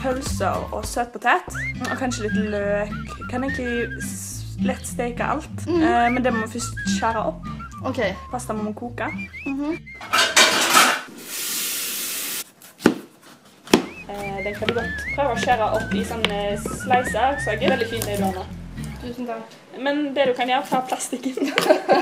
pølser 0.00 0.64
og 0.74 0.86
søtpotet. 0.86 1.46
Og 1.86 1.92
kanskje 2.00 2.26
litt 2.26 2.38
løk. 2.54 3.12
Kan 3.30 3.46
egentlig 3.46 3.86
lett 4.66 4.86
steike 4.86 5.26
alt. 5.34 5.66
Eh, 5.68 6.08
men 6.10 6.22
det 6.24 6.32
må 6.34 6.46
vi 6.46 6.56
først 6.56 6.82
skjære 6.96 7.22
opp. 7.30 7.46
OK. 7.86 8.00
Pasta 8.32 8.56
må 8.56 8.66
vi 8.70 8.74
koke. 8.78 9.10
Eh, 14.08 14.38
den 14.44 14.54
kan 14.58 14.68
du 14.68 14.74
godt 14.74 15.06
prøve 15.14 15.36
å 15.36 15.38
skjære 15.44 15.70
opp 15.78 15.94
i 15.94 16.02
sånne 16.10 16.42
slicer. 16.58 17.38
Så 17.38 17.54
er 17.54 17.62
er 17.62 17.76
veldig 17.76 17.88
fin 17.94 18.04
det 18.08 18.18
du 18.18 18.26
har 18.26 18.36
nå. 18.40 18.61
Tusen 19.02 19.26
takk. 19.26 19.54
Men 19.82 19.96
det 20.14 20.28
du 20.28 20.32
kan 20.38 20.46
gjøre, 20.50 20.66
ta 20.68 20.78
plastikken. 20.86 21.48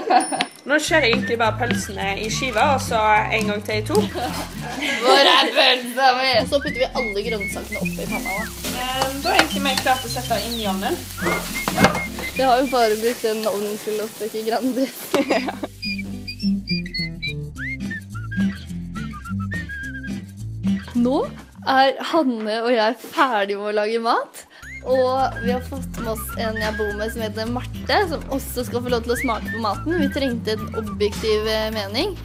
Nå 0.69 0.77
skjærer 0.85 1.07
jeg 1.07 1.13
egentlig 1.15 1.39
bare 1.41 1.57
pølsene 1.63 2.09
i 2.21 2.27
skiver, 2.33 2.75
og 2.75 2.81
så 2.85 2.99
en 3.39 3.47
gang 3.49 3.63
til 3.65 3.79
i 3.81 3.85
to. 3.89 3.97
Hvor 5.01 5.31
er 5.33 5.49
pølsa 5.57 6.07
mi? 6.19 6.29
Og 6.43 6.47
så 6.51 6.57
putter 6.61 6.81
vi 6.83 6.91
alle 7.01 7.21
grønnsakene 7.29 7.79
oppi 7.87 8.05
panna. 8.11 8.33
da. 8.37 8.45
Eh, 8.75 9.07
Da 9.25 9.29
er 9.33 9.37
egentlig 9.41 9.63
vi 9.65 9.73
klart 9.81 10.05
å 10.05 10.13
sette 10.13 10.35
inn 10.45 10.59
i 10.61 10.69
ovnen. 10.71 10.95
Vi 12.37 12.43
har 12.47 12.55
jo 12.61 12.67
bare 12.73 13.01
brukt 13.01 13.25
en 13.33 13.41
ovn 13.55 13.69
til 13.87 13.97
å 14.05 14.07
steke 14.13 14.45
Grandi. 14.51 14.85
Nå 21.01 21.17
er 21.69 21.97
Hanne 22.13 22.61
og 22.65 22.73
jeg 22.75 22.97
ferdig 23.01 23.57
med 23.57 23.71
å 23.73 23.77
lage 23.81 24.01
mat. 24.05 24.45
Og 24.89 25.41
vi 25.45 25.53
har 25.53 25.61
fått 25.69 25.99
med 26.01 26.13
oss 26.15 26.23
en 26.41 26.57
jeg 26.57 26.77
bor 26.79 26.93
med 26.97 27.13
som 27.13 27.25
heter 27.25 27.51
Marte, 27.53 27.99
som 28.09 28.23
også 28.33 28.65
skal 28.69 28.85
få 28.85 28.93
lov 28.95 29.05
til 29.05 29.15
å 29.15 29.19
smake 29.21 29.53
på 29.53 29.61
maten. 29.65 29.99
Vi 30.01 30.09
trengte 30.15 30.57
en 30.57 30.79
objektiv 30.81 31.49
eh, 31.51 31.69
mening. 31.75 32.17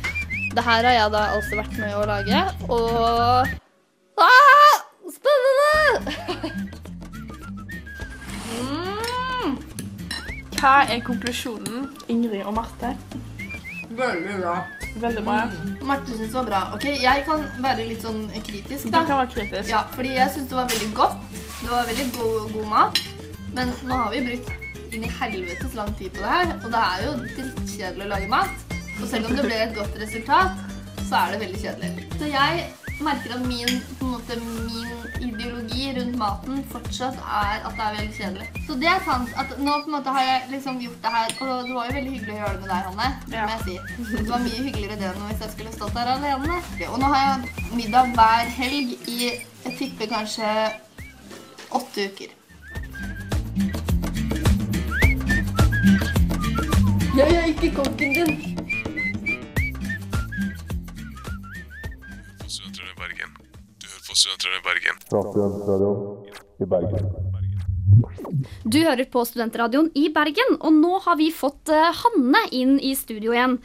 Det 0.56 0.64
her 0.64 0.88
har 0.88 0.96
jeg 0.96 1.12
da 1.12 1.24
altså 1.36 1.60
vært 1.60 1.76
med 1.82 1.98
å 2.00 2.06
lage, 2.08 2.42
og 2.72 4.24
ah! 4.24 4.76
Spennende! 5.12 6.54
mm. 8.62 9.58
Hva 10.56 10.74
er 10.88 11.04
konklusjonen, 11.06 11.90
Ingrid 12.08 12.46
og 12.48 12.56
Marte? 12.56 12.96
Veldig 13.96 14.40
bra. 14.40 14.56
Veldig 15.04 15.24
bra. 15.28 15.42
Marte 15.84 16.16
syns 16.16 16.32
det 16.32 16.38
var 16.40 16.48
bra. 16.48 16.62
Ok, 16.78 16.88
Jeg 17.04 17.26
kan 17.28 17.44
være 17.64 17.90
litt 17.92 18.06
sånn 18.06 18.24
kritisk, 18.40 18.88
Du 18.88 18.96
kan 18.96 19.12
være 19.12 19.34
kritisk. 19.36 19.70
Ja, 19.70 19.84
fordi 19.92 20.16
jeg 20.16 20.32
syns 20.38 20.48
det 20.50 20.58
var 20.58 20.72
veldig 20.72 20.94
godt. 20.96 21.44
Det 21.66 21.72
var 21.72 21.88
veldig 21.88 22.12
god, 22.14 22.52
god 22.54 22.66
mat. 22.70 23.00
Men 23.56 23.72
nå 23.90 23.96
har 23.98 24.12
vi 24.14 24.20
brukt 24.28 24.94
inn 24.94 25.06
i 25.08 25.10
helvetes 25.18 25.74
lang 25.74 25.88
tid 25.98 26.12
på 26.14 26.22
det 26.22 26.34
her, 26.34 26.52
og 26.60 26.68
det 26.70 26.82
er 26.82 27.00
jo 27.02 27.14
drittkjedelig 27.24 28.06
å 28.06 28.10
lage 28.12 28.28
mat. 28.30 28.76
Og 29.00 29.08
selv 29.10 29.32
om 29.32 29.34
det 29.40 29.46
ble 29.48 29.58
et 29.64 29.74
godt 29.74 29.98
resultat, 29.98 30.60
så 31.08 31.24
er 31.24 31.34
det 31.34 31.40
veldig 31.42 31.62
kjedelig. 31.64 32.06
Så 32.20 32.30
jeg 32.30 32.68
merker 33.02 33.34
at 33.40 33.48
min, 33.50 33.82
måte, 34.04 34.38
min 34.46 34.94
ideologi 35.26 35.90
rundt 35.98 36.20
maten 36.22 36.62
fortsatt 36.70 37.18
er 37.18 37.66
at 37.66 37.74
det 37.74 37.88
er 37.88 37.98
veldig 37.98 38.16
kjedelig. 38.20 38.48
Så 38.70 38.80
det 38.86 38.94
er 38.94 39.04
sant 39.10 39.34
at 39.34 39.58
nå 39.58 39.82
på 39.82 39.90
en 39.90 39.98
måte 39.98 40.16
har 40.20 40.30
jeg 40.30 40.48
liksom 40.54 40.80
gjort 40.86 41.02
det 41.02 41.18
her, 41.18 41.36
og 41.42 41.52
det 41.66 41.76
var 41.80 41.90
jo 41.90 41.98
veldig 41.98 42.16
hyggelig 42.20 42.38
å 42.38 42.40
gjøre 42.44 42.54
det 42.54 42.62
med 42.62 42.74
deg, 42.76 42.88
Hanne. 42.92 43.12
Det 43.26 43.42
må 43.42 43.58
jeg 43.58 43.66
si. 43.66 44.08
Det 44.14 44.30
var 44.30 44.46
mye 44.46 44.64
hyggeligere 44.70 45.02
det 45.02 45.12
enn 45.16 45.28
hvis 45.32 45.46
jeg 45.48 45.58
skulle 45.58 45.76
stått 45.82 45.98
der 45.98 46.14
alene. 46.14 46.64
Og 46.94 46.98
nå 47.02 47.14
har 47.18 47.28
jeg 47.28 47.76
middag 47.82 48.16
hver 48.22 48.58
helg 48.62 48.98
i 49.10 49.20
jeg 49.66 49.78
tipper 49.80 50.14
kanskje 50.14 50.50
åtte 51.76 52.08
uker. 52.10 52.34
Jeg 57.16 57.36
er 57.36 57.46
ikke 57.52 57.70
kokken 57.78 58.16
din. 58.16 58.34
Studentradioen 62.48 62.92
i 62.92 63.00
Bergen. 63.00 63.38
Du 63.80 63.88
hører 63.88 64.04
på 64.04 64.16
Studentradioen 64.16 64.50
i 64.52 64.64
Bergen. 64.68 64.98
Studentradioen 65.08 66.26
i 66.60 66.70
Bergen. 66.76 67.36
Du 68.66 68.80
hører 68.82 69.08
på 69.12 69.24
Studentradioen 69.28 69.92
i 69.96 70.10
Bergen, 70.14 70.58
og 70.60 70.74
nå 70.76 71.00
har 71.06 71.20
vi 71.20 71.30
fått 71.32 71.72
eh, 71.72 71.92
Hanne 72.02 72.42
inn 72.56 72.76
i 72.84 72.96
studio 72.98 73.36
igjen. 73.36 73.60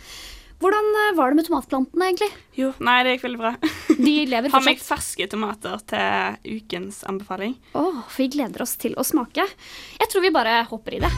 Hvordan 0.60 0.88
eh, 0.92 1.14
var 1.16 1.30
det 1.30 1.38
med 1.38 1.46
tomatplantene, 1.46 2.10
egentlig? 2.10 2.28
Jo, 2.58 2.74
nei, 2.84 2.98
det 3.06 3.14
gikk 3.14 3.22
veldig 3.30 3.40
bra. 3.40 3.52
De 4.06 4.12
lever 4.28 4.52
fortsatt. 4.52 4.58
Har 4.58 4.66
meg 4.66 4.82
ferske 4.84 5.28
tomater 5.32 5.80
til 5.88 6.58
ukens 6.58 7.00
anbefaling. 7.08 7.54
Åh, 7.72 8.02
for 8.04 8.20
vi 8.20 8.28
gleder 8.36 8.66
oss 8.66 8.76
til 8.80 8.92
å 9.00 9.06
smake. 9.06 9.46
Jeg 9.96 10.12
tror 10.12 10.26
vi 10.26 10.34
bare 10.34 10.60
hopper 10.68 10.98
i 10.98 11.00
det. 11.00 11.12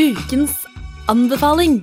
Ukens 0.00 0.56
anbefaling. 1.12 1.82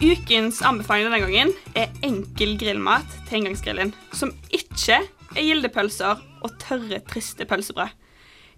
Ukens 0.00 0.64
anbefaling 0.64 1.10
denne 1.10 1.20
gangen 1.20 1.52
er 1.76 1.92
enkel 2.04 2.56
grillmat 2.60 3.18
til 3.28 3.42
engangsgrillen, 3.42 3.92
som 4.16 4.32
ikke 4.48 5.02
er 5.04 5.44
gildepølser 5.44 6.30
og 6.44 6.58
tørre, 6.62 7.00
triste 7.08 7.46
pølsebrød. 7.48 7.94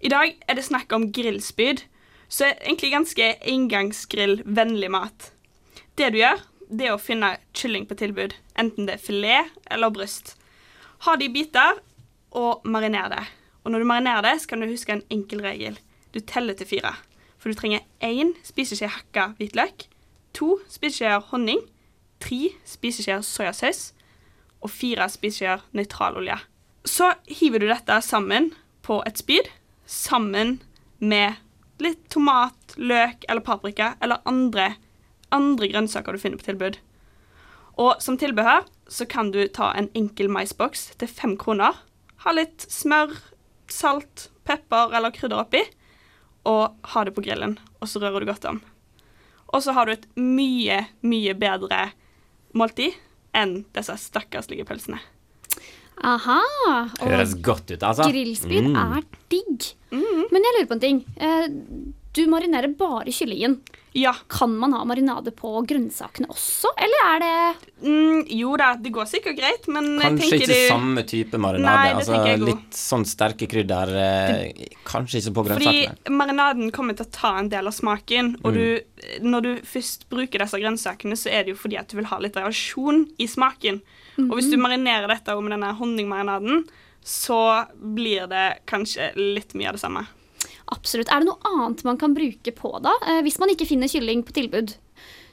I 0.03 0.11
dag 0.13 0.35
er 0.45 0.57
det 0.57 0.67
snakk 0.67 0.93
om 0.93 1.09
grillspyd, 1.13 1.81
så 2.29 2.49
er 2.49 2.59
egentlig 2.61 2.91
ganske 2.93 3.31
engangsgrillvennlig 3.47 4.91
mat. 4.93 5.31
Det 5.97 6.11
du 6.13 6.19
gjør, 6.19 6.43
det 6.69 6.89
er 6.89 6.93
å 6.93 7.01
finne 7.01 7.37
kylling 7.55 7.87
på 7.87 7.97
tilbud, 7.97 8.35
enten 8.59 8.89
det 8.89 8.97
er 8.97 9.03
filet 9.03 9.53
eller 9.71 9.93
bryst. 9.95 10.35
Ha 11.07 11.15
det 11.15 11.29
i 11.29 11.33
biter, 11.33 11.79
og 12.37 12.65
mariner 12.67 13.09
det. 13.09 13.23
Og 13.63 13.71
når 13.71 13.83
du 13.83 13.89
marinerer 13.89 14.25
det, 14.25 14.41
så 14.41 14.51
kan 14.51 14.61
du 14.61 14.69
huske 14.69 14.93
en 14.93 15.05
enkel 15.09 15.41
regel. 15.41 15.79
Du 16.13 16.19
teller 16.19 16.53
til 16.53 16.67
fire. 16.67 16.93
For 17.37 17.49
du 17.49 17.57
trenger 17.57 17.85
én 18.03 18.33
spiseskje 18.45 18.89
hakka 18.91 19.31
hvitløk, 19.39 19.87
to 20.33 20.57
spiseskjeer 20.69 21.23
honning, 21.31 21.61
tre 22.21 22.51
spiseskjeer 22.65 23.23
soyasaus 23.25 23.91
og 24.61 24.71
fire 24.73 25.07
spiseskjeer 25.09 25.65
nøytralolje. 25.77 26.37
Så 26.87 27.11
hiver 27.27 27.59
du 27.59 27.67
dette 27.67 27.99
sammen 28.01 28.53
på 28.85 29.01
et 29.07 29.19
spyd, 29.19 29.49
sammen 29.85 30.57
med 31.03 31.35
litt 31.83 32.05
tomat, 32.13 32.77
løk 32.79 33.25
eller 33.27 33.43
paprika 33.43 33.89
eller 34.01 34.23
andre, 34.29 34.69
andre 35.35 35.67
grønnsaker 35.73 36.15
du 36.15 36.21
finner 36.21 36.39
på 36.39 36.47
tilbud. 36.47 36.77
Og 37.77 37.99
som 38.01 38.15
tilbehør 38.17 38.63
så 38.87 39.05
kan 39.09 39.33
du 39.35 39.41
ta 39.51 39.73
en 39.75 39.89
enkel 39.99 40.31
maisboks 40.31 40.87
til 41.01 41.11
fem 41.11 41.35
kroner. 41.37 41.75
Ha 42.23 42.33
litt 42.33 42.63
smør, 42.71 43.11
salt, 43.67 44.29
pepper 44.47 44.95
eller 44.95 45.11
krydder 45.13 45.43
oppi, 45.43 45.65
og 46.47 46.79
ha 46.93 47.03
det 47.03 47.13
på 47.17 47.25
grillen. 47.27 47.57
Og 47.81 47.91
så 47.91 47.99
rører 48.01 48.23
du 48.23 48.31
godt 48.31 48.47
om. 48.47 48.63
Og 49.51 49.59
så 49.63 49.75
har 49.75 49.85
du 49.85 49.97
et 49.97 50.07
mye, 50.15 50.85
mye 51.03 51.35
bedre 51.35 51.89
måltid 52.57 52.95
enn 53.35 53.59
disse 53.75 53.99
stakkarslige 54.07 54.65
pølsene. 54.67 55.03
Aha. 56.03 56.39
Og 57.01 57.07
Høres 57.09 57.33
godt 57.41 57.71
ut, 57.71 57.79
altså. 57.83 58.03
grillspyd 58.11 58.67
Mm. 58.69 58.75
er 58.97 59.03
digg. 59.29 59.73
Men 59.91 60.43
jeg 60.43 60.53
lurer 60.57 60.67
på 60.67 60.73
en 60.73 60.79
ting. 60.79 61.05
Eh, 61.17 61.47
Du 62.17 62.25
marinerer 62.25 62.75
bare 62.75 63.05
kyllingen. 63.13 63.59
Ja. 63.93 64.11
Kan 64.27 64.55
man 64.57 64.71
ha 64.73 64.83
marinade 64.85 65.29
på 65.35 65.51
grønnsakene 65.67 66.25
også, 66.29 66.65
eller 66.77 67.03
er 67.05 67.19
det 67.19 67.55
Mm, 67.85 68.23
jo 68.27 68.55
da, 68.57 68.73
det 68.75 68.91
går 68.91 69.05
sikkert 69.05 69.37
greit, 69.37 69.67
men 69.67 69.99
Kanskje 69.99 70.33
ikke 70.39 70.47
det 70.47 70.69
samme 70.71 71.03
type 71.05 71.37
marinade. 71.37 71.61
Nei, 71.61 71.93
altså, 71.93 72.37
litt 72.43 72.71
sånn 72.71 73.05
sterke 73.05 73.47
krydder. 73.47 73.85
det... 73.85 74.69
kanskje 74.83 75.21
ikke 75.21 75.33
på 75.35 75.45
grønnsakene. 75.45 75.95
Fordi 75.95 76.09
marinaden 76.17 76.71
kommer 76.71 76.95
til 76.97 77.05
å 77.05 77.11
ta 77.11 77.37
en 77.37 77.49
del 77.49 77.67
av 77.67 77.73
smaken. 77.73 78.35
Og 78.43 78.53
Mm. 78.53 78.55
du, 78.55 78.81
når 79.21 79.41
du 79.43 79.55
først 79.61 80.09
bruker 80.09 80.39
disse 80.39 80.57
grønnsakene, 80.57 81.13
så 81.13 81.29
er 81.31 81.43
det 81.43 81.49
jo 81.53 81.55
fordi 81.55 81.77
at 81.77 81.87
du 81.89 81.97
vil 81.97 82.05
ha 82.05 82.17
litt 82.17 82.33
variasjon 82.33 83.11
i 83.19 83.27
smaken. 83.27 83.81
Og 84.25 84.35
hvis 84.37 84.49
du 84.51 84.57
marinerer 84.59 85.09
dette 85.11 85.35
med 85.37 85.53
denne 85.53 85.73
honningmarinaden, 85.77 86.65
så 87.07 87.39
blir 87.77 88.27
det 88.31 88.47
kanskje 88.67 89.11
litt 89.15 89.53
mye 89.55 89.69
av 89.71 89.77
det 89.77 89.83
samme. 89.83 90.03
Absolutt. 90.73 91.11
Er 91.13 91.23
det 91.23 91.29
noe 91.29 91.53
annet 91.53 91.85
man 91.87 91.99
kan 91.99 92.15
bruke 92.17 92.51
på 92.55 92.73
da? 92.83 92.97
Eh, 93.07 93.21
hvis 93.25 93.39
man 93.39 93.53
ikke 93.53 93.69
finner 93.69 93.91
kylling 93.91 94.25
på 94.27 94.35
tilbud, 94.35 94.75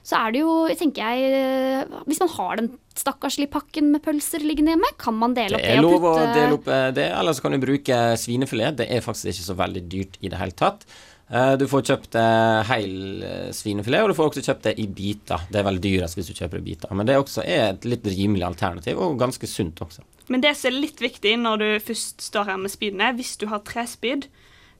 så 0.04 0.20
er 0.20 0.34
det 0.34 0.42
jo, 0.42 0.54
tenker 0.76 1.00
jeg 1.00 1.32
eh, 1.32 1.94
Hvis 2.04 2.20
man 2.20 2.30
har 2.34 2.58
den 2.60 2.66
stakkarslige 2.94 3.50
pakken 3.54 3.88
med 3.94 4.04
pølser 4.04 4.44
liggende 4.44 4.74
hjemme, 4.74 4.90
kan 5.00 5.16
man 5.16 5.34
dele 5.34 5.56
opp 5.56 5.64
det 5.64 5.70
Det 5.72 5.78
er 5.78 5.86
lov 5.86 6.06
å 6.10 6.12
dele 6.20 6.58
opp 6.58 6.68
eh, 6.68 6.90
det, 6.94 7.08
eller 7.16 7.34
så 7.34 7.46
kan 7.46 7.56
du 7.56 7.60
bruke 7.62 8.00
svinefilet. 8.20 8.78
Det 8.82 8.88
er 8.92 9.04
faktisk 9.04 9.32
ikke 9.32 9.48
så 9.48 9.58
veldig 9.58 9.84
dyrt 9.90 10.20
i 10.20 10.30
det 10.30 10.38
hele 10.38 10.56
tatt. 10.60 10.84
Eh, 11.30 11.56
Du 11.56 11.66
får 11.68 11.82
kjøpt 11.88 12.16
hel 12.18 12.64
heil 12.68 13.22
eh, 13.24 13.50
svinefilet, 13.56 14.02
og 14.04 14.12
du 14.12 14.14
får 14.18 14.30
også 14.30 14.44
kjøpt 14.44 14.66
det 14.68 14.74
i 14.78 14.86
biter. 14.86 15.46
Det 15.50 15.60
er 15.60 15.68
veldig 15.68 15.84
dyrest 15.84 16.18
hvis 16.18 16.28
du 16.30 16.34
kjøper 16.36 16.58
det 16.58 16.64
i 16.64 16.68
biter, 16.72 16.94
men 16.94 17.06
det 17.08 17.14
er 17.16 17.22
også 17.22 17.44
er 17.44 17.70
et 17.72 17.84
litt 17.88 18.04
rimelig 18.06 18.44
alternativ, 18.50 18.98
og 19.00 19.18
ganske 19.20 19.48
sunt 19.48 19.80
også. 19.84 20.04
Men 20.28 20.40
det 20.40 20.54
som 20.56 20.70
er 20.70 20.78
litt 20.80 21.00
viktig 21.04 21.34
når 21.40 21.60
du 21.60 21.68
først 21.84 22.20
står 22.24 22.48
her 22.48 22.60
med 22.60 22.72
spydene, 22.72 23.12
hvis 23.18 23.34
du 23.40 23.46
har 23.50 23.60
trespyd, 23.66 24.28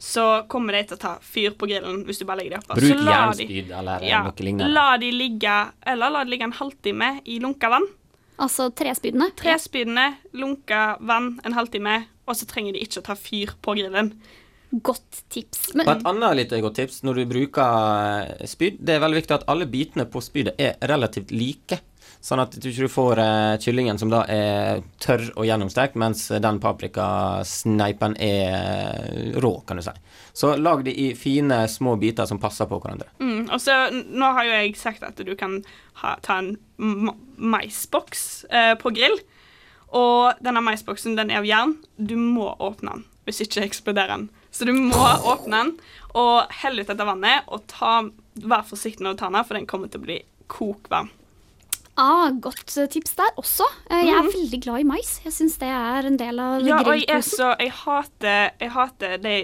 så 0.04 0.44
kommer 0.50 0.74
de 0.76 0.82
til 0.88 0.96
å 0.98 1.00
ta 1.00 1.12
fyr 1.22 1.54
på 1.56 1.68
grillen 1.70 2.02
hvis 2.04 2.18
du 2.20 2.24
bare 2.28 2.42
legger 2.42 2.58
dem 2.58 2.64
oppå. 2.64 2.76
Bruk 2.80 3.04
jernspyd 3.08 3.70
eller 3.78 4.04
ja, 4.04 4.22
noe 4.26 4.44
lignende. 4.44 4.70
La 4.74 4.86
de 5.00 5.10
ligge, 5.14 5.52
eller 5.86 6.12
la 6.12 6.24
de 6.26 6.32
ligge 6.34 6.48
en 6.48 6.56
halvtime 6.58 7.10
i 7.24 7.38
lunka 7.40 7.70
vann. 7.72 7.86
Altså 8.42 8.66
trespydene. 8.74 9.30
Trespydene, 9.38 10.08
lunka 10.34 10.96
vann 11.00 11.38
en 11.46 11.54
halvtime, 11.56 12.00
og 12.26 12.36
så 12.36 12.48
trenger 12.50 12.74
de 12.74 12.82
ikke 12.84 13.00
å 13.00 13.06
ta 13.06 13.14
fyr 13.16 13.54
på 13.62 13.76
grillen. 13.78 14.10
Godt 14.82 15.22
tips. 15.30 15.68
Og 15.76 15.86
et 15.86 16.06
annet 16.08 16.38
litt 16.38 16.54
godt 16.64 16.78
tips 16.80 17.02
når 17.06 17.20
du 17.20 17.24
bruker 17.30 18.30
eh, 18.34 18.46
spyd, 18.50 18.80
det 18.82 18.96
er 18.96 19.02
veldig 19.04 19.20
viktig 19.20 19.36
at 19.36 19.44
alle 19.50 19.68
bitene 19.70 20.06
på 20.10 20.22
spydet 20.24 20.56
er 20.58 20.78
relativt 20.90 21.30
like. 21.34 21.78
Sånn 22.24 22.40
at 22.40 22.54
du 22.56 22.70
ikke 22.70 22.88
får 22.88 23.20
eh, 23.20 23.54
kyllingen 23.60 23.98
som 24.00 24.08
da 24.08 24.22
er 24.32 24.80
tørr 25.02 25.26
og 25.34 25.44
gjennomstekt, 25.44 25.98
mens 26.00 26.26
den 26.32 26.60
paprikasneipen 26.62 28.16
er 28.16 28.54
eh, 28.56 29.34
rå, 29.44 29.58
kan 29.68 29.76
du 29.76 29.84
si. 29.84 29.92
Så 30.32 30.54
lag 30.56 30.80
de 30.86 30.94
i 31.04 31.10
fine, 31.18 31.60
små 31.68 31.98
biter 32.00 32.26
som 32.30 32.40
passer 32.40 32.66
på 32.70 32.80
hverandre. 32.80 33.10
Mm, 33.20 33.50
og 33.50 33.60
så, 33.60 33.76
Nå 33.92 34.32
har 34.38 34.48
jo 34.48 34.56
jeg 34.56 34.72
sagt 34.80 35.04
at 35.04 35.20
du 35.20 35.34
kan 35.36 35.60
ha, 36.00 36.16
ta 36.24 36.40
en 36.40 36.54
ma 36.80 37.12
maisboks 37.34 38.24
eh, 38.48 38.72
på 38.80 38.94
grill. 38.96 39.18
Og 39.94 40.40
denne 40.42 40.62
maisboksen 40.64 41.18
den 41.18 41.30
er 41.30 41.42
av 41.42 41.46
jern. 41.48 41.76
Du 41.98 42.16
må 42.16 42.54
åpne 42.56 42.96
den, 42.96 43.04
hvis 43.28 43.44
ikke 43.44 43.66
eksploderer 43.68 44.16
den. 44.16 44.26
Så 44.54 44.68
du 44.68 44.72
må 44.76 45.02
åpne 45.26 45.64
den 45.64 45.74
og 46.14 46.52
helle 46.62 46.84
ut 46.84 46.90
dette 46.90 47.06
vannet, 47.06 47.42
og 47.50 47.64
ta, 47.70 48.04
vær 48.38 48.62
forsiktig 48.68 49.02
når 49.02 49.16
du 49.16 49.22
tar 49.24 49.32
den, 49.34 49.46
for 49.48 49.58
den 49.58 49.66
kommer 49.66 49.90
til 49.90 49.98
å 49.98 50.06
bli 50.06 50.18
kokvarm. 50.52 51.10
Ah, 51.98 52.30
godt 52.30 52.76
eh, 52.78 52.86
tips 52.90 53.14
der 53.18 53.34
også. 53.38 53.66
Eh, 53.90 54.04
Jeg 54.06 54.14
er 54.14 54.22
mm. 54.26 54.30
veldig 54.34 54.60
glad 54.62 54.82
i 54.82 54.86
mais. 54.86 55.10
Jeg 55.24 55.34
syns 55.34 55.58
det 55.62 55.70
er 55.70 56.06
en 56.08 56.16
del 56.18 56.40
av 56.42 56.64
Ja, 56.66 56.80
og 56.82 56.98
jeg 56.98 57.22
så 57.26 57.52
Jeg 57.62 57.70
hater, 57.84 58.50
jeg 58.58 58.72
hater 58.74 59.14
de, 59.22 59.34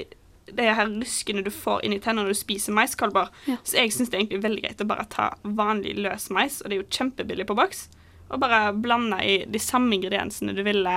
de 0.51 0.67
her 0.67 0.91
ruskene 0.91 1.45
du 1.47 1.51
får 1.55 1.85
inni 1.87 2.01
tennene 2.03 2.27
når 2.27 2.35
du 2.35 2.41
spiser 2.41 2.75
maiskolber. 2.75 3.31
Ja. 3.47 3.59
Så 3.63 3.79
jeg 3.79 3.95
syns 3.95 4.11
det 4.11 4.19
er 4.19 4.25
egentlig 4.25 4.43
veldig 4.47 4.65
greit 4.67 4.83
å 4.83 4.89
bare 4.91 5.07
ta 5.11 5.29
vanlig 5.43 5.95
løs 6.03 6.27
mais, 6.35 6.59
og 6.63 6.71
det 6.71 6.79
er 6.79 6.83
jo 6.83 6.91
kjempebillig 6.91 7.47
på 7.51 7.59
boks, 7.59 7.87
og 8.31 8.43
bare 8.43 8.75
blande 8.75 9.23
i 9.27 9.37
de 9.47 9.63
samme 9.63 9.95
ingrediensene 9.99 10.55
du 10.55 10.65
ville 10.67 10.97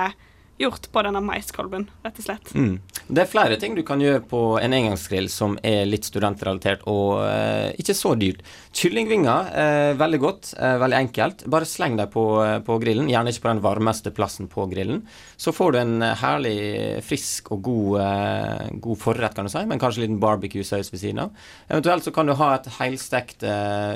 gjort 0.58 0.86
på 0.92 1.02
denne 1.02 1.20
maiskolben, 1.24 1.88
rett 2.04 2.18
og 2.20 2.26
slett. 2.26 2.52
Mm. 2.54 2.76
Det 3.04 3.20
er 3.24 3.28
flere 3.28 3.56
ting 3.60 3.74
du 3.76 3.82
kan 3.86 4.00
gjøre 4.00 4.22
på 4.30 4.40
en 4.60 4.74
engangsgrill 4.76 5.26
som 5.32 5.56
er 5.66 5.82
litt 5.88 6.06
studentrelatert 6.06 6.84
og 6.90 7.24
eh, 7.26 7.72
ikke 7.80 7.96
så 7.98 8.14
dyrt. 8.18 8.44
Kyllingvinger, 8.74 9.50
eh, 9.60 9.90
veldig 9.98 10.20
godt, 10.22 10.52
eh, 10.56 10.76
veldig 10.80 10.98
enkelt. 11.00 11.44
Bare 11.50 11.68
sleng 11.68 11.98
dem 11.98 12.12
på, 12.12 12.24
eh, 12.44 12.58
på 12.64 12.78
grillen, 12.82 13.10
gjerne 13.10 13.34
ikke 13.34 13.44
på 13.44 13.52
den 13.52 13.64
varmeste 13.66 14.14
plassen 14.14 14.48
på 14.50 14.68
grillen. 14.70 15.02
Så 15.36 15.52
får 15.54 15.74
du 15.74 15.80
en 15.82 15.96
eh, 16.06 16.14
herlig 16.22 16.56
frisk 17.04 17.50
og 17.56 17.64
god, 17.66 17.98
eh, 18.04 18.70
god 18.84 19.02
forrett, 19.02 19.34
kan 19.34 19.50
du 19.50 19.52
si, 19.52 19.64
men 19.68 19.82
kanskje 19.82 20.04
en 20.04 20.06
liten 20.06 20.22
barbecue-saus 20.22 20.92
ved 20.94 21.02
siden 21.02 21.24
av. 21.26 21.34
Eventuelt 21.68 22.06
så 22.06 22.14
kan 22.14 22.30
du 22.30 22.36
ha 22.38 22.54
et 22.54 22.70
helstekt 22.78 23.42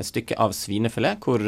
stykke 0.05 0.37
av 0.41 0.53
svinefilet 0.57 1.23
hvor 1.23 1.41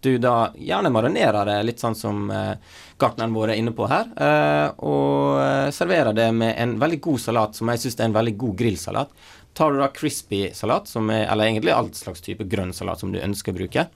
du 0.00 0.18
da 0.22 0.52
gjerne 0.54 0.90
marinerer 0.94 1.48
det 1.48 1.56
litt 1.66 1.82
sånn 1.82 1.96
som 1.98 2.30
eh, 2.30 2.54
gartneren 2.98 3.34
vår 3.34 3.52
er 3.52 3.60
inne 3.60 3.74
på 3.74 3.88
her, 3.90 4.10
eh, 4.14 4.66
og 4.86 5.40
eh, 5.42 5.70
serverer 5.74 6.14
det 6.16 6.28
med 6.34 6.54
en 6.58 6.76
veldig 6.80 7.00
god 7.02 7.22
salat, 7.22 7.58
som 7.58 7.70
jeg 7.72 7.82
syns 7.82 7.98
er 7.98 8.08
en 8.08 8.18
veldig 8.18 8.36
god 8.38 8.58
grillsalat. 8.62 9.16
Tar 9.58 9.74
du 9.74 9.80
da 9.82 9.90
crispy 9.94 10.48
salat, 10.54 10.90
er, 10.94 11.24
eller 11.24 11.48
egentlig 11.48 11.74
alt 11.74 11.98
slags 11.98 12.22
type 12.22 12.46
grønn 12.46 12.74
salat 12.76 13.02
som 13.02 13.14
du 13.14 13.18
ønsker 13.22 13.54
å 13.54 13.58
bruke. 13.58 13.88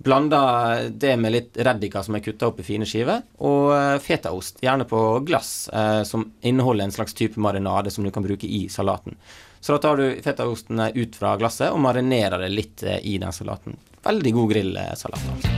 Blander 0.00 0.86
det 0.96 1.12
med 1.20 1.32
litt 1.34 1.58
reddika 1.60 2.00
som 2.04 2.16
er 2.16 2.24
kutta 2.24 2.48
opp 2.48 2.60
i 2.60 2.64
fine 2.64 2.88
skiver, 2.88 3.20
og 3.44 4.00
fetaost, 4.00 4.62
gjerne 4.64 4.88
på 4.88 5.02
glass, 5.28 5.68
eh, 5.72 6.02
som 6.08 6.30
inneholder 6.40 6.88
en 6.88 6.96
slags 6.96 7.16
type 7.16 7.40
marinade 7.40 7.92
som 7.92 8.04
du 8.04 8.12
kan 8.12 8.24
bruke 8.24 8.48
i 8.48 8.66
salaten. 8.72 9.16
Så 9.60 9.76
da 9.76 9.84
tar 9.84 10.00
du 10.00 10.20
fetaosten 10.24 10.80
ut 10.96 11.16
fra 11.16 11.34
glasset 11.36 11.68
og 11.68 11.82
marinerer 11.84 12.40
det 12.40 12.52
litt 12.52 12.84
i 12.84 13.18
den 13.20 13.32
salaten. 13.36 13.76
Veldig 14.04 14.32
god 14.34 14.48
grillsalat. 14.52 15.20
Altså. 15.30 15.48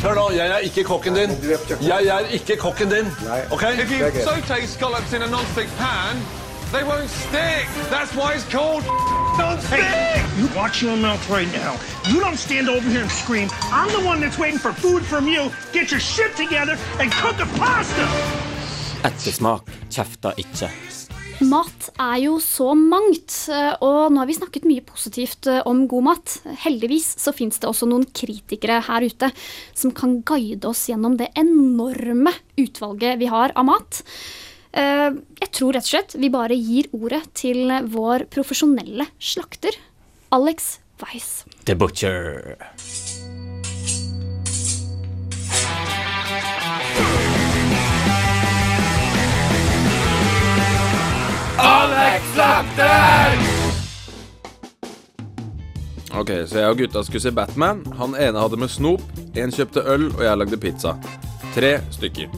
Hør 0.00 0.14
nå, 0.14 0.30
jeg 0.32 0.46
er 0.48 0.58
ikke 0.64 0.84
kokken 0.84 1.14
din. 1.14 1.30
Jeg 1.84 2.06
er 2.06 2.28
ikke 2.32 2.56
kokken 2.56 2.88
din. 2.88 3.06
OK? 3.50 3.62
If 3.62 3.90
you 3.92 4.10
saute 4.24 4.66
scallops 4.66 5.12
in 5.12 5.22
a 5.22 5.26
non-stick 5.26 5.68
pan, 5.76 6.16
they 6.72 6.82
won't 6.84 7.10
stick. 7.10 7.66
That's 7.90 8.14
why 8.16 8.32
it's 8.34 8.48
called 8.48 8.84
non-stick. 9.38 9.84
You 10.38 10.46
watch 10.56 10.82
your 10.82 10.96
mouth 10.96 11.28
right 11.28 11.50
now. 11.52 11.76
You 12.10 12.20
don't 12.20 12.38
stand 12.38 12.68
over 12.70 12.88
here 12.88 13.02
and 13.02 13.10
scream. 13.10 13.48
I'm 13.72 13.90
the 13.92 14.04
one 14.08 14.20
that's 14.20 14.38
waiting 14.38 14.58
for 14.58 14.72
food 14.72 15.02
from 15.04 15.28
you. 15.28 15.50
Get 15.72 15.90
your 15.90 16.00
shit 16.00 16.34
together 16.36 16.78
and 17.00 17.12
cook 17.12 17.38
a 17.40 17.48
pasta. 17.58 18.06
Ettersmak 19.04 19.62
kjefter 19.90 20.32
ikke. 20.36 20.70
Mat 21.48 21.86
er 21.96 22.18
jo 22.20 22.34
så 22.42 22.74
mangt, 22.76 23.32
eh, 23.48 23.72
og 23.80 24.12
nå 24.12 24.20
har 24.20 24.28
vi 24.28 24.36
snakket 24.36 24.66
mye 24.68 24.84
positivt 24.84 25.48
eh, 25.48 25.62
om 25.68 25.86
god 25.88 26.04
mat. 26.10 26.34
Heldigvis 26.66 27.14
så 27.20 27.32
fins 27.36 27.58
det 27.62 27.68
også 27.70 27.88
noen 27.88 28.04
kritikere 28.12 28.80
her 28.84 29.06
ute 29.08 29.30
som 29.72 29.94
kan 29.96 30.18
guide 30.28 30.68
oss 30.68 30.84
gjennom 30.90 31.16
det 31.20 31.30
enorme 31.40 32.34
utvalget 32.60 33.20
vi 33.22 33.30
har 33.32 33.54
av 33.56 33.68
mat. 33.70 34.02
Eh, 34.72 35.08
Jeg 35.40 35.52
tror 35.56 35.74
rett 35.74 35.88
og 35.88 35.92
slett 35.94 36.18
vi 36.20 36.28
bare 36.30 36.54
gir 36.58 36.90
ordet 36.92 37.24
til 37.34 37.72
vår 37.88 38.28
profesjonelle 38.30 39.08
slakter, 39.18 39.72
Alex 40.30 40.76
Weiss. 41.00 41.44
The 41.64 41.74
Butcher. 41.74 42.58
Alex 51.60 52.32
Slakter! 52.34 53.40
Ok, 56.10 56.30
så 56.46 56.58
jeg 56.58 56.72
og 56.72 56.78
gutta 56.80 57.02
skulle 57.06 57.22
se 57.22 57.32
Batman. 57.34 57.84
Han 58.00 58.16
ene 58.18 58.40
hadde 58.42 58.58
med 58.58 58.72
snop, 58.72 59.04
en 59.38 59.52
kjøpte 59.54 59.84
øl, 59.86 60.08
og 60.16 60.24
jeg 60.26 60.40
lagde 60.40 60.58
pizza. 60.60 60.96
Tre 61.54 61.76
stykker. 61.94 62.32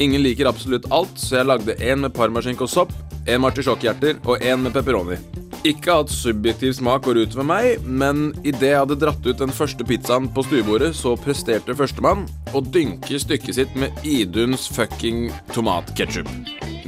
Ingen 0.00 0.24
liker 0.24 0.48
absolutt 0.48 0.88
alt, 0.94 1.12
så 1.20 1.40
jeg 1.40 1.50
lagde 1.50 1.76
en 1.84 2.06
med 2.06 2.14
parmaskinke 2.16 2.64
og 2.64 2.72
sopp, 2.72 2.94
en 3.26 3.42
med 3.42 3.50
artisjokkhjerter 3.52 4.22
og 4.24 4.40
en 4.40 4.64
med 4.64 4.74
pepperoni. 4.74 5.20
Ikke 5.68 5.94
at 6.02 6.10
subjektiv 6.10 6.72
smak 6.74 7.04
går 7.06 7.20
ut 7.22 7.36
ved 7.38 7.46
meg, 7.46 7.84
men 7.86 8.32
idet 8.42 8.72
jeg 8.72 8.80
hadde 8.80 8.98
dratt 8.98 9.28
ut 9.28 9.38
den 9.38 9.54
første 9.54 9.86
pizzaen 9.86 10.26
på 10.32 10.42
stuebordet, 10.48 10.90
så 10.98 11.14
presterte 11.14 11.76
førstemann 11.78 12.26
å 12.50 12.64
dynke 12.64 13.20
stykket 13.22 13.60
sitt 13.60 13.78
med 13.78 13.94
Iduns 14.02 14.66
fucking 14.74 15.28
tomatketchup. 15.54 16.30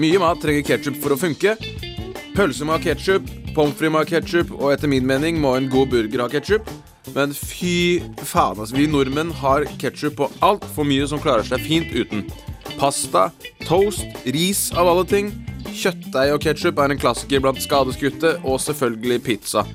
Mye 0.01 0.19
mat 0.19 0.41
trenger 0.43 0.65
ketsjup 0.67 0.97
for 1.03 1.15
å 1.15 1.19
funke. 1.19 1.55
Pølse 2.35 2.67
må 2.67 2.75
ha 2.75 2.83
ketsjup, 2.83 3.29
pommes 3.55 3.77
frites 3.79 3.95
må 3.95 4.01
ha 4.03 4.09
ketsjup, 4.09 4.51
og 4.59 4.73
etter 4.75 4.91
min 4.91 5.07
mening 5.07 5.39
må 5.43 5.55
en 5.55 5.69
god 5.71 5.93
burger 5.93 6.25
ha 6.25 6.27
ketsjup. 6.33 6.67
Men 7.15 7.35
fy 7.37 8.01
faen, 8.27 8.59
altså. 8.59 8.75
Vi 8.75 8.89
nordmenn 8.91 9.31
har 9.39 9.69
ketsjup 9.79 10.17
på 10.19 10.31
altfor 10.43 10.89
mye 10.89 11.07
som 11.07 11.23
klarer 11.23 11.47
seg 11.47 11.63
fint 11.63 11.95
uten. 11.95 12.25
Pasta, 12.81 13.29
toast, 13.69 14.03
ris 14.35 14.67
av 14.75 14.91
alle 14.91 15.07
ting. 15.07 15.31
Kjøttdeig 15.75 16.35
og 16.35 16.43
ketsjup 16.43 16.83
er 16.83 16.95
en 16.95 17.01
klassiker 17.01 17.45
blant 17.45 17.63
skadeskutte, 17.63 18.37
og 18.43 18.59
selvfølgelig 18.67 19.23
pizza. 19.27 19.67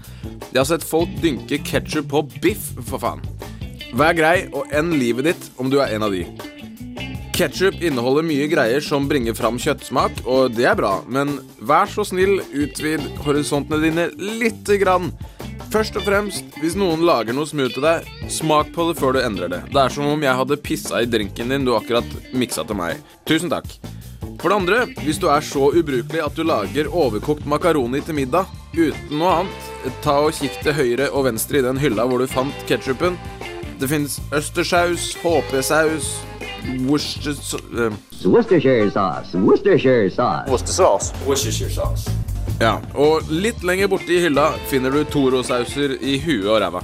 Jeg 0.49 0.59
har 0.59 0.67
sett 0.67 0.83
folk 0.83 1.15
dynke 1.23 1.61
ketsjup 1.63 2.11
på 2.11 2.25
biff, 2.43 2.73
for 2.89 2.99
faen. 2.99 3.23
Vær 3.95 4.13
grei 4.17 4.49
og 4.51 4.67
end 4.75 4.99
livet 4.99 5.31
ditt 5.31 5.51
om 5.57 5.71
du 5.71 5.79
er 5.79 5.95
en 5.95 6.09
av 6.09 6.13
de. 6.13 6.25
Ketchup 7.39 7.77
inneholder 7.79 8.25
mye 8.27 8.49
greier 8.51 8.83
som 8.83 9.05
bringer 9.07 9.31
fram 9.31 9.55
kjøttsmak, 9.63 10.25
og 10.27 10.57
det 10.57 10.65
er 10.67 10.75
bra, 10.75 10.97
men 11.07 11.37
vær 11.63 11.87
så 11.87 12.03
snill, 12.03 12.41
utvid 12.51 12.99
horisontene 13.23 13.79
dine 13.79 14.09
lite 14.19 14.75
grann. 14.81 15.07
Først 15.71 15.95
og 15.95 16.03
fremst, 16.03 16.49
hvis 16.59 16.75
noen 16.75 17.05
lager 17.07 17.37
noe 17.37 17.47
smooth 17.47 17.77
til 17.77 17.87
deg, 17.87 18.11
smak 18.27 18.73
på 18.75 18.89
det 18.89 18.97
før 18.99 19.15
du 19.15 19.21
endrer 19.23 19.53
det. 19.55 19.61
Det 19.71 19.79
er 19.79 19.95
som 19.95 20.11
om 20.11 20.27
jeg 20.27 20.35
hadde 20.41 20.59
pissa 20.67 20.99
i 20.99 21.07
drinken 21.07 21.55
din 21.55 21.63
du 21.63 21.71
akkurat 21.77 22.19
miksa 22.35 22.67
til 22.67 22.81
meg. 22.81 22.99
Tusen 23.29 23.55
takk. 23.55 23.71
For 24.41 24.51
det 24.51 24.59
andre, 24.59 24.83
hvis 25.05 25.23
du 25.23 25.31
er 25.31 25.45
så 25.45 25.71
ubrukelig 25.71 26.25
at 26.25 26.35
du 26.35 26.43
lager 26.43 26.91
overkokt 26.91 27.47
makaroni 27.47 28.03
til 28.03 28.19
middag 28.19 28.51
uten 28.75 29.15
noe 29.15 29.37
annet, 29.45 29.69
ta 30.03 30.19
og 30.25 30.35
kikk 30.35 30.59
til 30.65 30.75
høyre 30.75 31.13
og 31.13 31.29
venstre 31.31 31.63
i 31.63 31.69
den 31.71 31.79
hylla 31.79 32.03
hvor 32.03 32.19
du 32.19 32.27
fant 32.27 32.67
ketsjupen. 32.67 33.15
Det 33.79 33.87
fins 33.87 34.19
østersaus, 34.35 35.13
HP-saus, 35.23 36.17
Worcestershire 36.87 37.91
Worcestershire 38.25 38.91
sauce. 38.91 39.33
Worcestershire 39.33 40.09
sauce. 40.09 41.13
Worcestershire 41.27 41.71
sauce. 41.71 42.09
Ja, 42.59 42.79
og 42.93 43.29
litt 43.31 43.63
lenger 43.63 43.87
borte 43.87 44.11
i 44.11 44.19
hylla 44.23 44.49
finner 44.67 44.91
du 44.91 45.03
Toro-sauser 45.07 45.95
i 46.01 46.17
huet 46.19 46.49
og 46.49 46.59
ræva. 46.59 46.81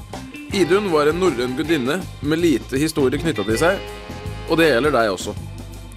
Idun 0.55 0.87
var 0.93 1.09
en 1.11 1.19
norrøn 1.19 1.57
gudinne 1.57 1.99
med 2.21 2.39
lite 2.39 2.79
historie 2.79 3.19
knytta 3.19 3.43
til 3.43 3.59
seg, 3.59 3.91
og 4.47 4.61
det 4.61 4.69
gjelder 4.69 4.95
deg 4.95 5.11
også. 5.11 5.35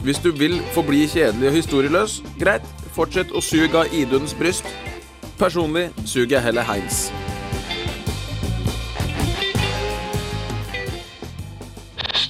Hvis 0.02 0.18
du 0.24 0.32
vil 0.34 0.58
forbli 0.74 1.06
kjedelig 1.10 1.52
og 1.52 1.56
historieløs, 1.60 2.18
greit, 2.40 2.66
fortsett 2.94 3.30
å 3.34 3.42
suge 3.44 3.78
av 3.78 3.94
Iduns 3.94 4.34
bryst. 4.38 4.66
Personlig 5.38 5.88
suger 6.04 6.38
jeg 6.38 6.46
heller 6.48 6.66
Heinz. 6.66 7.08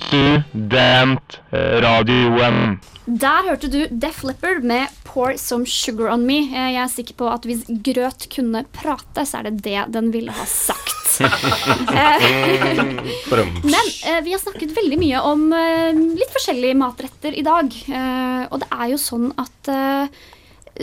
Studentradioen. 0.09 2.79
Der 3.09 3.47
hørte 3.49 3.69
du 3.73 3.87
Def 3.91 4.23
Leppard 4.25 4.63
med 4.65 4.87
'Pour 5.05 5.37
Some 5.39 5.67
Sugar 5.67 6.13
On 6.13 6.27
Me'. 6.27 6.53
Eh, 6.53 6.73
Jeg 6.75 6.83
er 6.83 6.89
sikker 6.89 7.15
på 7.15 7.29
at 7.33 7.43
hvis 7.45 7.65
grøt 7.83 8.29
kunne 8.35 8.65
prate, 8.73 9.25
så 9.27 9.39
er 9.39 9.43
det 9.51 9.63
det 9.63 9.93
den 9.93 10.11
ville 10.13 10.33
ha 10.33 10.45
sagt. 10.45 10.95
Eh, 11.99 12.21
Men 13.65 13.87
eh, 14.07 14.21
vi 14.23 14.31
har 14.33 14.39
snakket 14.39 14.71
veldig 14.77 14.99
mye 15.01 15.21
om 15.25 15.53
eh, 15.53 15.93
litt 15.93 16.31
forskjellige 16.31 16.75
matretter 16.79 17.33
i 17.35 17.43
dag. 17.43 17.67
Eh, 17.89 18.47
og 18.53 18.61
det 18.61 18.69
er 18.71 18.87
jo 18.93 18.97
sånn 19.03 19.33
at 19.41 19.69
eh, 19.73 20.07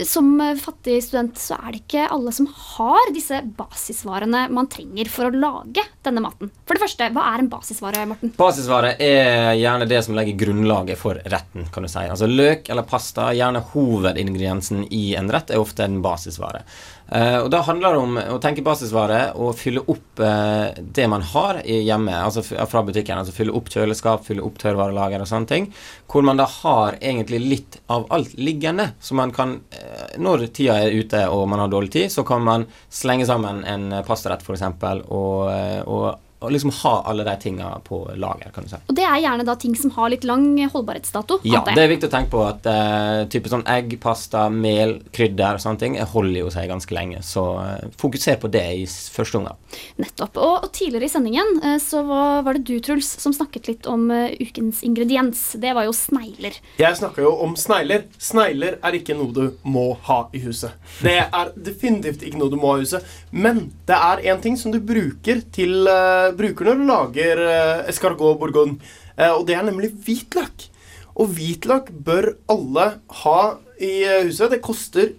som 0.04 0.40
eh, 0.40 0.56
fattig 0.60 0.98
student 1.04 1.38
så 1.40 1.56
er 1.58 1.72
det 1.72 1.82
ikke 1.82 2.06
alle 2.12 2.32
som 2.34 2.48
har 2.50 3.12
disse 3.14 3.40
basisvarene 3.58 4.46
man 4.52 4.68
trenger 4.72 5.10
for 5.12 5.28
å 5.28 5.34
lage 5.34 5.84
denne 6.06 6.22
maten. 6.24 6.50
For 6.66 6.76
det 6.76 6.84
første, 6.84 7.08
hva 7.14 7.26
er 7.32 7.42
en 7.42 7.50
basisvare, 7.52 8.04
Morten? 8.10 8.32
Basisvare 8.38 8.94
er 9.02 9.54
gjerne 9.58 9.88
det 9.90 10.02
som 10.06 10.16
legger 10.18 10.38
grunnlaget 10.46 11.00
for 11.00 11.20
retten. 11.24 11.68
kan 11.72 11.86
du 11.86 11.90
si. 11.92 12.04
Altså 12.04 12.28
Løk 12.30 12.70
eller 12.72 12.86
pasta, 12.88 13.30
gjerne 13.36 13.64
hovedingrediensen 13.72 14.86
i 14.90 15.14
en 15.18 15.32
rett, 15.32 15.50
er 15.50 15.62
ofte 15.62 15.86
en 15.86 16.00
basisvare. 16.04 16.64
Eh, 17.08 17.38
og 17.38 17.50
Da 17.54 17.62
handler 17.66 17.94
det 17.94 18.02
om 18.02 18.16
å 18.34 18.38
tenke 18.42 18.64
basisvare 18.66 19.20
og 19.38 19.54
fylle 19.58 19.84
opp 19.86 20.22
uh, 20.22 20.74
det 20.74 21.06
man 21.10 21.22
har 21.22 21.60
hjemme, 21.62 22.14
altså 22.18 22.42
fra 22.42 22.82
butikken. 22.86 23.18
altså 23.18 23.34
Fylle 23.36 23.54
opp 23.54 23.70
kjøleskap, 23.70 24.24
fylle 24.26 24.44
opp 24.46 24.58
tørrvarelager 24.62 25.22
og 25.22 25.30
sånne 25.30 25.50
ting. 25.50 25.68
Hvor 26.10 26.26
man 26.26 26.40
da 26.40 26.48
har 26.50 26.98
egentlig 27.00 27.42
litt 27.44 27.78
av 27.92 28.08
alt 28.14 28.34
liggende. 28.38 28.90
Så 29.00 29.14
man 29.18 29.34
kan, 29.34 29.58
uh, 29.76 30.06
når 30.18 30.48
tida 30.56 30.80
er 30.82 30.96
ute 30.96 31.26
og 31.30 31.46
man 31.50 31.62
har 31.62 31.70
dårlig 31.72 31.92
tid, 31.94 32.12
så 32.12 32.26
kan 32.26 32.42
man 32.46 32.66
slenge 32.92 33.26
sammen 33.28 33.62
en 33.64 33.92
eh, 33.92 34.04
pastarett 34.06 34.42
f.eks. 34.42 34.62
Og, 35.08 35.50
eh, 35.50 35.80
og, 35.82 36.06
og 36.40 36.52
liksom 36.52 36.72
ha 36.82 36.94
alle 37.08 37.24
de 37.24 37.34
tinga 37.40 37.70
på 37.86 38.02
lager, 38.20 38.50
kan 38.54 38.66
du 38.66 38.70
si. 38.70 38.80
Og 38.90 38.96
det 38.98 39.06
er 39.06 39.22
gjerne 39.24 39.46
da 39.48 39.56
ting 39.60 39.76
som 39.78 39.92
har 39.96 40.10
litt 40.12 40.26
lang 40.28 40.48
holdbarhetsdato. 40.72 41.40
Ja, 41.48 41.62
det 41.66 41.82
er 41.82 41.92
viktig 41.92 42.10
å 42.10 42.12
tenke 42.12 42.32
på 42.34 42.42
at 42.46 42.68
uh, 42.68 43.24
type 43.32 43.50
sånn 43.52 43.64
egg, 43.70 43.96
pasta, 44.02 44.46
mel, 44.52 44.98
krydder 45.16 45.56
og 45.56 45.64
sånne 45.64 45.82
ting 45.82 45.96
eh, 45.96 46.08
holder 46.12 46.40
jo 46.42 46.52
seg 46.52 46.68
ganske 46.72 46.96
lenge. 46.96 47.22
Så 47.26 47.44
uh, 47.56 47.86
fokuser 48.00 48.40
på 48.42 48.50
det 48.52 48.64
i 48.82 48.84
første 48.86 49.40
omgang. 49.40 49.58
Nettopp. 50.02 50.36
Og, 50.36 50.66
og 50.66 50.70
tidligere 50.76 51.08
i 51.08 51.14
sendingen 51.14 51.60
uh, 51.64 51.76
så 51.82 52.02
var, 52.06 52.44
var 52.46 52.58
det 52.58 52.66
du, 52.68 52.76
Truls, 52.84 53.08
som 53.22 53.34
snakket 53.34 53.72
litt 53.72 53.90
om 53.90 54.06
ukens 54.10 54.82
ingrediens. 54.86 55.42
Det 55.60 55.72
var 55.76 55.88
jo 55.88 55.94
snegler. 55.96 56.60
Jeg 56.80 57.00
snakka 57.00 57.24
jo 57.24 57.32
om 57.46 57.56
snegler. 57.58 58.06
Snegler 58.22 58.76
er 58.84 59.00
ikke 59.00 59.16
noe 59.16 59.32
du 59.34 59.44
må 59.66 59.88
ha 60.06 60.20
i 60.36 60.42
huset. 60.44 60.76
Det 61.00 61.18
er 61.24 61.52
definitivt 61.56 62.24
ikke 62.26 62.40
noe 62.40 62.52
du 62.52 62.58
må 62.60 62.74
ha 62.74 62.80
i 62.80 62.84
huset. 62.84 63.16
Men 63.32 63.66
det 63.88 63.96
er 63.96 64.24
én 64.32 64.40
ting 64.42 64.56
som 64.58 64.72
du 64.74 64.78
bruker, 64.80 65.42
til, 65.52 65.86
eh, 65.86 66.25
bruker 66.36 66.70
når 66.70 66.80
du 66.80 66.86
lager 66.88 67.42
uh, 67.42 67.84
escargot 67.90 68.38
bourgogne. 68.40 68.80
Eh, 69.16 69.32
og 69.32 69.46
det 69.48 69.56
er 69.56 69.66
nemlig 69.66 69.92
hvitløk. 70.06 70.68
Og 71.16 71.32
hvitløk 71.36 71.88
bør 72.04 72.34
alle 72.52 72.90
ha 73.22 73.40
i 73.80 73.94
eh, 74.04 74.26
huset. 74.28 74.52
Det 74.52 74.64
koster 74.64 75.14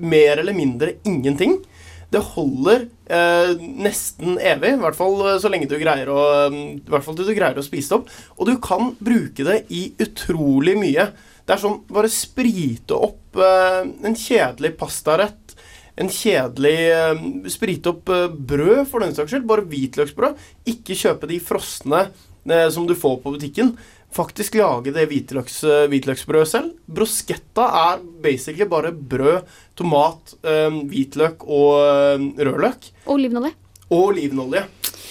mer 0.00 0.40
eller 0.40 0.56
mindre 0.56 0.96
ingenting. 1.08 1.58
Det 2.14 2.22
holder 2.34 2.86
eh, 3.10 3.52
nesten 3.84 4.38
evig, 4.38 4.74
i 4.76 4.80
hvert 4.80 4.96
fall 4.96 5.18
eh, 5.24 5.38
så 5.42 5.50
lenge 5.50 5.68
du 5.68 5.76
greier 5.80 6.10
å 6.12 6.24
mm, 6.52 6.64
I 6.84 6.92
hvert 6.92 7.06
fall 7.06 7.16
du 7.18 7.24
greier 7.26 7.58
å 7.58 7.66
spise 7.66 7.90
det 7.90 8.00
opp. 8.00 8.12
Og 8.38 8.48
du 8.48 8.54
kan 8.62 8.92
bruke 9.02 9.46
det 9.46 9.64
i 9.74 9.88
utrolig 10.00 10.76
mye. 10.80 11.08
Det 11.44 11.56
er 11.56 11.60
sånn 11.60 11.82
bare 11.90 12.12
sprite 12.12 12.96
opp 12.96 13.36
eh, 13.36 13.82
en 14.06 14.16
kjedelig 14.16 14.76
pastarett. 14.80 15.43
En 16.00 16.10
kjedelig 16.10 16.76
eh, 16.90 17.24
Sprite 17.52 17.92
opp 17.92 18.10
eh, 18.10 18.28
brød, 18.28 18.84
for 18.90 19.04
den 19.04 19.14
saks 19.14 19.30
skyld. 19.34 19.46
Bare 19.48 19.66
hvitløksbrød. 19.70 20.38
Ikke 20.74 20.96
kjøpe 20.98 21.28
de 21.30 21.40
frosne 21.42 22.06
eh, 22.06 22.68
som 22.74 22.88
du 22.88 22.96
får 22.98 23.20
på 23.22 23.34
butikken. 23.36 23.74
Faktisk 24.14 24.54
lage 24.60 24.92
det 24.94 25.08
hvitløks, 25.10 25.56
hvitløksbrødet 25.90 26.46
selv. 26.46 26.68
Bruschetta 26.86 27.64
er 27.80 28.04
basically 28.22 28.68
bare 28.70 28.92
brød, 28.94 29.40
tomat, 29.74 30.36
hvitløk 30.44 31.42
og 31.50 32.22
rødløk. 32.38 32.86
Og 33.08 33.16
olivenolje. 33.16 33.56
Og 33.88 34.12
olivenolje. 34.12 34.62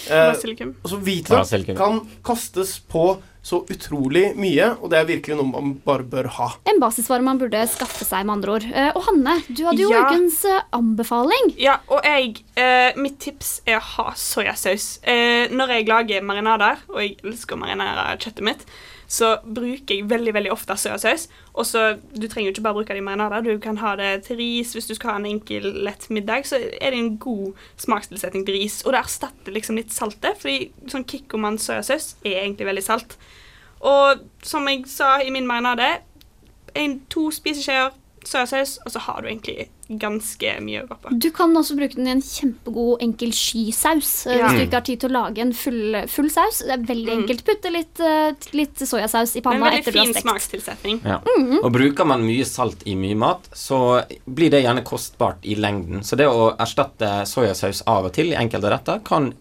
Eh, 0.08 0.32
Basilikum. 0.32 0.74
altså 0.84 0.98
hvitløk 1.00 1.38
Basilikum. 1.38 1.76
kan 1.76 2.00
kastes 2.24 2.78
på 2.80 3.04
så 3.44 3.58
utrolig 3.68 4.30
mye, 4.40 4.70
og 4.80 4.88
det 4.88 4.98
er 5.02 5.08
virkelig 5.10 5.36
noe 5.36 5.50
man 5.50 5.74
bare 5.84 6.06
bør 6.08 6.28
ha. 6.38 6.46
En 6.70 6.78
basisvare 6.80 7.20
man 7.26 7.36
burde 7.42 7.60
skaffe 7.68 8.06
seg, 8.08 8.24
med 8.24 8.38
andre 8.38 8.54
ord. 8.56 8.64
Eh, 8.72 8.88
og 8.96 9.04
Hanne, 9.10 9.34
du 9.50 9.60
hadde 9.68 9.82
jo 9.84 9.90
Ja. 9.92 10.06
ukens 10.08 10.38
eh, 10.48 10.62
anbefaling. 10.72 11.52
Ja, 11.60 11.76
og 11.92 12.00
jeg 12.08 12.40
eh, 12.56 12.96
Mitt 12.96 13.18
tips 13.20 13.58
er 13.68 13.76
å 13.82 13.84
ha 13.98 14.06
soyasaus. 14.16 14.98
Eh, 15.04 15.52
når 15.52 15.74
jeg 15.76 15.88
lager 15.92 16.24
marinader, 16.24 16.80
og 16.88 17.02
jeg 17.04 17.18
elsker 17.22 17.56
å 17.58 17.60
marinere 17.66 18.16
kjøttet 18.16 18.44
mitt, 18.48 18.64
så 19.06 19.36
bruker 19.44 19.94
jeg 19.94 20.08
veldig 20.10 20.34
veldig 20.34 20.52
ofte 20.52 20.76
soyasaus. 20.78 21.28
Og 21.54 21.66
så, 21.66 21.98
Du 22.14 22.26
trenger 22.28 22.50
jo 22.50 22.54
ikke 22.54 22.64
bare 22.66 22.78
bruke 22.78 22.94
det 22.94 23.02
i 23.02 23.04
marinader. 23.04 23.44
Du 23.44 23.58
kan 23.58 23.76
ha 23.78 23.94
det 23.96 24.24
til 24.26 24.36
ris 24.36 24.72
hvis 24.74 24.88
du 24.88 24.94
skal 24.94 25.10
ha 25.10 25.16
en 25.20 25.26
enkel, 25.26 25.66
lett 25.84 26.08
middag. 26.10 26.46
Så 26.46 26.56
er 26.56 26.90
det 26.90 26.98
en 26.98 27.18
god 27.18 27.52
smakstilsetning 27.76 28.46
til 28.46 28.58
ris. 28.58 28.82
Og 28.84 28.94
det 28.94 29.02
erstatter 29.04 29.52
liksom 29.52 29.78
litt 29.80 29.92
saltet, 29.92 30.40
fordi 30.40 30.70
sånn 30.90 31.06
Kikkoman 31.08 31.58
soyasaus 31.58 32.14
er 32.24 32.42
egentlig 32.42 32.70
veldig 32.70 32.84
salt. 32.84 33.18
Og 33.84 34.24
som 34.42 34.66
jeg 34.68 34.86
sa 34.88 35.18
i 35.20 35.32
min 35.34 35.46
marinade, 35.46 35.98
en, 36.74 36.98
to 37.12 37.28
spiseskjeer 37.30 37.92
soyasaus, 38.24 38.78
og 38.84 38.94
så 38.94 39.02
har 39.06 39.22
du 39.22 39.28
egentlig 39.28 39.68
ganske 39.88 40.60
mye 40.64 40.82
å. 40.88 41.18
Du 41.18 41.30
kan 41.30 41.52
også 41.56 41.76
bruke 41.76 41.94
den 41.96 42.06
i 42.06 42.10
en 42.14 42.22
kjempegod 42.22 43.02
enkel 43.04 43.30
skysaus. 43.36 44.26
eh, 44.26 44.38
Ja. 44.38 44.48
Hvis 44.48 44.58
du 44.58 44.64
ikke 44.66 44.78
har 44.80 44.86
tid 44.88 45.00
til 45.00 45.10
å 45.10 45.12
lage 45.12 45.38
en 45.44 45.52
full, 45.52 45.96
full 46.08 46.30
saus. 46.30 46.58
Det 46.64 46.70
er 46.70 46.86
veldig 46.94 47.12
enkelt. 47.18 47.44
Putte 47.44 47.70
litt, 47.72 48.00
eh, 48.00 48.32
litt 48.52 48.74
soyasaus 48.76 49.36
i 49.36 49.40
panna 49.40 49.64
veldig 49.70 49.78
etter 49.80 49.92
du 49.92 49.98
har 49.98 50.04
fin 50.06 50.14
stekt. 50.14 50.26
smakstilsetning. 50.26 51.00
Ja. 51.04 51.20
Og 51.62 51.72
bruker 51.72 52.04
man 52.06 52.22
mye 52.26 52.44
salt 52.44 52.82
i 52.86 52.94
mye 52.94 53.16
mat, 53.16 53.48
så 53.52 54.04
blir 54.28 54.50
det 54.50 54.64
gjerne 54.64 54.84
kostbart 54.84 55.44
i 55.44 55.54
lengden. 55.54 56.00
Så 56.02 56.16
det 56.16 56.26
å 56.26 56.56
erstatte 56.56 57.26
soyasaus 57.26 57.82
av 57.86 58.06
og 58.06 58.12
til 58.12 58.32
i 58.32 58.36
enkelte 58.36 58.70
retter 58.70 59.02
kan 59.04 59.32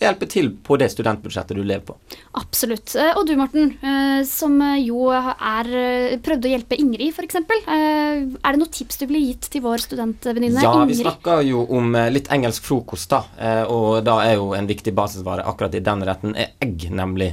hjelpe 0.00 0.26
til 0.30 0.50
på 0.64 0.76
det 0.80 0.88
studentbudsjettet 0.92 1.56
du 1.56 1.62
lever 1.62 1.84
på. 1.90 1.96
Absolutt. 2.40 2.94
Eh, 2.96 3.12
Og 3.18 3.26
du, 3.28 3.34
Morten, 3.38 3.72
eh, 3.82 4.22
som 4.28 4.56
jo 4.80 5.10
er 5.12 5.70
eh, 5.70 6.16
prøvde 6.22 6.48
å 6.48 6.52
hjelpe 6.54 6.78
Ingrid, 6.80 7.12
f.eks. 7.14 7.36
Er 7.40 8.24
det 8.24 8.60
noen 8.60 8.72
tips 8.72 9.00
du 9.00 9.06
ville 9.06 9.22
gitt 9.30 9.50
til 9.52 9.64
vår 9.64 9.84
studentvenninne 9.84 10.62
Ja, 10.64 10.72
vi 10.88 10.98
snakker 11.00 11.42
jo 11.46 11.64
om 11.76 11.94
litt 12.12 12.30
engelsk 12.32 12.64
frokost, 12.66 13.10
da. 13.10 13.66
Og 13.70 14.00
da 14.06 14.16
er 14.24 14.38
jo 14.38 14.50
en 14.56 14.68
viktig 14.68 14.92
basisvare 14.96 15.44
akkurat 15.48 15.74
i 15.76 15.82
den 15.84 16.04
retten 16.06 16.34
er 16.38 16.54
egg, 16.62 16.88
nemlig. 16.94 17.32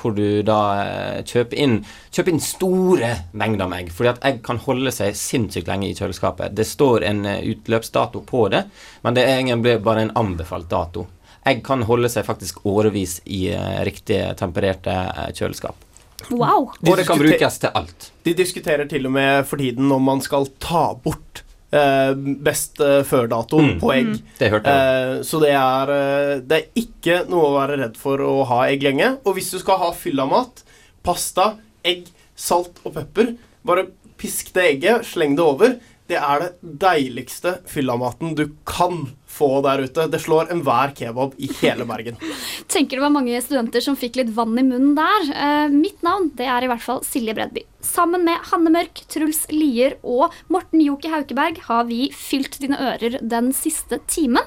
Hvor 0.00 0.14
du 0.16 0.42
da 0.46 0.60
kjøper 1.26 1.60
inn, 1.60 1.78
kjøper 2.14 2.34
inn 2.34 2.42
store 2.44 3.10
mengder 3.32 3.70
med 3.70 3.84
egg. 3.84 3.92
Fordi 3.94 4.12
at 4.12 4.22
egg 4.28 4.40
kan 4.46 4.60
holde 4.64 4.92
seg 4.94 5.16
sinnssykt 5.18 5.70
lenge 5.70 5.90
i 5.90 5.96
kjøleskapet. 5.96 6.54
Det 6.56 6.66
står 6.68 7.06
en 7.10 7.24
utløpsdato 7.26 8.24
på 8.26 8.46
det, 8.54 8.64
men 9.04 9.16
det 9.16 9.26
er 9.26 9.38
egentlig 9.38 9.78
bare 9.84 10.06
en 10.06 10.16
anbefalt 10.24 10.70
dato. 10.70 11.06
Egg 11.46 11.62
kan 11.66 11.82
holde 11.84 12.08
seg 12.08 12.24
faktisk 12.24 12.62
årevis 12.66 13.18
i 13.26 13.46
eh, 13.52 13.80
riktig 13.84 14.20
tempererte 14.40 14.92
eh, 14.92 15.32
kjøleskap. 15.36 15.76
Wow. 16.30 16.70
Og 16.88 16.94
det 16.96 17.04
kan 17.04 17.20
brukes 17.20 17.58
til 17.60 17.74
alt. 17.76 18.06
De 18.24 18.32
diskuterer 18.38 18.88
til 18.88 19.04
og 19.10 19.12
med 19.12 19.42
for 19.48 19.60
tiden 19.60 19.90
om 19.92 20.06
man 20.08 20.22
skal 20.24 20.46
ta 20.62 20.86
bort 21.04 21.42
eh, 21.74 22.14
best 22.16 22.80
eh, 22.80 23.02
før-datoen 23.04 23.74
Mm. 23.74 23.80
på 23.82 23.92
egg. 23.92 24.08
Mm. 24.14 24.22
Det 24.38 24.50
hørte 24.54 24.72
jeg. 24.72 25.02
Eh, 25.18 25.22
så 25.28 25.40
det 25.42 25.50
er, 25.58 25.92
eh, 25.98 26.34
det 26.40 26.60
er 26.62 26.80
ikke 26.86 27.18
noe 27.28 27.50
å 27.50 27.56
være 27.58 27.76
redd 27.82 27.98
for 28.00 28.24
å 28.24 28.38
ha 28.48 28.62
egg 28.70 28.86
lenge. 28.86 29.10
Og 29.26 29.36
hvis 29.36 29.50
du 29.52 29.58
skal 29.60 29.82
ha 29.84 29.90
fyllamat, 29.92 30.64
pasta, 31.04 31.50
egg, 31.84 32.06
salt 32.34 32.80
og 32.86 32.94
pepper, 32.96 33.34
bare 33.68 33.88
pisk 34.16 34.54
det 34.56 34.64
egget, 34.78 35.04
sleng 35.12 35.36
det 35.36 35.44
over. 35.44 35.76
Det 36.08 36.16
er 36.20 36.40
det 36.46 36.78
deiligste 36.80 37.58
fyllamaten 37.68 38.34
du 38.36 38.46
kan 38.68 39.10
få 39.34 39.48
der 39.64 39.84
ute. 39.84 40.06
Det 40.10 40.20
slår 40.22 40.52
enhver 40.54 40.94
kebab 40.96 41.34
i 41.36 41.50
hele 41.60 41.86
Bergen. 41.88 42.18
Tenker 42.74 42.98
det 42.98 43.04
var 43.04 43.14
mange 43.14 43.40
studenter 43.42 43.84
som 43.84 43.98
fikk 43.98 44.20
litt 44.20 44.32
vann 44.36 44.56
i 44.60 44.66
munnen 44.66 44.94
der. 44.98 45.28
Eh, 45.34 45.74
mitt 45.74 46.00
navn 46.06 46.30
det 46.38 46.48
er 46.50 46.64
i 46.64 46.70
hvert 46.70 46.84
fall 46.84 47.02
Silje 47.06 47.34
Bredby. 47.36 47.66
Sammen 47.84 48.24
med 48.26 48.40
Hanne 48.52 48.72
Mørk, 48.72 49.04
Truls 49.12 49.44
Lier 49.52 49.98
og 50.00 50.34
Morten 50.52 50.82
Joke 50.84 51.10
Haukeberg 51.12 51.60
har 51.68 51.86
vi 51.90 52.08
fylt 52.14 52.60
dine 52.62 52.80
ører 52.80 53.20
den 53.20 53.52
siste 53.56 54.00
timen. 54.08 54.44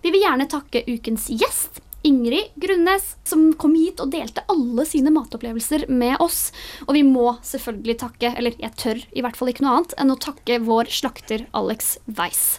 Vi 0.00 0.12
vil 0.14 0.24
gjerne 0.24 0.48
takke 0.48 0.86
ukens 0.88 1.28
gjest. 1.28 1.82
Ingrid 2.06 2.54
Grunnes, 2.60 3.16
som 3.28 3.50
kom 3.60 3.74
hit 3.76 4.00
og 4.00 4.12
delte 4.14 4.44
alle 4.50 4.86
sine 4.88 5.12
matopplevelser 5.14 5.86
med 5.92 6.16
oss. 6.22 6.48
Og 6.86 6.94
vi 6.96 7.04
må 7.06 7.34
selvfølgelig 7.46 7.98
takke, 8.04 8.32
eller 8.36 8.56
jeg 8.60 8.76
tør 8.80 9.02
i 9.12 9.24
hvert 9.24 9.36
fall 9.38 9.52
ikke 9.52 9.66
noe 9.66 9.76
annet 9.80 9.94
enn 10.00 10.14
å 10.14 10.18
takke 10.20 10.60
vår 10.64 10.90
slakter 10.92 11.46
Alex 11.56 11.96
Weiss. 12.08 12.58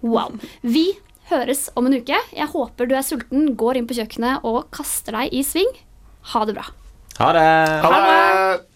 Wow. 0.00 0.38
Vi 0.62 0.88
høres 1.30 1.68
om 1.78 1.90
en 1.90 2.00
uke. 2.00 2.18
Jeg 2.34 2.52
håper 2.54 2.90
du 2.90 2.96
er 2.96 3.06
sulten, 3.06 3.52
går 3.58 3.80
inn 3.80 3.90
på 3.90 3.98
kjøkkenet 4.00 4.48
og 4.48 4.66
kaster 4.74 5.18
deg 5.18 5.36
i 5.36 5.44
sving. 5.46 5.70
Ha 6.32 6.44
det 6.48 6.56
bra. 6.58 6.66
Ha 7.20 7.32
det. 7.36 7.46
Ha 7.84 7.94
det. 7.94 8.69